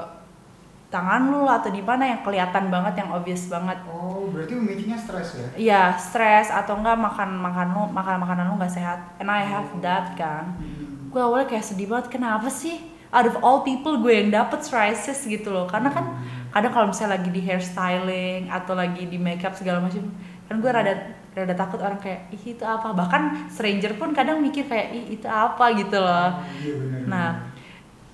tangan 0.88 1.32
lu 1.32 1.48
lah 1.48 1.58
atau 1.58 1.72
di 1.72 1.80
mana 1.80 2.04
yang 2.06 2.20
kelihatan 2.20 2.68
banget 2.68 3.00
yang 3.00 3.10
obvious 3.10 3.48
banget 3.48 3.80
Oh, 3.88 4.28
berarti 4.28 4.52
pemicunya 4.52 4.94
stres 4.94 5.28
ya? 5.34 5.48
Iya, 5.56 5.82
stres 5.96 6.52
atau 6.52 6.76
enggak 6.78 7.00
makan 7.00 7.40
makan 7.40 7.66
lu 7.72 7.82
makan 7.90 8.16
makanan 8.20 8.44
lu 8.52 8.54
nggak 8.60 8.72
sehat. 8.72 9.00
And 9.18 9.28
I 9.28 9.42
have 9.42 9.68
that 9.80 10.12
kan. 10.14 10.54
Hmm. 10.56 11.08
Gue 11.08 11.20
awalnya 11.20 11.48
kayak 11.48 11.64
sedih 11.64 11.88
banget. 11.88 12.12
Kenapa 12.12 12.46
sih? 12.52 12.78
Out 13.08 13.26
of 13.26 13.36
all 13.40 13.64
people 13.64 13.98
gue 13.98 14.12
yang 14.12 14.30
dapet 14.30 14.60
psoriasis 14.60 15.24
gitu 15.24 15.48
loh. 15.48 15.64
Karena 15.64 15.88
kan 15.88 16.06
kadang 16.54 16.70
kalau 16.70 16.86
misalnya 16.94 17.18
lagi 17.18 17.34
di 17.34 17.42
hairstyling 17.42 18.46
atau 18.46 18.78
lagi 18.78 19.10
di 19.10 19.18
makeup 19.18 19.58
segala 19.58 19.82
macam, 19.82 20.06
kan 20.46 20.56
gue 20.62 20.70
rada 20.70 20.94
rada 21.34 21.54
takut 21.58 21.82
orang 21.82 21.98
kayak 21.98 22.30
ih 22.30 22.54
itu 22.54 22.62
apa. 22.62 22.94
Bahkan 22.94 23.50
stranger 23.50 23.98
pun 23.98 24.14
kadang 24.14 24.38
mikir 24.38 24.70
kayak 24.70 24.94
ih 24.94 25.18
itu 25.18 25.26
apa 25.26 25.74
gitu 25.74 25.98
loh. 25.98 26.38
Iya. 26.62 27.10
Nah, 27.10 27.50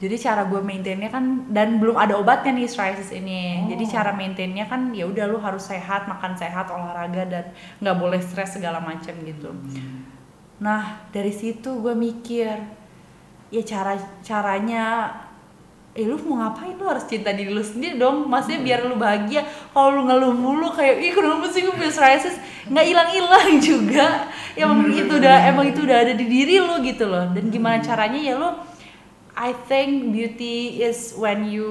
jadi 0.01 0.17
cara 0.17 0.49
gue 0.49 0.57
maintainnya 0.65 1.13
kan 1.13 1.53
dan 1.53 1.77
belum 1.77 2.01
ada 2.01 2.17
obatnya 2.17 2.57
nih 2.57 2.65
psoriasis 2.65 3.13
ini. 3.13 3.69
Oh. 3.69 3.77
Jadi 3.77 3.85
cara 3.93 4.17
maintainnya 4.17 4.65
kan 4.65 4.89
ya 4.97 5.05
udah 5.05 5.29
lu 5.29 5.37
harus 5.37 5.69
sehat, 5.69 6.09
makan 6.09 6.33
sehat, 6.33 6.73
olahraga 6.73 7.29
dan 7.29 7.45
nggak 7.85 7.97
boleh 8.01 8.21
stres 8.25 8.57
segala 8.57 8.81
macam 8.81 9.13
gitu. 9.21 9.53
Hmm. 9.53 10.09
Nah 10.65 11.05
dari 11.13 11.29
situ 11.29 11.85
gue 11.85 11.93
mikir 11.93 12.57
ya 13.53 13.63
cara 13.69 14.01
caranya 14.25 15.13
eh 16.01 16.09
lu 16.09 16.17
mau 16.25 16.41
ngapain? 16.41 16.73
Lu 16.81 16.89
harus 16.89 17.05
cinta 17.05 17.29
diri 17.37 17.53
lu 17.53 17.61
sendiri 17.61 18.01
dong. 18.01 18.25
Maksudnya 18.25 18.65
biar 18.65 18.89
lu 18.89 18.97
bahagia. 18.97 19.45
Kalau 19.77 20.01
lu 20.01 20.03
ngeluh 20.09 20.33
mulu 20.33 20.73
kayak 20.73 20.97
ih 20.97 21.13
kenapa 21.13 21.45
sih 21.53 21.61
gue 21.61 21.75
punya 21.77 21.93
psoriasis? 21.93 22.41
Nggak 22.73 22.87
hilang 22.89 23.11
hilang 23.13 23.49
juga. 23.69 24.07
Ya 24.57 24.65
emang 24.65 24.89
itu 24.89 25.13
udah 25.13 25.37
emang 25.53 25.67
itu 25.69 25.81
udah 25.85 25.99
ada 26.09 26.13
di 26.17 26.25
diri 26.25 26.57
lu 26.57 26.81
gitu 26.81 27.05
loh. 27.05 27.29
Dan 27.37 27.53
gimana 27.53 27.85
caranya 27.85 28.17
ya 28.17 28.35
lu 28.41 28.49
I 29.37 29.53
think 29.69 30.13
beauty 30.13 30.81
is 30.81 31.13
when 31.17 31.45
you 31.45 31.69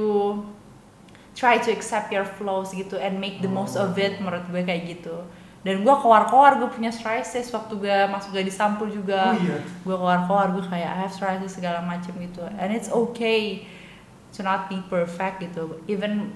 try 1.34 1.58
to 1.58 1.70
accept 1.74 2.14
your 2.14 2.26
flaws 2.26 2.70
gitu 2.76 3.00
and 3.02 3.18
make 3.18 3.42
the 3.42 3.50
most 3.50 3.74
of 3.74 3.98
it 3.98 4.22
menurut 4.22 4.46
gue 4.54 4.62
kayak 4.62 4.86
gitu. 5.00 5.26
Dan 5.60 5.84
gue 5.84 5.96
keluar-keluar 6.00 6.56
gue 6.56 6.70
punya 6.72 6.88
psoriasis 6.88 7.52
waktu 7.52 7.74
gue 7.82 7.98
masuk 8.14 8.32
di 8.38 8.54
sampul 8.54 8.88
juga. 8.88 9.34
Oh 9.34 9.42
iya. 9.42 9.58
gue 9.60 9.96
keluar-keluar 9.98 10.56
gue 10.56 10.64
kayak 10.70 10.88
I 10.88 10.98
have 11.04 11.12
psoriasis 11.12 11.60
segala 11.60 11.82
macem 11.84 12.14
gitu. 12.22 12.46
And 12.46 12.72
it's 12.72 12.88
okay 12.88 13.66
to 14.40 14.48
not 14.48 14.72
be 14.72 14.80
perfect 14.88 15.44
gitu. 15.44 15.84
Even 15.86 16.32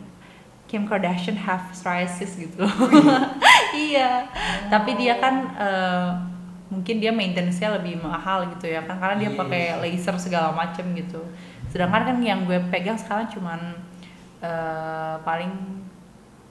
Kim 0.68 0.84
Kardashian 0.84 1.39
have 1.39 1.72
psoriasis 1.72 2.36
gitu. 2.36 2.60
Iya. 3.74 4.28
Tapi 4.70 4.93
dia 4.99 5.18
kan 5.18 5.49
eh, 5.56 6.10
mungkin 6.70 7.01
dia 7.01 7.10
maintenance-nya 7.10 7.80
lebih 7.82 7.97
mahal 7.97 8.45
gitu 8.51 8.68
ya 8.68 8.84
kan. 8.84 8.99
Karena 8.99 9.16
dia 9.18 9.30
Yes. 9.34 9.39
pakai 9.39 9.64
laser 9.82 10.16
segala 10.20 10.51
macem 10.54 10.84
gitu. 10.93 11.24
Sedangkan 11.72 12.06
kan 12.06 12.18
yang 12.22 12.45
gue 12.45 12.60
pegang 12.70 12.99
sekarang 12.99 13.26
cuman 13.32 13.60
eh, 14.43 15.16
paling 15.24 15.51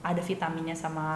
ada 0.03 0.19
vitaminnya 0.19 0.75
sama 0.75 1.07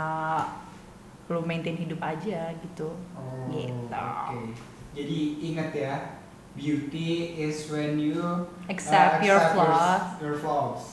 lu 1.28 1.44
maintain 1.44 1.76
hidup 1.76 2.00
aja 2.00 2.56
gitu. 2.56 2.88
Oh, 3.12 3.52
Gitu. 3.52 3.92
Oke. 3.92 4.56
Jadi 4.96 5.20
ingat 5.44 5.70
ya, 5.76 5.94
beauty 6.58 7.38
is 7.38 7.70
when 7.70 7.95
you 7.95 8.18
uh, 8.18 8.41
Accept 8.68 9.22
your 9.24 9.38
accept 9.38 9.53
flaws. 9.53 10.01
Your, 10.20 10.36
flaws. 10.36 10.84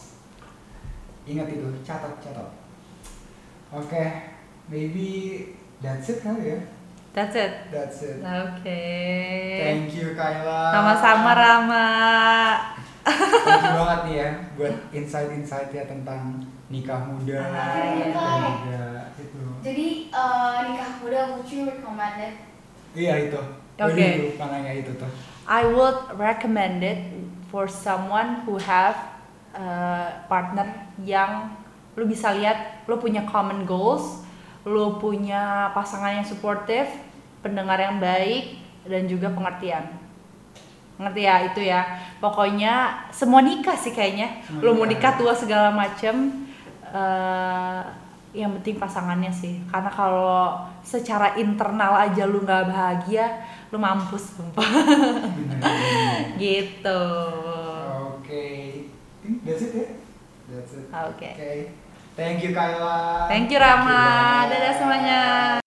Ingat 1.24 1.48
itu, 1.50 1.66
catat 1.82 2.20
catat. 2.20 2.48
Oke, 3.72 4.04
maybe 4.68 5.08
that's 5.80 6.06
it 6.06 6.20
kali 6.20 6.52
ya. 6.54 6.58
that's 7.14 7.34
it 7.34 7.52
That's 7.70 8.02
it. 8.02 8.18
oke 8.26 8.80
Thank 9.62 9.94
you 9.94 10.18
Kayla. 10.18 10.74
sama-sama 10.74 11.30
Rama 11.32 11.86
Thank 13.06 13.62
you 13.62 13.70
banget 13.78 14.00
nih 14.02 14.14
ya 14.18 14.30
buat 14.58 14.74
insight-insight 14.90 15.70
ya 15.70 15.86
tentang 15.86 16.42
nikah 16.66 17.06
muda 17.06 17.38
Ah, 17.38 17.86
iya. 17.86 18.10
juga 18.10 18.82
itu. 19.14 19.42
Jadi 19.62 19.86
eh, 20.10 20.54
nikah 20.66 20.90
muda 20.98 21.20
would 21.30 21.46
you 21.46 21.62
recommend 21.64 22.18
it? 22.18 22.34
Iya 22.94 23.30
itu. 23.30 23.40
Gue 23.74 23.86
Oke. 23.90 24.06
lupa 24.34 24.44
nanya 24.50 24.72
itu 24.74 24.90
tuh. 24.94 25.12
I 25.44 25.68
would 25.68 26.16
recommend 26.16 26.80
it 26.80 27.00
for 27.52 27.68
someone 27.68 28.42
who 28.48 28.56
have 28.56 28.96
uh, 29.52 30.24
partner 30.26 30.66
yang 31.04 31.52
lu 31.94 32.08
bisa 32.08 32.34
lihat 32.34 32.84
lu 32.90 32.98
punya 32.98 33.22
common 33.28 33.62
goals, 33.68 34.24
lu 34.66 34.98
punya 34.98 35.70
pasangan 35.76 36.18
yang 36.18 36.26
supportive, 36.26 36.90
pendengar 37.44 37.78
yang 37.78 38.00
baik 38.00 38.58
dan 38.88 39.06
juga 39.06 39.30
pengertian. 39.30 39.84
Ngerti 40.98 41.22
ya 41.26 41.36
itu 41.46 41.60
ya. 41.62 41.82
Pokoknya 42.18 43.04
semua 43.10 43.42
nikah 43.42 43.74
sih 43.74 43.92
kayaknya. 43.92 44.42
Semua 44.46 44.62
Lu 44.62 44.70
mau 44.78 44.86
nikah. 44.86 45.14
tua 45.18 45.34
segala 45.34 45.74
macem 45.74 46.46
eh, 46.88 47.82
yang 48.34 48.50
penting 48.58 48.78
pasangannya 48.78 49.30
sih. 49.30 49.62
Karena 49.70 49.90
kalau 49.90 50.66
secara 50.82 51.34
internal 51.38 51.98
aja 51.98 52.26
lu 52.26 52.42
nggak 52.42 52.70
bahagia, 52.70 53.26
lu 53.74 53.82
mampus 53.82 54.38
sumpah. 54.38 54.62
Gitu. 56.38 57.02
Oke. 58.14 58.46
Think 59.18 59.42
That's 59.42 59.66
it 59.66 59.74
ya. 59.74 59.86
That's 60.46 60.72
it. 60.78 60.86
Oke. 60.94 61.30
Oke. 61.34 61.52
Thank 62.14 62.46
you 62.46 62.54
Kayla. 62.54 63.26
Thank 63.26 63.50
you 63.50 63.58
Rama. 63.58 63.90
banget. 63.90 64.46
Dadah 64.54 64.72
semuanya. 64.78 65.63